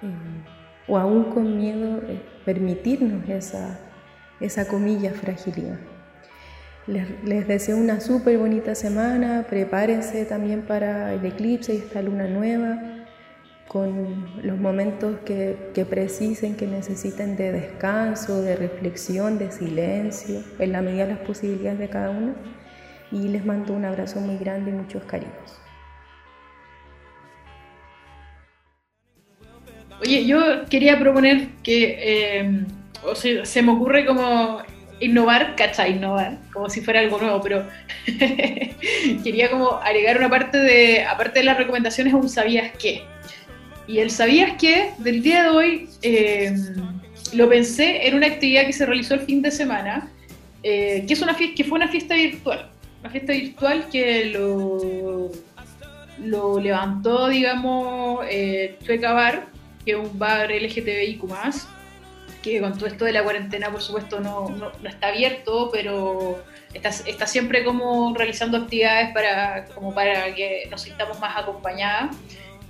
Eh, 0.03 0.53
o 0.89 0.99
aún 0.99 1.25
con 1.25 1.57
miedo 1.57 2.01
eh, 2.09 2.21
permitirnos 2.45 3.29
esa, 3.29 3.79
esa 4.41 4.67
comilla 4.67 5.13
fragilidad. 5.13 5.79
Les, 6.87 7.47
deseo 7.47 7.77
una 7.77 8.01
súper 8.01 8.39
bonita 8.39 8.75
semana, 8.75 9.47
prepárense 9.49 10.25
también 10.25 10.63
para 10.63 11.15
el 11.15 11.25
eclipse 11.25 11.75
y 11.75 11.79
esta 11.79 12.03
luna 12.03 12.27
nueva, 12.27 13.07
con 13.69 14.27
los 14.43 14.59
momentos 14.59 15.21
que, 15.25 15.71
que 15.75 15.85
precisen, 15.85 16.57
que 16.57 16.67
necesiten 16.67 17.37
de 17.37 17.53
descanso, 17.53 18.43
de 18.43 18.57
reflexión, 18.57 19.39
de 19.39 19.53
silencio, 19.53 20.43
en 20.59 20.73
la 20.73 20.83
medida 20.83 21.07
de 21.07 21.15
las 21.15 21.21
posibilidades 21.21 21.79
de 21.79 21.89
cada 21.89 22.11
uno. 22.11 22.35
Y 23.13 23.29
les 23.29 23.45
mando 23.45 23.75
un 23.75 23.85
abrazo 23.85 24.21
muy 24.21 24.37
grande 24.37 24.71
y 24.71 24.75
muchos 24.75 25.05
cariños. 25.05 25.62
Oye, 30.03 30.27
yo 30.27 30.67
quería 30.69 30.99
proponer 30.99 31.47
que, 31.63 31.97
eh, 31.99 32.65
o 33.05 33.15
sea, 33.15 33.45
se 33.45 33.63
me 33.63 33.71
ocurre 33.71 34.05
como 34.05 34.61
innovar, 34.99 35.55
¿cachai? 35.55 35.93
Innovar, 35.93 36.39
como 36.53 36.69
si 36.69 36.81
fuera 36.81 36.99
algo 36.99 37.19
nuevo, 37.19 37.41
pero 37.41 37.69
quería 39.23 39.49
como 39.49 39.77
agregar 39.77 40.19
una 40.19 40.29
parte 40.29 40.59
de, 40.59 41.05
aparte 41.05 41.39
de 41.39 41.45
las 41.45 41.57
recomendaciones, 41.57 42.15
un 42.15 42.29
sabías 42.29 42.73
qué. 42.81 43.03
Y 43.87 43.99
el 43.99 44.11
sabías 44.11 44.55
qué 44.59 44.91
del 44.99 45.23
día 45.23 45.45
de 45.45 45.49
hoy 45.51 45.89
eh, 46.03 46.53
lo 47.33 47.49
pensé 47.49 48.07
en 48.09 48.17
una 48.17 48.27
actividad 48.27 48.67
que 48.67 48.73
se 48.73 48.85
realizó 48.85 49.15
el 49.15 49.21
fin 49.21 49.41
de 49.41 49.53
semana, 49.53 50.11
eh, 50.65 51.05
que, 51.07 51.15
es 51.15 51.23
una 51.23 51.35
fiesta, 51.35 51.57
que 51.57 51.65
fue 51.65 51.77
una 51.77 51.89
fiesta 51.89 52.17
virtual. 52.17 52.71
Una 53.01 53.11
fiesta 53.11 53.33
virtual 53.33 53.87
que 53.91 54.27
lo, 54.27 55.31
lo 56.25 56.61
levantó, 56.61 57.29
digamos, 57.29 58.25
eh, 58.29 58.77
Chueca 58.85 59.13
Bar, 59.13 59.47
que 59.85 59.93
es 59.93 59.97
un 59.97 60.19
bar 60.19 60.51
LGTBIQ 60.51 61.25
que 62.43 62.61
con 62.61 62.77
todo 62.77 62.87
esto 62.87 63.05
de 63.05 63.13
la 63.13 63.23
cuarentena, 63.23 63.71
por 63.71 63.81
supuesto, 63.81 64.21
no, 64.21 64.49
no, 64.51 64.73
está 64.89 65.09
abierto, 65.09 65.71
pero 65.73 66.43
está, 66.75 66.89
está, 66.89 67.27
siempre 67.27 67.65
como 67.65 68.15
realizando 68.17 68.59
actividades 68.59 69.13
para, 69.15 69.67
como 69.67 69.95
para 69.95 70.35
que 70.35 70.67
nos 70.71 70.83
sintamos 70.83 71.21
más 71.21 71.37
acompañadas. 71.37 72.17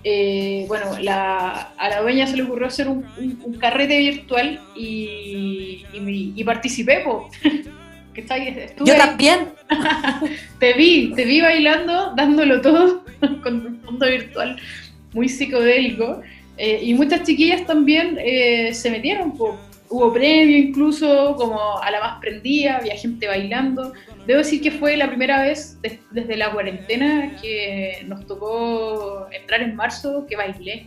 Eh, 0.04 0.64
bueno, 0.68 0.98
la, 0.98 1.72
a 1.78 1.88
la 1.88 2.02
dueña 2.02 2.26
se 2.26 2.36
le 2.36 2.42
ocurrió 2.42 2.66
hacer 2.66 2.88
un, 2.88 3.06
un, 3.16 3.54
carrete 3.54 3.98
virtual 3.98 4.60
y, 4.74 5.86
y, 5.94 6.44
participé. 6.44 7.04
Yo 8.84 8.96
también. 8.96 9.52
te 10.58 10.74
vi, 10.74 11.12
te 11.14 11.24
vi 11.24 11.40
bailando, 11.40 12.12
dándolo 12.14 12.60
todo 12.60 13.04
con 13.42 13.66
un 13.66 13.82
mundo 13.82 14.06
virtual 14.06 14.60
muy 15.12 15.28
psicodélico. 15.28 16.20
Eh, 16.57 16.80
y 16.82 16.94
muchas 16.94 17.22
chiquillas 17.22 17.66
también 17.66 18.18
eh, 18.20 18.74
se 18.74 18.90
metieron, 18.90 19.34
hubo 19.88 20.12
premio 20.12 20.57
incluso, 20.57 21.34
como 21.36 21.78
a 21.78 21.90
la 21.90 22.00
más 22.00 22.20
prendida, 22.20 22.78
había 22.78 22.96
gente 22.96 23.26
bailando. 23.26 23.92
Debo 24.26 24.38
decir 24.38 24.62
que 24.62 24.70
fue 24.70 24.96
la 24.96 25.09
primera 25.09 25.42
vez 25.42 25.78
desde 26.11 26.36
la 26.36 26.53
cuarentena 26.53 27.36
que 27.40 28.05
nos 28.07 28.26
tocó 28.26 29.26
entrar 29.30 29.62
en 29.62 29.76
marzo 29.76 30.26
que 30.26 30.36
bailé. 30.36 30.86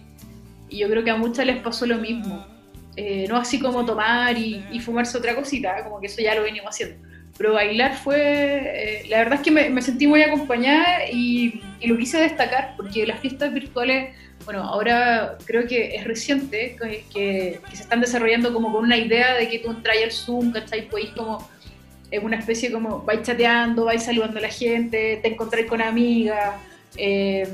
Y 0.69 0.77
yo 0.79 0.89
creo 0.89 1.03
que 1.03 1.11
a 1.11 1.17
muchas 1.17 1.45
les 1.45 1.57
pasó 1.57 1.85
lo 1.85 1.97
mismo. 1.97 2.45
Eh, 2.97 3.25
no 3.27 3.35
así 3.35 3.59
como 3.59 3.85
tomar 3.85 4.37
y, 4.37 4.79
fumarse 4.79 5.17
otra 5.17 5.35
cosita, 5.35 5.83
como 5.83 5.99
que 5.99 6.07
eso 6.07 6.21
ya 6.21 6.33
lo 6.33 6.43
venimos 6.43 6.69
haciendo. 6.69 6.95
Pero 7.37 7.53
bailar 7.53 7.97
fue, 7.97 8.17
eh, 8.17 9.03
la 9.09 9.17
verdad 9.17 9.35
es 9.35 9.41
que 9.41 9.51
me, 9.51 9.81
sentí 9.81 10.07
muy 10.07 10.21
acompañada 10.21 11.09
y, 11.11 11.61
lo 11.85 11.97
quise 11.97 12.17
destacar 12.17 12.73
porque 12.77 13.05
las 13.05 13.19
fiestas 13.19 13.53
virtuales, 13.53 14.15
bueno, 14.45 14.63
ahora 14.63 15.37
creo 15.45 15.67
que 15.67 15.95
es 15.95 16.03
reciente 16.03 16.75
que, 17.11 17.59
se 17.73 17.83
están 17.83 18.01
desarrollando 18.01 18.51
como 18.53 18.71
con 18.71 18.85
una 18.85 18.97
idea 18.97 19.35
de 19.35 19.47
que 19.49 19.59
tú 19.59 19.69
entras 19.69 19.97
al 20.03 20.11
Zoom, 20.11 20.51
¿cachai? 20.51 20.89
Podéis 20.89 21.11
como 21.11 21.47
es 22.09 22.23
una 22.23 22.37
especie 22.37 22.71
como 22.71 23.01
vais 23.03 23.21
chateando, 23.21 23.85
vais 23.85 24.03
saludando 24.03 24.39
a 24.39 24.41
la 24.41 24.49
gente, 24.49 25.19
te 25.21 25.27
encontráis 25.27 25.67
con 25.67 25.81
amigas 25.81 26.55
eh, 26.97 27.47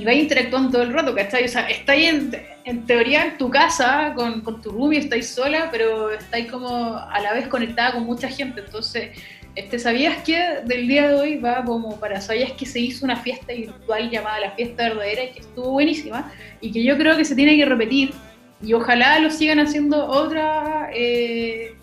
y 0.00 0.04
vais 0.04 0.22
interactuando 0.22 0.70
todo 0.70 0.82
el 0.82 0.94
rato, 0.94 1.14
¿cachai? 1.14 1.44
O 1.44 1.48
sea, 1.48 1.68
estáis 1.68 2.08
en, 2.08 2.32
en 2.64 2.86
teoría 2.86 3.26
en 3.26 3.36
tu 3.36 3.50
casa 3.50 4.14
con, 4.16 4.40
con 4.40 4.62
tu 4.62 4.70
roomie, 4.70 4.98
estáis 4.98 5.28
sola, 5.28 5.68
pero 5.70 6.10
estáis 6.10 6.50
como 6.50 6.96
a 6.96 7.20
la 7.20 7.34
vez 7.34 7.48
conectada 7.48 7.92
con 7.92 8.04
mucha 8.04 8.28
gente. 8.28 8.62
Entonces, 8.62 9.10
este, 9.54 9.78
¿sabías 9.78 10.22
que 10.22 10.38
del 10.64 10.88
día 10.88 11.08
de 11.08 11.14
hoy 11.14 11.36
va 11.36 11.62
como 11.64 12.00
para, 12.00 12.18
¿sabías 12.22 12.52
que 12.52 12.64
se 12.64 12.80
hizo 12.80 13.04
una 13.04 13.16
fiesta 13.16 13.52
virtual 13.52 14.08
llamada 14.08 14.40
la 14.40 14.50
fiesta 14.52 14.84
verdadera 14.84 15.24
y 15.24 15.32
que 15.32 15.40
estuvo 15.40 15.72
buenísima? 15.72 16.32
Y 16.62 16.72
que 16.72 16.82
yo 16.82 16.96
creo 16.96 17.14
que 17.18 17.26
se 17.26 17.34
tiene 17.34 17.58
que 17.58 17.66
repetir 17.66 18.14
y 18.62 18.72
ojalá 18.72 19.18
lo 19.18 19.30
sigan 19.30 19.60
haciendo 19.60 20.06
otras... 20.06 20.88
Eh, 20.94 21.74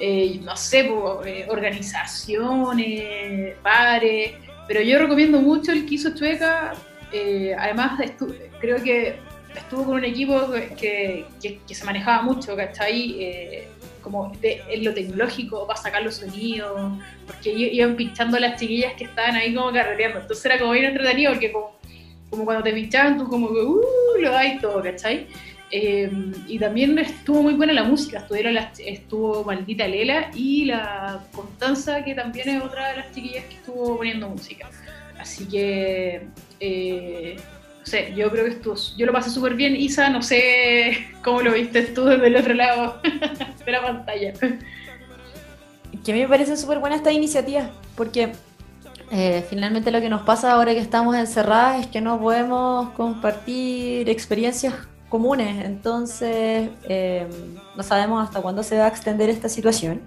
eh, 0.00 0.38
no 0.44 0.56
sé, 0.56 0.88
eh, 1.24 1.46
organizaciones, 1.48 3.56
pares, 3.64 4.30
pero 4.68 4.80
yo 4.80 4.96
recomiendo 4.96 5.40
mucho 5.40 5.72
el 5.72 5.86
que 5.86 5.96
hizo 5.96 6.14
Chueca, 6.14 6.72
eh, 7.12 7.54
además 7.58 8.00
creo 8.60 8.82
que 8.82 9.16
estuvo 9.56 9.84
con 9.84 9.94
un 9.94 10.04
equipo 10.04 10.50
que, 10.78 11.26
se 11.66 11.84
manejaba 11.84 12.22
mucho, 12.22 12.56
¿cachai? 12.56 13.66
como 14.02 14.32
en 14.42 14.84
lo 14.84 14.94
tecnológico 14.94 15.66
para 15.66 15.78
sacar 15.78 16.02
los 16.02 16.16
sonidos, 16.16 16.92
porque 17.26 17.50
iban 17.50 17.94
pinchando 17.96 18.36
a 18.36 18.40
las 18.40 18.58
chiquillas 18.58 18.94
que 18.94 19.04
estaban 19.04 19.36
ahí 19.36 19.54
como 19.54 19.72
carreteando, 19.72 20.20
entonces 20.20 20.44
era 20.46 20.58
como 20.58 20.72
bien 20.72 20.86
entretenido 20.86 21.32
porque 21.32 21.52
como, 21.52 21.76
como 22.30 22.44
cuando 22.44 22.62
te 22.62 22.72
pinchaban 22.72 23.18
tú 23.18 23.28
como 23.28 23.48
que 23.48 23.60
uh, 23.60 23.82
lo 24.20 24.30
dais 24.30 24.60
todo, 24.60 24.82
¿cachai? 24.82 25.26
Eh, 25.70 26.10
y 26.46 26.58
también 26.58 26.98
estuvo 26.98 27.42
muy 27.42 27.54
buena 27.54 27.74
la 27.74 27.84
música, 27.84 28.20
estuvieron 28.20 28.56
estuvo 28.78 29.44
Maldita 29.44 29.86
Lela 29.86 30.30
y 30.34 30.64
la 30.64 31.22
Constanza, 31.32 32.02
que 32.02 32.14
también 32.14 32.48
es 32.48 32.62
otra 32.62 32.88
de 32.88 32.96
las 32.96 33.12
chiquillas 33.12 33.44
que 33.44 33.56
estuvo 33.56 33.98
poniendo 33.98 34.28
música. 34.30 34.70
Así 35.18 35.46
que, 35.46 36.28
eh, 36.60 37.36
no 37.80 37.86
sé, 37.86 38.14
yo 38.14 38.30
creo 38.30 38.44
que 38.44 38.50
estuvo, 38.50 38.76
yo 38.96 39.06
lo 39.06 39.12
pasé 39.12 39.30
súper 39.30 39.54
bien. 39.54 39.76
Isa, 39.76 40.08
no 40.10 40.22
sé 40.22 41.06
cómo 41.24 41.42
lo 41.42 41.52
viste 41.52 41.82
tú 41.82 42.04
desde 42.04 42.26
el 42.26 42.36
otro 42.36 42.54
lado 42.54 43.00
de 43.64 43.72
la 43.72 43.82
pantalla. 43.82 44.32
Que 46.04 46.12
a 46.12 46.14
mí 46.14 46.20
me 46.20 46.28
parece 46.28 46.56
súper 46.56 46.78
buena 46.78 46.96
esta 46.96 47.12
iniciativa, 47.12 47.70
porque 47.96 48.32
eh, 49.10 49.44
finalmente 49.48 49.90
lo 49.90 50.00
que 50.00 50.08
nos 50.08 50.22
pasa 50.22 50.52
ahora 50.52 50.74
que 50.74 50.80
estamos 50.80 51.16
encerradas 51.16 51.80
es 51.80 51.86
que 51.86 52.00
no 52.00 52.20
podemos 52.20 52.90
compartir 52.90 54.08
experiencias 54.08 54.74
comunes, 55.08 55.64
entonces 55.64 56.68
em, 56.84 57.28
no 57.74 57.82
sabemos 57.82 58.22
hasta 58.22 58.42
cuándo 58.42 58.62
se 58.62 58.76
va 58.76 58.84
a 58.84 58.88
extender 58.88 59.30
esta 59.30 59.48
situación. 59.48 60.02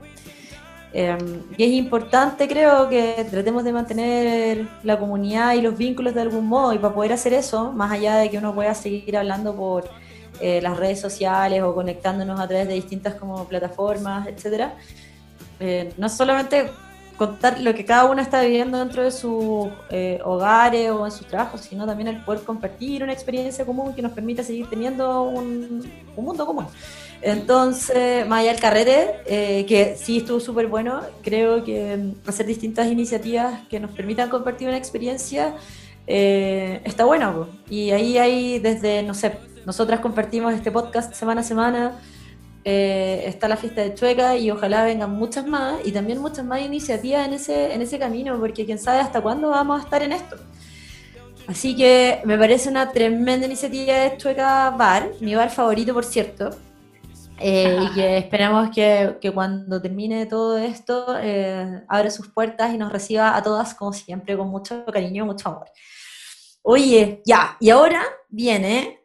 Em, 0.94 1.44
y 1.58 1.64
es 1.64 1.72
importante, 1.72 2.48
creo, 2.48 2.89
que 2.89 3.26
tratemos 3.30 3.64
de 3.64 3.72
mantener 3.72 4.68
la 4.84 5.00
comunidad 5.00 5.54
y 5.54 5.62
los 5.62 5.78
vínculos 5.78 6.14
de 6.14 6.22
algún 6.22 6.46
modo, 6.48 6.74
y 6.74 6.80
para 6.80 6.94
poder 6.94 7.14
hacer 7.14 7.34
eso, 7.34 7.72
más 7.72 7.92
allá 7.92 8.18
de 8.18 8.30
que 8.30 8.38
uno 8.38 8.54
pueda 8.54 8.74
seguir 8.74 9.16
hablando 9.18 9.56
por 9.56 9.89
eh, 10.42 10.60
las 10.62 10.78
redes 10.78 11.00
sociales 11.00 11.62
o 11.62 11.74
conectándonos 11.74 12.39
a 12.39 12.48
través 12.48 12.68
de 12.68 12.74
distintas 12.74 13.16
como 13.16 13.46
plataformas, 13.46 14.28
etcétera, 14.28 14.76
eh, 15.60 15.94
no 15.98 16.10
solamente 16.10 16.72
contar 17.22 17.62
lo 17.62 17.76
que 17.76 17.86
cada 17.86 18.06
uno 18.06 18.20
está 18.20 18.42
viviendo 18.42 18.80
dentro 18.80 19.04
de 19.04 19.12
sus 19.12 19.68
eh, 19.92 20.20
hogares 20.26 20.89
o 20.89 21.06
en 21.06 21.12
sus 21.12 21.28
trabajos, 21.28 21.62
sino 21.62 21.86
también 21.86 22.08
el 22.08 22.24
poder 22.24 22.42
compartir 22.42 23.04
una 23.04 23.14
experiencia 23.14 23.64
común 23.64 23.94
que 23.94 24.02
nos 24.02 24.12
permita 24.12 24.42
seguir 24.42 24.68
teniendo 24.68 25.22
un, 25.22 25.88
mundo 26.18 26.48
común. 26.48 26.66
Entonces, 27.22 28.28
más 28.28 28.40
allá 28.40 28.52
del 28.52 28.62
carrete, 28.62 29.16
eh, 29.26 29.66
que 29.68 29.96
sí 29.96 30.18
estuvo 30.18 30.40
súper 30.40 30.68
bueno, 30.68 31.02
creo 31.22 31.64
que 31.64 31.96
mm, 31.96 32.28
hacer 32.28 32.48
distintas 32.48 32.88
iniciativas 32.88 33.62
que 33.70 33.80
nos 33.80 33.92
permitan 33.92 34.30
compartir 34.30 34.68
una 34.68 34.78
experiencia 34.78 35.56
eh, 36.08 36.82
está 36.84 37.06
bueno. 37.06 37.48
Y 37.70 37.92
ahí 37.92 38.18
hay 38.18 38.60
desde, 38.60 39.04
no 39.04 39.14
sé, 39.14 39.38
nosotras 39.66 40.00
compartimos 40.00 40.54
este 40.54 40.72
podcast 40.72 41.14
semana 41.14 41.42
a 41.42 41.44
semana, 41.44 42.00
eh, 42.64 43.24
está 43.28 43.48
la 43.48 43.58
fiesta 43.58 43.82
de 43.82 43.94
Chueca 43.94 44.36
y 44.38 44.50
ojalá 44.52 44.84
vengan 44.84 45.12
muchas 45.12 45.46
más 45.46 45.80
y 45.86 45.92
también 45.92 46.20
muchas 46.20 46.46
más 46.46 46.62
iniciativas 46.62 47.28
en 47.28 47.34
ese, 47.34 47.74
en 47.74 47.82
ese 47.82 48.00
camino, 48.00 48.40
porque 48.40 48.66
quién 48.66 48.80
sabe 48.80 49.00
hasta 49.00 49.22
cuándo 49.22 49.50
vamos 49.50 49.80
a 49.80 49.84
estar 49.84 50.02
en 50.02 50.14
esto. 50.14 50.38
Así 51.48 51.76
que 51.76 52.22
me 52.26 52.38
parece 52.38 52.70
una 52.70 52.92
tremenda 52.92 53.46
iniciativa 53.46 53.94
de 53.94 54.18
Chueca 54.18 54.72
Bar, 54.72 55.12
mi 55.20 55.36
bar 55.36 55.50
favorito, 55.52 55.94
por 55.94 56.06
cierto. 56.06 56.52
Eh, 57.42 57.78
y 57.82 57.94
que 57.94 58.18
esperamos 58.20 58.70
que, 58.70 59.18
que, 59.20 59.32
cuando 59.32 59.82
termine 59.82 60.26
todo 60.26 60.58
esto 60.58 61.18
eh, 61.20 61.84
abra 61.88 62.10
sus 62.10 62.30
puertas 62.30 62.74
y 62.74 62.78
nos 62.78 62.92
reciba 62.92 63.36
a 63.36 63.42
todas, 63.44 63.74
como 63.74 63.94
siempre, 63.94 64.38
con 64.38 64.50
mucho 64.50 64.86
cariño 64.86 65.24
y 65.24 65.28
mucho 65.28 65.50
amor. 65.50 65.70
Oye, 66.64 67.22
ya, 67.26 67.58
y 67.60 67.70
ahora 67.70 68.04
viene 68.30 69.00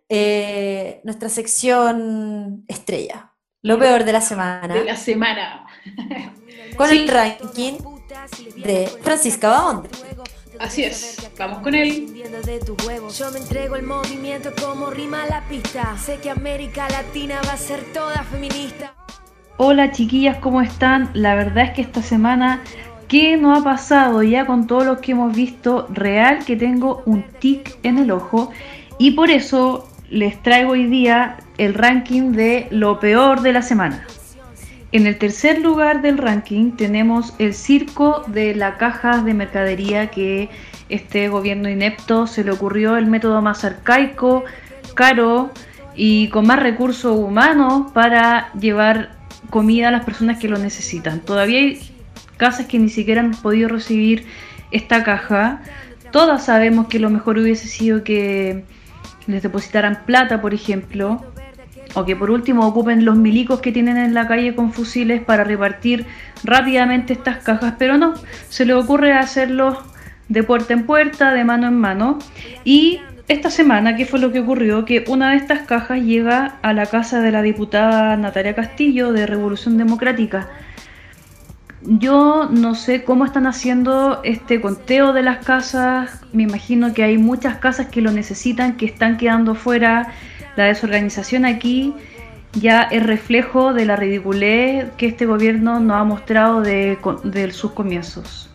nuestra 1.03 1.29
sección 1.29 2.65
estrella. 2.69 3.33
Lo 3.63 3.79
peor 3.79 4.05
de 4.05 4.13
la 4.13 4.21
semana. 4.21 4.73
De 4.73 4.85
la 4.85 4.97
semana. 4.97 5.67
Con 6.77 6.91
el 6.91 7.09
ranking 7.09 7.79
de 8.57 8.87
Francisca 9.03 9.49
Bamonde. 9.49 9.89
Así 10.61 10.85
es, 10.85 11.31
vamos 11.39 11.61
con 11.61 11.75
él. 11.75 12.07
Yo 13.19 13.31
me 13.31 13.39
entrego 13.39 13.77
el 13.77 13.83
movimiento 13.83 14.53
como 14.61 14.91
rima 14.91 15.27
la 15.27 15.43
pista. 15.49 15.97
Sé 15.99 16.19
que 16.19 16.31
América 16.31 16.89
Latina 16.89 17.41
va 17.47 17.53
a 17.53 17.57
ser 17.57 17.81
toda 17.93 18.23
feminista. 18.25 18.95
Hola 19.59 19.91
chiquillas, 19.93 20.39
¿cómo 20.39 20.61
están? 20.61 21.11
La 21.15 21.35
verdad 21.35 21.65
es 21.65 21.71
que 21.71 21.83
esta 21.83 22.03
semana, 22.03 22.63
¿qué 23.09 23.37
no 23.37 23.55
ha 23.55 23.65
pasado 23.65 24.23
ya 24.23 24.47
con 24.47 24.67
todo 24.67 24.85
lo 24.85 25.01
que 25.01 25.13
hemos 25.13 25.35
visto? 25.35 25.87
Real 25.91 26.45
que 26.45 26.57
tengo 26.57 27.03
un 27.07 27.23
tic 27.41 27.79
en 27.83 27.99
el 27.99 28.11
ojo 28.11 28.51
y 28.99 29.13
por 29.13 29.31
eso 29.31 29.89
les 30.11 30.43
traigo 30.43 30.73
hoy 30.73 30.87
día 30.87 31.39
el 31.59 31.75
ranking 31.75 32.33
de 32.33 32.69
lo 32.71 33.01
peor 33.01 33.41
de 33.41 33.53
la 33.53 33.63
semana. 33.63 34.07
En 34.97 35.07
el 35.07 35.19
tercer 35.19 35.61
lugar 35.61 36.01
del 36.01 36.17
ranking 36.17 36.71
tenemos 36.71 37.35
el 37.39 37.53
circo 37.53 38.25
de 38.29 38.55
la 38.55 38.79
caja 38.79 39.21
de 39.21 39.35
mercadería 39.35 40.07
que 40.07 40.49
este 40.89 41.29
gobierno 41.29 41.69
inepto 41.69 42.27
se 42.27 42.43
le 42.45 42.53
ocurrió 42.53 42.97
el 42.97 43.05
método 43.05 43.43
más 43.43 43.63
arcaico, 43.63 44.47
caro 44.95 45.51
y 45.95 46.29
con 46.29 46.47
más 46.47 46.61
recursos 46.61 47.15
humanos 47.15 47.93
para 47.93 48.51
llevar 48.55 49.11
comida 49.51 49.89
a 49.89 49.91
las 49.91 50.07
personas 50.07 50.39
que 50.39 50.49
lo 50.49 50.57
necesitan. 50.57 51.21
Todavía 51.21 51.59
hay 51.59 51.79
casas 52.39 52.65
que 52.65 52.79
ni 52.79 52.89
siquiera 52.89 53.21
han 53.21 53.33
podido 53.33 53.69
recibir 53.69 54.25
esta 54.71 55.05
caja. 55.05 55.61
Todas 56.11 56.47
sabemos 56.47 56.87
que 56.87 57.01
lo 57.01 57.11
mejor 57.11 57.37
hubiese 57.37 57.69
sido 57.69 58.03
que 58.03 58.65
les 59.27 59.43
depositaran 59.43 60.07
plata, 60.07 60.41
por 60.41 60.55
ejemplo, 60.55 61.23
o 61.97 62.05
que 62.05 62.15
por 62.15 62.31
último 62.31 62.67
ocupen 62.67 63.07
los 63.07 63.17
milicos 63.17 63.61
que 63.61 63.73
tienen 63.73 63.97
en 63.97 64.13
la 64.13 64.29
calle 64.29 64.55
con 64.55 64.71
fusiles 64.71 65.23
para 65.23 65.45
repartir 65.45 66.05
rápidamente 66.45 67.15
estas 67.15 67.39
cajas, 67.39 67.75
pero 67.79 67.97
no, 67.97 68.13
se 68.51 68.67
les 68.67 68.77
ocurre 68.77 69.15
hacerlo 69.15 69.83
de 70.29 70.43
puerta 70.43 70.75
en 70.75 70.85
puerta, 70.85 71.33
de 71.33 71.43
mano 71.43 71.69
en 71.69 71.81
mano. 71.81 72.19
Y 72.65 73.01
esta 73.29 73.51
semana, 73.51 73.97
¿qué 73.97 74.05
fue 74.05 74.19
lo 74.19 74.31
que 74.31 74.41
ocurrió? 74.41 74.85
Que 74.85 75.05
una 75.09 75.31
de 75.31 75.39
estas 75.39 75.61
cajas 75.63 76.03
llega 76.03 76.59
a 76.61 76.75
la 76.75 76.85
casa 76.85 77.23
de 77.23 77.33
la 77.33 77.41
diputada 77.41 78.15
Natalia 78.19 78.55
Castillo 78.55 79.15
de 79.15 79.27
Revolución 79.27 79.79
Democrática. 79.79 80.51
Yo 81.81 82.51
no 82.51 82.75
sé 82.75 83.05
cómo 83.05 83.25
están 83.25 83.47
haciendo 83.47 84.21
este 84.23 84.61
conteo 84.61 85.15
de 85.15 85.23
las 85.23 85.45
casas. 85.45 86.21
Me 86.35 86.43
imagino 86.43 86.93
que 86.93 87.05
hay 87.05 87.17
muchas 87.17 87.57
casas 87.57 87.87
que 87.87 88.03
lo 88.03 88.11
necesitan, 88.11 88.77
que 88.77 88.85
están 88.85 89.17
quedando 89.17 89.55
fuera. 89.55 90.13
La 90.57 90.65
desorganización 90.65 91.45
aquí 91.45 91.95
ya 92.61 92.83
es 92.83 93.03
reflejo 93.03 93.75
de 93.75 93.85
la 93.85 93.97
ridiculez 93.97 94.87
que 94.97 95.07
este 95.07 95.27
gobierno 95.27 95.81
nos 95.81 95.97
ha 96.01 96.05
mostrado 96.05 96.63
de, 96.63 96.99
sus 97.53 97.73
comienzos. 97.73 98.49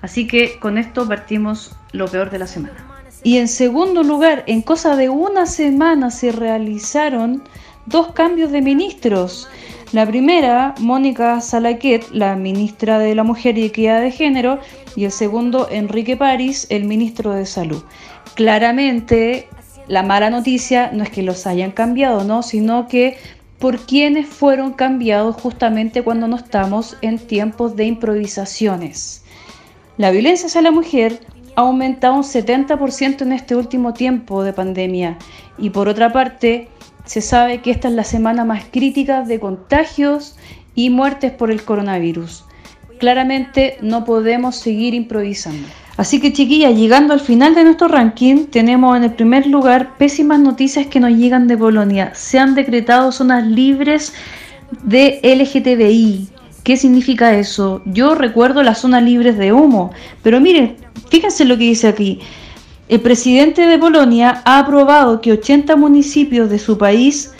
Así 0.00 0.26
que 0.26 0.58
con 0.58 0.78
esto 0.78 1.06
partimos 1.06 1.76
lo 1.92 2.08
peor 2.08 2.30
de 2.30 2.38
la 2.38 2.46
semana. 2.46 2.74
Y 3.22 3.38
en 3.38 3.46
segundo 3.46 4.02
lugar, 4.02 4.42
en 4.46 4.62
cosa 4.62 4.96
de 4.96 5.08
una 5.08 5.46
semana 5.46 6.10
se 6.10 6.32
realizaron 6.32 7.42
dos 7.86 8.12
cambios 8.12 8.50
de 8.50 8.62
ministros. 8.62 9.48
La 9.92 10.06
primera, 10.06 10.74
Mónica 10.80 11.40
Salaquet, 11.40 12.10
la 12.10 12.34
ministra 12.34 12.98
de 12.98 13.14
la 13.14 13.22
Mujer 13.22 13.58
y 13.58 13.64
Equidad 13.64 14.00
de 14.00 14.10
Género, 14.10 14.58
y 14.96 15.04
el 15.04 15.12
segundo, 15.12 15.68
Enrique 15.70 16.16
París, 16.16 16.66
el 16.70 16.84
ministro 16.84 17.32
de 17.32 17.46
Salud. 17.46 17.84
Claramente, 18.34 19.48
la 19.92 20.02
mala 20.02 20.30
noticia 20.30 20.90
no 20.90 21.04
es 21.04 21.10
que 21.10 21.22
los 21.22 21.46
hayan 21.46 21.70
cambiado, 21.70 22.24
¿no? 22.24 22.42
sino 22.42 22.88
que 22.88 23.18
por 23.58 23.80
quienes 23.80 24.26
fueron 24.26 24.72
cambiados 24.72 25.36
justamente 25.36 26.02
cuando 26.02 26.26
no 26.28 26.36
estamos 26.36 26.96
en 27.02 27.18
tiempos 27.18 27.76
de 27.76 27.84
improvisaciones. 27.84 29.22
La 29.98 30.10
violencia 30.10 30.46
hacia 30.46 30.62
la 30.62 30.70
mujer 30.70 31.20
ha 31.56 31.60
aumentado 31.60 32.14
un 32.14 32.22
70% 32.22 33.20
en 33.20 33.32
este 33.32 33.54
último 33.54 33.92
tiempo 33.92 34.42
de 34.42 34.54
pandemia 34.54 35.18
y 35.58 35.68
por 35.68 35.88
otra 35.88 36.10
parte 36.10 36.70
se 37.04 37.20
sabe 37.20 37.60
que 37.60 37.70
esta 37.70 37.88
es 37.88 37.94
la 37.94 38.04
semana 38.04 38.46
más 38.46 38.64
crítica 38.64 39.20
de 39.24 39.40
contagios 39.40 40.38
y 40.74 40.88
muertes 40.88 41.32
por 41.32 41.50
el 41.50 41.66
coronavirus. 41.66 42.46
Claramente 42.98 43.76
no 43.82 44.06
podemos 44.06 44.56
seguir 44.56 44.94
improvisando. 44.94 45.68
Así 45.96 46.20
que 46.20 46.32
chiquillas, 46.32 46.74
llegando 46.74 47.12
al 47.12 47.20
final 47.20 47.54
de 47.54 47.64
nuestro 47.64 47.88
ranking, 47.88 48.46
tenemos 48.46 48.96
en 48.96 49.04
el 49.04 49.12
primer 49.12 49.46
lugar 49.46 49.96
pésimas 49.98 50.40
noticias 50.40 50.86
que 50.86 51.00
nos 51.00 51.12
llegan 51.12 51.46
de 51.48 51.58
Polonia. 51.58 52.12
Se 52.14 52.38
han 52.38 52.54
decretado 52.54 53.12
zonas 53.12 53.46
libres 53.46 54.14
de 54.82 55.20
LGTBI. 55.22 56.28
¿Qué 56.64 56.76
significa 56.76 57.36
eso? 57.36 57.82
Yo 57.84 58.14
recuerdo 58.14 58.62
las 58.62 58.78
zonas 58.80 59.02
libres 59.02 59.36
de 59.36 59.52
humo, 59.52 59.90
pero 60.22 60.40
miren, 60.40 60.76
fíjense 61.10 61.44
lo 61.44 61.58
que 61.58 61.64
dice 61.64 61.88
aquí. 61.88 62.20
El 62.88 63.00
presidente 63.00 63.62
de 63.62 63.78
Polonia 63.78 64.42
ha 64.44 64.60
aprobado 64.60 65.20
que 65.20 65.32
80 65.32 65.76
municipios 65.76 66.48
de 66.48 66.58
su 66.58 66.78
país 66.78 67.32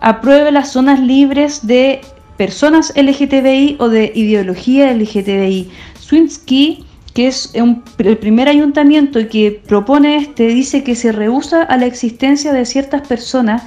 aprueben 0.00 0.54
las 0.54 0.72
zonas 0.72 1.00
libres 1.00 1.66
de 1.66 2.00
personas 2.36 2.92
LGTBI 2.96 3.76
o 3.78 3.88
de 3.88 4.12
ideología 4.14 4.92
LGTBI. 4.92 5.70
Swinsky, 5.98 6.84
que 7.18 7.26
es 7.26 7.52
el 7.52 8.18
primer 8.18 8.46
ayuntamiento 8.46 9.18
que 9.28 9.60
propone 9.66 10.18
este, 10.18 10.46
dice 10.46 10.84
que 10.84 10.94
se 10.94 11.10
rehúsa 11.10 11.64
a 11.64 11.76
la 11.76 11.86
existencia 11.86 12.52
de 12.52 12.64
ciertas 12.64 13.08
personas 13.08 13.64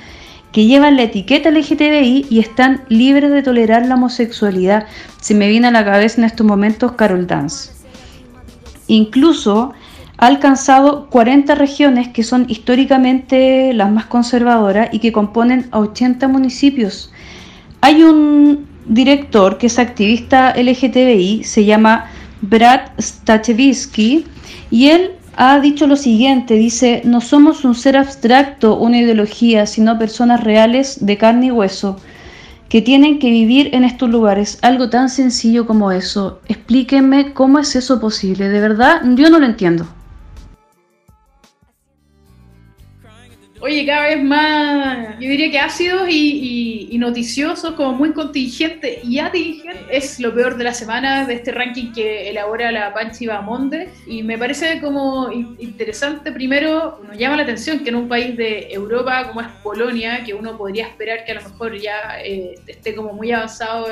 que 0.53 0.67
llevan 0.67 0.95
la 0.95 1.03
etiqueta 1.03 1.51
LGTBI 1.51 2.27
y 2.29 2.39
están 2.39 2.85
libres 2.87 3.29
de 3.29 3.43
tolerar 3.43 3.85
la 3.87 3.95
homosexualidad. 3.95 4.87
Se 5.19 5.33
me 5.33 5.49
viene 5.49 5.67
a 5.67 5.71
la 5.71 5.83
cabeza 5.83 6.21
en 6.21 6.27
estos 6.27 6.47
momentos 6.47 6.93
Carol 6.93 7.27
Dance. 7.27 7.71
Incluso 8.87 9.73
ha 10.17 10.27
alcanzado 10.27 11.09
40 11.09 11.53
regiones 11.55 12.07
que 12.07 12.23
son 12.23 12.45
históricamente 12.47 13.73
las 13.73 13.91
más 13.91 14.05
conservadoras 14.05 14.87
y 14.93 14.99
que 14.99 15.11
componen 15.11 15.67
a 15.71 15.79
80 15.79 16.25
municipios. 16.29 17.11
Hay 17.81 18.01
un 18.01 18.65
director 18.85 19.57
que 19.57 19.67
es 19.67 19.77
activista 19.77 20.53
LGTBI, 20.55 21.43
se 21.43 21.65
llama 21.65 22.05
Brad 22.41 22.91
Stachewski, 22.99 24.25
y 24.69 24.87
él 24.87 25.11
ha 25.35 25.59
dicho 25.59 25.87
lo 25.87 25.95
siguiente, 25.95 26.55
dice, 26.55 27.01
no 27.05 27.21
somos 27.21 27.63
un 27.63 27.75
ser 27.75 27.97
abstracto, 27.97 28.77
una 28.77 28.99
ideología, 28.99 29.65
sino 29.65 29.97
personas 29.97 30.43
reales 30.43 31.05
de 31.05 31.17
carne 31.17 31.47
y 31.47 31.51
hueso 31.51 31.97
que 32.71 32.81
tienen 32.81 33.19
que 33.19 33.29
vivir 33.29 33.69
en 33.73 33.83
estos 33.83 34.09
lugares. 34.09 34.57
Algo 34.61 34.89
tan 34.89 35.09
sencillo 35.09 35.67
como 35.67 35.91
eso. 35.91 36.39
Explíquenme 36.47 37.33
cómo 37.33 37.59
es 37.59 37.75
eso 37.75 37.99
posible. 37.99 38.47
De 38.47 38.61
verdad, 38.61 39.01
yo 39.03 39.29
no 39.29 39.39
lo 39.39 39.45
entiendo. 39.45 39.85
Oye, 43.63 43.85
cada 43.85 44.07
vez 44.07 44.23
más, 44.23 45.19
yo 45.19 45.29
diría 45.29 45.51
que 45.51 45.59
ácidos 45.59 46.07
y, 46.09 46.97
noticiosos, 46.97 47.73
como 47.75 47.93
muy 47.93 48.11
contingente 48.11 49.01
y 49.03 49.19
atingente, 49.19 49.85
es 49.89 50.19
lo 50.19 50.33
peor 50.33 50.57
de 50.57 50.63
la 50.63 50.73
semana 50.73 51.25
de 51.25 51.35
este 51.35 51.51
ranking 51.51 51.91
que 51.91 52.29
elabora 52.29 52.71
la 52.71 52.93
Panchi 52.93 53.27
Bamonde. 53.27 53.89
Y 54.07 54.23
me 54.23 54.37
parece 54.37 54.81
como 54.81 55.31
interesante, 55.31 56.31
primero, 56.31 57.01
nos 57.07 57.17
llama 57.17 57.37
la 57.37 57.43
atención 57.43 57.79
que 57.79 57.89
en 57.89 57.95
un 57.95 58.07
país 58.07 58.35
de 58.35 58.71
Europa 58.71 59.27
como 59.27 59.41
es 59.41 59.47
Polonia, 59.63 60.23
que 60.23 60.33
uno 60.33 60.57
podría 60.57 60.87
esperar 60.87 61.23
que 61.23 61.31
a 61.31 61.35
lo 61.35 61.41
mejor 61.43 61.75
ya 61.77 62.19
eh, 62.23 62.55
esté 62.65 62.95
como 62.95 63.13
muy 63.13 63.31
avanzado 63.31 63.87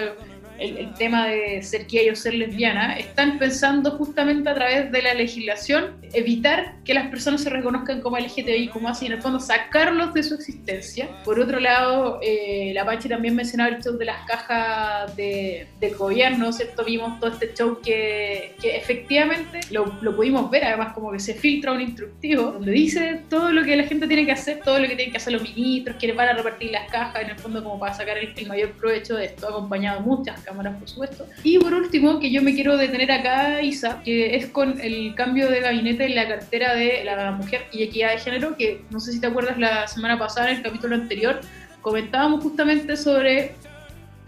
el, 0.59 0.93
tema 0.93 1.27
de 1.27 1.61
ser 1.61 1.85
gay 1.87 2.09
o 2.09 2.15
ser 2.15 2.33
lesbiana, 2.33 2.97
están 2.97 3.39
pensando 3.39 3.91
justamente 3.91 4.49
a 4.49 4.55
través 4.55 4.91
de 4.91 5.01
la 5.01 5.13
legislación 5.13 5.97
evitar 6.13 6.75
que 6.83 6.93
las 6.93 7.07
personas 7.07 7.41
se 7.41 7.49
reconozcan 7.49 8.01
como 8.01 8.17
LGTBI, 8.17 8.69
como 8.69 8.89
así, 8.89 9.05
en 9.05 9.13
el 9.13 9.21
fondo 9.21 9.39
sacarlos 9.39 10.13
de 10.13 10.23
su 10.23 10.35
existencia. 10.35 11.09
Por 11.23 11.39
otro 11.39 11.59
lado, 11.59 12.19
eh, 12.21 12.71
la 12.73 12.85
Pachi 12.85 13.07
también 13.07 13.35
mencionaba 13.35 13.69
el 13.69 13.81
show 13.81 13.97
de 13.97 14.05
las 14.05 14.25
cajas 14.25 15.15
de, 15.15 15.67
del 15.79 15.95
gobierno, 15.95 16.51
¿cierto? 16.51 16.83
Vimos 16.83 17.19
todo 17.19 17.31
este 17.31 17.53
show 17.53 17.79
que, 17.81 18.55
que 18.61 18.75
efectivamente 18.75 19.59
lo, 19.71 19.97
lo, 20.01 20.15
pudimos 20.15 20.49
ver, 20.51 20.65
además 20.65 20.93
como 20.93 21.11
que 21.11 21.19
se 21.19 21.33
filtra 21.33 21.71
un 21.71 21.81
instructivo 21.81 22.51
donde 22.51 22.71
dice 22.71 23.21
todo 23.29 23.51
lo 23.51 23.63
que 23.63 23.75
la 23.75 23.83
gente 23.83 24.07
tiene 24.07 24.25
que 24.25 24.31
hacer, 24.31 24.59
todo 24.63 24.79
lo 24.79 24.87
que 24.87 24.95
tienen 24.95 25.11
que 25.11 25.17
hacer 25.17 25.33
los 25.33 25.43
ministros, 25.43 25.97
quienes 25.97 26.17
van 26.17 26.29
a 26.29 26.33
repartir 26.33 26.71
las 26.71 26.89
cajas, 26.91 27.23
en 27.23 27.29
el 27.29 27.39
fondo 27.39 27.63
como 27.63 27.79
para 27.79 27.93
sacar 27.93 28.17
el, 28.17 28.33
el 28.35 28.47
mayor 28.47 28.71
provecho 28.71 29.15
de 29.15 29.25
esto, 29.25 29.47
acompañado 29.47 29.99
de 29.99 30.05
muchas 30.05 30.41
cámaras, 30.49 30.77
por 30.77 30.89
supuesto. 30.89 31.27
Y 31.43 31.57
por 31.59 31.73
último, 31.73 32.19
que 32.19 32.31
yo 32.31 32.41
me 32.41 32.53
quiero 32.53 32.77
detener 32.77 33.11
acá, 33.11 33.61
Isa, 33.61 34.01
que 34.03 34.35
es 34.35 34.47
con 34.47 34.79
el 34.81 35.13
cambio 35.15 35.49
de 35.49 35.61
gabinete 35.61 36.05
en 36.05 36.15
la 36.15 36.27
cartera 36.27 36.75
de 36.75 37.03
la 37.03 37.31
mujer 37.31 37.65
y 37.71 37.83
equidad 37.83 38.11
de 38.11 38.19
género, 38.19 38.57
que 38.57 38.81
no 38.89 38.99
sé 38.99 39.11
si 39.11 39.21
te 39.21 39.27
acuerdas 39.27 39.57
la 39.57 39.87
semana 39.87 40.17
pasada, 40.17 40.49
en 40.49 40.57
el 40.57 40.63
capítulo 40.63 40.95
anterior, 40.95 41.39
comentábamos 41.81 42.43
justamente 42.43 42.97
sobre 42.97 43.53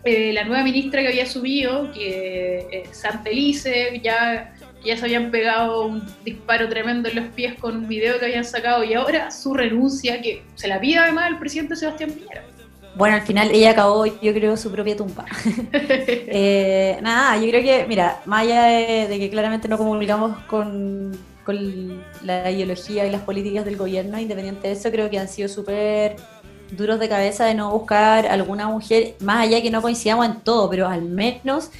eh, 0.04 0.34
la 0.34 0.46
nueva 0.46 0.64
ministra 0.64 1.02
que 1.02 1.10
había 1.10 1.26
subido, 1.26 1.92
que 1.92 2.68
eh, 2.72 2.84
Santelice, 2.92 4.00
ya, 4.04 4.54
ya 4.84 4.98
se 4.98 5.06
habían 5.06 5.32
pegado 5.32 5.86
un 5.86 6.04
disparo 6.24 6.70
tremendo 6.70 7.10
en 7.10 7.16
los 7.18 7.28
pies 7.34 7.56
con 7.60 7.78
un 7.78 7.88
video 7.88 8.20
que 8.20 8.26
habían 8.26 8.46
sacado 8.46 8.84
y 8.84 8.94
ahora 8.94 9.32
su 9.32 9.54
renuncia, 9.54 10.22
que 10.22 10.44
se 10.56 10.68
la 10.68 10.80
pide 10.80 10.98
además 10.98 11.30
el 11.30 11.38
presidente 11.38 11.76
Sebastián 11.76 12.12
Piñera. 12.12 12.44
Bueno, 12.96 13.16
al 13.16 13.22
final 13.22 13.52
ella 13.52 13.72
acabó, 13.72 14.06
yo 14.06 14.34
creo, 14.34 14.58
su 14.58 14.72
propia 14.72 14.98
tumba. 14.98 15.26
eh, 15.74 17.00
nada, 17.02 17.38
yo 17.38 17.48
creo 17.50 17.62
que, 17.62 17.86
mira, 17.88 18.22
más 18.26 18.42
allá 18.42 18.64
de, 18.64 19.18
que 19.18 19.30
claramente 19.30 19.68
no 19.68 19.78
comulgamos 19.78 20.38
con, 20.48 21.18
con, 21.46 22.04
la 22.24 22.52
ideología 22.52 23.06
y 23.06 23.12
las 23.12 23.22
políticas 23.22 23.64
del 23.66 23.78
gobierno, 23.78 24.20
independiente 24.20 24.68
de 24.68 24.74
eso, 24.74 24.92
creo 24.92 25.10
que 25.10 25.20
han 25.20 25.30
sido 25.30 25.48
súper 25.48 26.18
duros 26.72 27.00
de 27.00 27.10
cabeza 27.10 27.46
de 27.46 27.54
no 27.54 27.72
buscar 27.72 28.28
alguna 28.28 28.68
mujer, 28.68 29.16
más 29.22 29.48
allá 29.48 29.62
que 29.62 29.72
no 29.72 29.82
coincidamos 29.82 30.26
en 30.26 30.42
todo, 30.42 30.70
pero 30.70 30.88
al 30.88 31.02
menos 31.02 31.72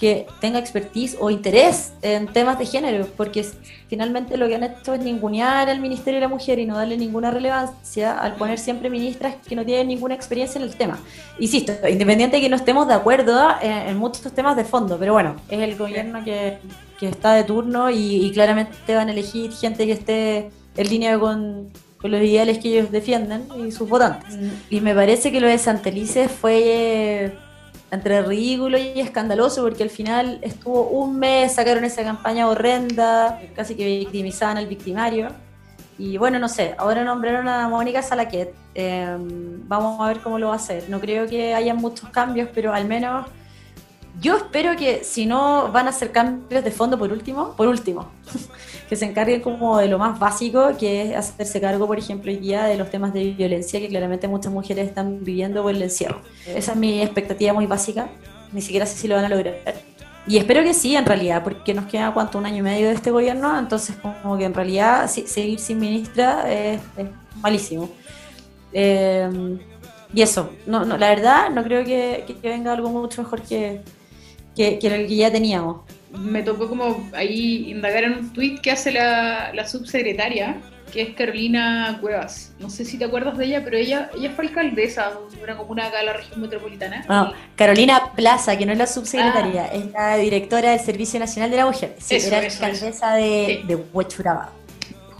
que 0.00 0.26
tenga 0.40 0.58
expertise 0.58 1.14
o 1.20 1.30
interés 1.30 1.92
en 2.00 2.26
temas 2.26 2.58
de 2.58 2.64
género, 2.64 3.06
porque 3.18 3.44
finalmente 3.86 4.38
lo 4.38 4.48
que 4.48 4.54
han 4.54 4.64
hecho 4.64 4.94
es 4.94 5.00
ningunear 5.00 5.68
al 5.68 5.78
Ministerio 5.78 6.18
de 6.18 6.22
la 6.22 6.28
Mujer 6.28 6.58
y 6.58 6.64
no 6.64 6.74
darle 6.74 6.96
ninguna 6.96 7.30
relevancia 7.30 8.18
al 8.18 8.36
poner 8.36 8.58
siempre 8.58 8.88
ministras 8.88 9.34
que 9.46 9.54
no 9.54 9.62
tienen 9.62 9.88
ninguna 9.88 10.14
experiencia 10.14 10.58
en 10.58 10.64
el 10.64 10.74
tema. 10.74 10.98
Insisto, 11.38 11.74
independiente 11.86 12.36
de 12.36 12.42
que 12.42 12.48
no 12.48 12.56
estemos 12.56 12.88
de 12.88 12.94
acuerdo 12.94 13.46
en, 13.60 13.94
muchos 13.98 14.32
temas 14.32 14.56
de 14.56 14.64
fondo, 14.64 14.96
pero 14.98 15.12
bueno, 15.12 15.36
es 15.50 15.60
el 15.60 15.76
gobierno 15.76 16.24
que, 16.24 16.56
que 16.98 17.08
está 17.08 17.34
de 17.34 17.44
turno 17.44 17.90
y, 17.90 18.30
claramente 18.32 18.94
van 18.94 19.08
a 19.08 19.12
elegir 19.12 19.52
gente 19.52 19.84
que 19.84 19.92
esté 19.92 20.50
en 20.78 20.88
línea 20.88 21.18
con, 21.18 21.68
con 21.98 22.10
los 22.10 22.22
ideales 22.22 22.58
que 22.58 22.68
ellos 22.68 22.90
defienden 22.90 23.44
y 23.66 23.70
sus 23.70 23.86
votantes. 23.86 24.34
Mm. 24.34 24.48
Y 24.70 24.80
me 24.80 24.94
parece 24.94 25.30
que 25.30 25.40
lo 25.40 25.46
de 25.46 25.58
Santelice 25.58 26.28
fue 26.28 27.34
entre 27.90 28.22
ridículo 28.22 28.78
y 28.78 29.00
escandaloso 29.00 29.62
porque 29.62 29.82
al 29.82 29.90
final 29.90 30.38
estuvo 30.42 30.82
un 30.88 31.18
mes, 31.18 31.54
sacaron 31.54 31.84
esa 31.84 32.02
campaña 32.04 32.48
horrenda, 32.48 33.40
casi 33.54 33.74
que 33.74 33.84
victimizaban 33.84 34.56
al 34.56 34.66
victimario. 34.66 35.28
Y 35.98 36.16
bueno, 36.16 36.38
no 36.38 36.48
sé, 36.48 36.74
ahora 36.78 37.04
nombraron 37.04 37.46
a 37.48 37.68
Mónica 37.68 38.00
Salaquet. 38.00 38.54
Em, 38.74 39.68
vamos 39.68 40.00
a 40.00 40.08
ver 40.08 40.20
cómo 40.20 40.38
lo 40.38 40.48
va 40.48 40.54
a 40.54 40.56
hacer. 40.56 40.88
No 40.88 41.00
creo 41.00 41.26
que 41.26 41.54
haya 41.54 41.74
muchos 41.74 42.08
cambios, 42.08 42.48
pero 42.54 42.72
al 42.72 42.86
menos 42.86 43.26
yo 44.18 44.36
espero 44.36 44.76
que 44.76 45.04
si 45.04 45.26
no 45.26 45.70
van 45.70 45.86
a 45.86 45.90
hacer 45.90 46.10
cambios 46.10 46.64
de 46.64 46.70
fondo 46.70 46.98
por 46.98 47.12
último, 47.12 47.54
por 47.56 47.68
último, 47.68 48.10
que 48.90 48.96
se 48.96 49.04
encarguen 49.04 49.40
como 49.40 49.78
de 49.78 49.86
lo 49.86 50.00
más 50.00 50.18
básico, 50.18 50.72
que 50.76 51.02
es 51.02 51.16
hacerse 51.16 51.60
cargo, 51.60 51.86
por 51.86 51.96
ejemplo, 51.96 52.32
hoy 52.32 52.38
día 52.38 52.64
de 52.64 52.76
los 52.76 52.90
temas 52.90 53.12
de 53.12 53.30
violencia 53.30 53.78
que 53.78 53.86
claramente 53.88 54.26
muchas 54.26 54.52
mujeres 54.52 54.88
están 54.88 55.24
viviendo 55.24 55.62
por 55.62 55.72
el 55.72 55.80
encierro. 55.80 56.20
Esa 56.44 56.72
es 56.72 56.76
mi 56.76 57.00
expectativa 57.00 57.52
muy 57.52 57.66
básica, 57.66 58.10
ni 58.52 58.60
siquiera 58.60 58.86
sé 58.86 58.98
si 58.98 59.06
lo 59.06 59.14
van 59.14 59.26
a 59.26 59.28
lograr. 59.28 59.54
Y 60.26 60.38
espero 60.38 60.64
que 60.64 60.74
sí, 60.74 60.96
en 60.96 61.06
realidad, 61.06 61.44
porque 61.44 61.72
nos 61.72 61.86
queda 61.86 62.12
cuánto, 62.12 62.38
un 62.38 62.46
año 62.46 62.56
y 62.56 62.62
medio 62.62 62.88
de 62.88 62.94
este 62.94 63.12
gobierno, 63.12 63.56
entonces 63.56 63.94
como 64.22 64.36
que 64.36 64.44
en 64.44 64.54
realidad 64.54 65.08
seguir 65.08 65.60
sin 65.60 65.78
ministra 65.78 66.52
es, 66.52 66.80
malísimo. 67.40 67.88
Eh, 68.72 69.56
y 70.12 70.20
eso, 70.20 70.50
no, 70.66 70.84
no, 70.84 70.98
la 70.98 71.10
verdad 71.10 71.50
no 71.50 71.62
creo 71.62 71.84
que, 71.84 72.24
que 72.26 72.48
venga 72.48 72.72
algo 72.72 72.88
mucho 72.88 73.22
mejor 73.22 73.42
que, 73.42 73.82
que, 74.56 74.80
que 74.80 74.86
el 74.88 75.06
que 75.06 75.14
ya 75.14 75.30
teníamos. 75.30 75.82
Me 76.12 76.42
tocó 76.42 76.68
como 76.68 77.08
ahí 77.12 77.70
indagar 77.70 78.04
en 78.04 78.12
un 78.14 78.32
tweet 78.32 78.58
que 78.62 78.70
hace 78.72 78.92
la, 78.92 79.52
la 79.54 79.66
subsecretaria 79.66 80.56
que 80.90 81.02
es 81.02 81.10
Carolina 81.14 81.98
Cuevas. 82.00 82.52
No 82.58 82.68
sé 82.68 82.84
si 82.84 82.98
te 82.98 83.04
acuerdas 83.04 83.38
de 83.38 83.46
ella, 83.46 83.62
pero 83.64 83.76
ella, 83.76 84.10
ella 84.16 84.32
fue 84.34 84.46
alcaldesa 84.46 85.12
de 85.32 85.42
una 85.42 85.56
comuna 85.56 85.86
acá 85.86 85.98
de 85.98 86.06
la 86.06 86.12
región 86.14 86.40
metropolitana. 86.40 87.04
No, 87.08 87.32
Carolina 87.56 88.12
Plaza, 88.16 88.58
que 88.58 88.66
no 88.66 88.72
es 88.72 88.78
la 88.78 88.86
subsecretaria, 88.88 89.66
es 89.66 89.90
la 89.92 90.16
directora 90.16 90.70
del 90.70 90.80
Servicio 90.80 91.20
Nacional 91.20 91.50
de 91.50 91.56
la 91.58 91.66
Mujer. 91.66 91.94
Sí, 91.98 92.16
Eso, 92.16 92.28
era 92.28 92.44
eso, 92.44 92.64
alcaldesa 92.64 93.14
de, 93.14 93.60
Sí. 93.62 93.66
de 93.68 93.76
Huechuraba. 93.76 94.52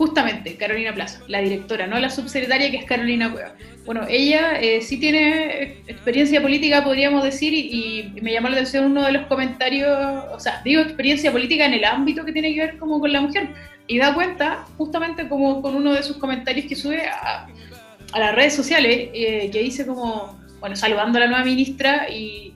Justamente, 0.00 0.56
Carolina 0.56 0.94
Plaza, 0.94 1.20
la 1.28 1.42
directora, 1.42 1.86
no 1.86 2.00
la 2.00 2.08
subsecretaria 2.08 2.70
que 2.70 2.78
es 2.78 2.84
Carolina 2.86 3.30
Cueva. 3.30 3.52
Bueno, 3.84 4.06
ella 4.08 4.58
eh, 4.58 4.80
sí 4.80 4.96
tiene 4.98 5.82
experiencia 5.86 6.40
política, 6.40 6.82
podríamos 6.82 7.22
decir, 7.22 7.52
y, 7.52 8.10
me 8.22 8.32
llamó 8.32 8.48
la 8.48 8.54
atención 8.54 8.86
uno 8.86 9.04
de 9.04 9.12
los 9.12 9.26
comentarios, 9.26 9.90
o 10.32 10.40
sea, 10.40 10.62
digo 10.64 10.80
experiencia 10.80 11.30
política 11.30 11.66
en 11.66 11.74
el 11.74 11.84
ámbito 11.84 12.24
que 12.24 12.32
tiene 12.32 12.54
que 12.54 12.60
ver 12.60 12.78
como 12.78 12.98
con 12.98 13.12
la 13.12 13.20
mujer, 13.20 13.50
y 13.86 13.98
da 13.98 14.14
cuenta 14.14 14.64
justamente 14.78 15.28
como 15.28 15.60
con 15.60 15.74
uno 15.74 15.92
de 15.92 16.02
sus 16.02 16.16
comentarios 16.16 16.64
que 16.64 16.76
sube 16.76 17.02
a, 17.06 17.46
las 18.18 18.34
redes 18.34 18.54
sociales, 18.54 19.10
eh, 19.12 19.50
que 19.52 19.60
dice 19.60 19.84
como, 19.84 20.40
bueno, 20.60 20.76
saludando 20.76 21.18
a 21.18 21.20
la 21.20 21.26
nueva 21.26 21.44
ministra 21.44 22.06
y 22.08 22.54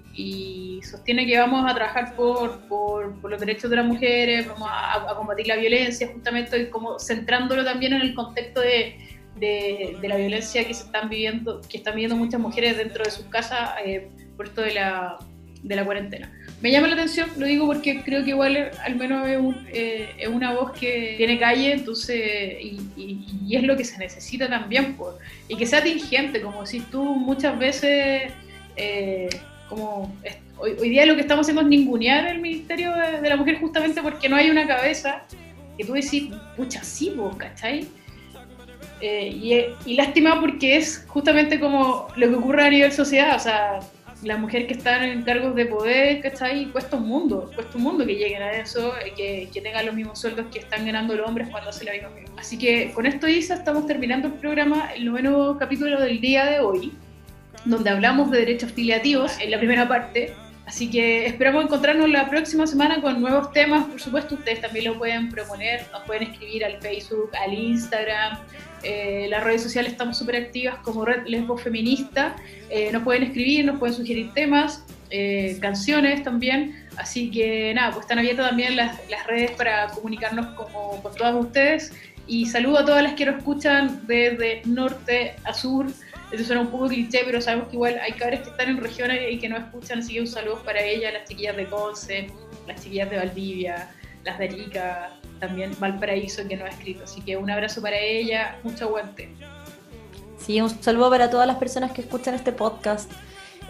sostiene 0.85 1.26
que 1.26 1.39
vamos 1.39 1.70
a 1.70 1.74
trabajar 1.74 2.14
por, 2.16 2.61
por, 2.68 3.20
por 3.20 3.30
los 3.30 3.41
derechos 3.41 3.70
de 3.70 3.76
las 3.76 3.87
mujeres, 3.87 4.47
vamos 4.47 4.68
a, 4.70 5.14
combatir 5.16 5.47
la 5.47 5.57
violencia, 5.57 6.09
justamente 6.12 6.59
y 6.61 6.66
como 6.70 6.99
centrándolo 6.99 7.64
también 7.64 7.93
en 7.95 8.03
el 8.03 8.14
contexto 8.14 8.61
de, 8.61 8.97
de, 9.37 9.97
la 10.03 10.16
violencia 10.16 10.66
que 10.66 10.74
se 10.74 10.85
están 10.85 11.09
viviendo, 11.09 11.61
que 11.68 11.76
están 11.78 11.95
viviendo 11.95 12.16
muchas 12.16 12.41
mujeres 12.41 12.76
dentro 12.76 13.05
de 13.05 13.11
sus 13.11 13.26
casas 13.26 13.70
eh, 13.85 14.09
por 14.37 14.47
esto 14.47 14.62
de 14.62 14.74
la, 14.74 15.18
de 15.62 15.76
la 15.76 15.85
cuarentena. 15.85 16.32
Me 16.61 16.70
llama 16.70 16.89
la 16.89 16.95
atención, 16.95 17.28
lo 17.37 17.47
digo 17.47 17.66
porque 17.66 18.03
creo 18.03 18.24
que 18.24 18.30
igual 18.30 18.70
al 18.82 18.97
menos 18.97 19.28
es, 19.28 19.39
un- 19.39 19.66
eh, 19.70 20.09
es 20.18 20.28
una 20.28 20.53
voz 20.55 20.72
que 20.72 21.14
tiene 21.16 21.39
calle, 21.39 21.72
entonces, 21.72 22.18
y, 22.61 22.80
y- 22.97 23.57
es 23.57 23.62
lo 23.64 23.76
que 23.76 23.85
se 23.85 23.99
necesita 23.99 24.49
también, 24.49 24.95
pues, 24.97 25.16
y 25.49 25.57
que 25.57 25.66
sea 25.66 25.82
tingente, 25.82 26.41
como 26.41 26.64
si 26.64 26.80
tú 26.80 27.03
muchas 27.05 27.59
veces, 27.59 28.32
eh, 28.76 29.28
hoy, 30.59 30.89
día 30.89 31.07
lo 31.07 31.14
que 31.14 31.22
estamos 31.22 31.45
haciendo 31.45 31.62
es 31.62 31.68
ningunear 31.68 32.27
el 32.29 32.41
Ministerio 32.41 32.93
de, 32.95 33.29
la 33.29 33.37
Mujer 33.37 33.59
justamente 33.61 34.03
porque 34.03 34.29
no 34.29 34.37
hay 34.37 34.51
una 34.51 34.66
cabeza 34.66 35.22
que 35.77 35.85
tú 35.85 35.93
decís, 35.95 36.31
pucha, 36.57 36.83
sí, 36.83 37.12
vos, 37.16 37.37
¿cachai? 37.37 37.87
Eh, 39.01 39.75
y, 39.85 39.95
lástima 39.97 40.41
porque 40.41 40.77
es 40.77 41.05
justamente 41.09 41.59
como 41.59 42.09
lo 42.16 42.29
que 42.29 42.35
ocurre 42.35 42.64
a 42.64 42.70
nivel 42.70 42.93
sociedad, 42.93 43.37
o 43.37 43.41
sea, 43.41 43.81
la 44.22 44.39
mujer 44.39 44.66
que 44.66 44.75
está 44.75 45.05
en 45.07 45.22
cargos 45.22 45.55
de 45.55 45.66
poder, 45.66 46.22
¿cachai? 46.22 46.66
Cuesta 46.66 46.97
un 46.97 47.09
mundo, 47.09 47.51
cuesta 47.55 47.77
un 47.77 47.83
mundo 47.83 48.07
que 48.07 48.14
lleguen 48.14 48.43
a 48.43 48.53
eso, 48.53 48.95
eh, 48.99 49.12
que, 49.16 49.49
que 49.53 49.61
tengan 49.61 49.85
los 49.85 49.95
mismos 49.95 50.20
sueldos 50.20 50.47
que 50.53 50.61
están 50.61 50.87
ganando 50.87 51.14
los 51.14 51.29
hombres 51.29 51.49
cuando 51.51 51.70
hacen 51.70 51.87
la 51.87 51.93
misma. 51.93 52.11
Así 52.39 52.57
que 52.57 52.93
con 52.93 53.05
esto, 53.05 53.29
Isa, 53.29 53.55
estamos 53.55 53.87
terminando 53.87 54.29
el 54.29 54.35
programa, 54.35 54.93
el 54.95 55.05
noveno 55.05 55.59
capítulo 55.59 56.01
del 56.01 56.20
día 56.20 56.47
de 56.47 56.61
hoy, 56.61 56.93
donde 57.64 57.90
hablamos 57.90 58.30
de 58.30 58.38
derechos 58.38 58.72
filiativos 58.72 59.38
en 59.40 59.50
la 59.50 59.58
primera 59.58 59.88
parte. 59.88 60.34
Así 60.66 60.90
que 60.90 61.26
esperamos 61.26 61.64
encontrarnos 61.64 62.08
la 62.08 62.28
próxima 62.30 62.66
semana 62.66 63.00
con 63.00 63.20
nuevos 63.20 63.52
temas. 63.52 63.84
Por 63.86 64.00
supuesto, 64.00 64.34
ustedes 64.36 64.62
también 64.62 64.86
lo 64.86 64.98
pueden 64.98 65.28
proponer, 65.28 65.86
nos 65.92 66.02
pueden 66.04 66.22
escribir 66.24 66.64
al 66.64 66.80
Facebook, 66.80 67.30
al 67.38 67.52
Instagram. 67.52 68.38
Eh, 68.82 69.26
las 69.28 69.44
redes 69.44 69.62
sociales 69.62 69.92
estamos 69.92 70.16
súper 70.18 70.36
activas 70.36 70.76
como 70.78 71.04
Red 71.04 71.26
Lesbo 71.26 71.58
Feminista. 71.58 72.36
Eh, 72.70 72.90
nos 72.92 73.02
pueden 73.02 73.24
escribir, 73.24 73.64
nos 73.66 73.78
pueden 73.78 73.94
sugerir 73.94 74.32
temas, 74.32 74.84
eh, 75.10 75.58
canciones 75.60 76.22
también. 76.22 76.86
Así 76.96 77.30
que 77.30 77.74
nada, 77.74 77.92
pues 77.92 78.04
están 78.04 78.18
abiertas 78.18 78.48
también 78.48 78.76
las, 78.76 78.98
las 79.10 79.26
redes 79.26 79.50
para 79.52 79.88
comunicarnos 79.88 80.46
como, 80.54 81.02
con 81.02 81.14
todas 81.14 81.34
ustedes. 81.34 81.92
Y 82.26 82.46
saludo 82.46 82.78
a 82.78 82.84
todas 82.86 83.02
las 83.02 83.14
que 83.14 83.26
nos 83.26 83.36
escuchan 83.36 84.06
desde 84.06 84.62
norte 84.64 85.34
a 85.44 85.52
sur. 85.52 85.86
Eso 86.35 86.45
suena 86.45 86.62
un 86.62 86.70
poco 86.70 86.89
cliché, 86.89 87.22
pero 87.24 87.41
sabemos 87.41 87.68
que 87.68 87.76
igual 87.76 87.99
hay 88.03 88.12
cabras 88.12 88.41
que 88.41 88.51
están 88.51 88.68
en 88.68 88.78
regiones 88.78 89.20
y 89.30 89.39
que 89.39 89.49
no 89.49 89.57
escuchan, 89.57 90.01
así 90.01 90.14
que 90.14 90.20
un 90.20 90.26
saludo 90.26 90.62
para 90.64 90.82
ellas, 90.82 91.12
las 91.12 91.28
chiquillas 91.28 91.57
de 91.57 91.66
Conce, 91.66 92.26
las 92.66 92.82
chiquillas 92.82 93.09
de 93.09 93.18
Valdivia, 93.18 93.91
las 94.24 94.39
de 94.39 94.45
Arica, 94.47 95.12
también 95.39 95.70
Valparaíso 95.78 96.47
que 96.49 96.57
nos 96.57 96.66
ha 96.66 96.70
escrito. 96.70 97.05
Así 97.05 97.20
que 97.20 97.37
un 97.37 97.49
abrazo 97.51 97.80
para 97.80 97.97
ella, 97.97 98.59
mucho 98.64 98.87
aguante. 98.87 99.32
Sí, 100.39 100.61
un 100.61 100.70
saludo 100.82 101.09
para 101.11 101.30
todas 101.30 101.47
las 101.47 101.57
personas 101.57 101.93
que 101.93 102.01
escuchan 102.01 102.35
este 102.35 102.53
podcast, 102.53 103.11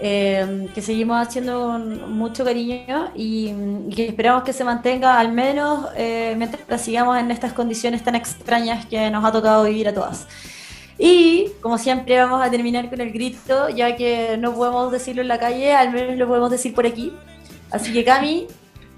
eh, 0.00 0.68
que 0.74 0.80
seguimos 0.80 1.24
haciendo 1.24 1.66
con 1.66 2.12
mucho 2.12 2.44
cariño 2.44 3.12
y, 3.14 3.52
y 3.88 3.94
que 3.94 4.06
esperamos 4.06 4.42
que 4.42 4.52
se 4.52 4.64
mantenga 4.64 5.20
al 5.20 5.32
menos 5.32 5.88
eh, 5.96 6.34
mientras 6.36 6.80
sigamos 6.80 7.18
en 7.18 7.30
estas 7.30 7.52
condiciones 7.52 8.02
tan 8.02 8.14
extrañas 8.14 8.86
que 8.86 9.10
nos 9.10 9.24
ha 9.24 9.30
tocado 9.30 9.64
vivir 9.64 9.88
a 9.88 9.94
todas. 9.94 10.26
Y 10.98 11.50
como 11.60 11.78
siempre 11.78 12.18
vamos 12.18 12.42
a 12.42 12.50
terminar 12.50 12.88
con 12.88 13.00
el 13.00 13.12
grito, 13.12 13.68
ya 13.68 13.96
que 13.96 14.36
no 14.38 14.54
podemos 14.54 14.92
decirlo 14.92 15.22
en 15.22 15.28
la 15.28 15.38
calle, 15.38 15.72
al 15.72 15.92
menos 15.92 16.16
lo 16.16 16.28
podemos 16.28 16.50
decir 16.50 16.74
por 16.74 16.86
aquí. 16.86 17.12
Así 17.70 17.92
que 17.92 18.04
Cami, 18.04 18.46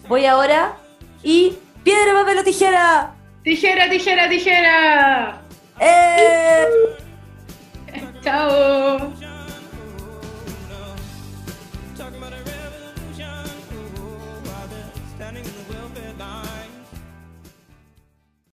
voy 0.08 0.26
ahora 0.26 0.76
y 1.22 1.54
piedra, 1.82 2.12
papel 2.12 2.38
o 2.38 2.44
tijera. 2.44 3.14
Tijera, 3.42 3.88
tijera, 3.88 4.28
tijera. 4.28 5.42
¡Eh! 5.80 6.64
Chao. 8.22 9.25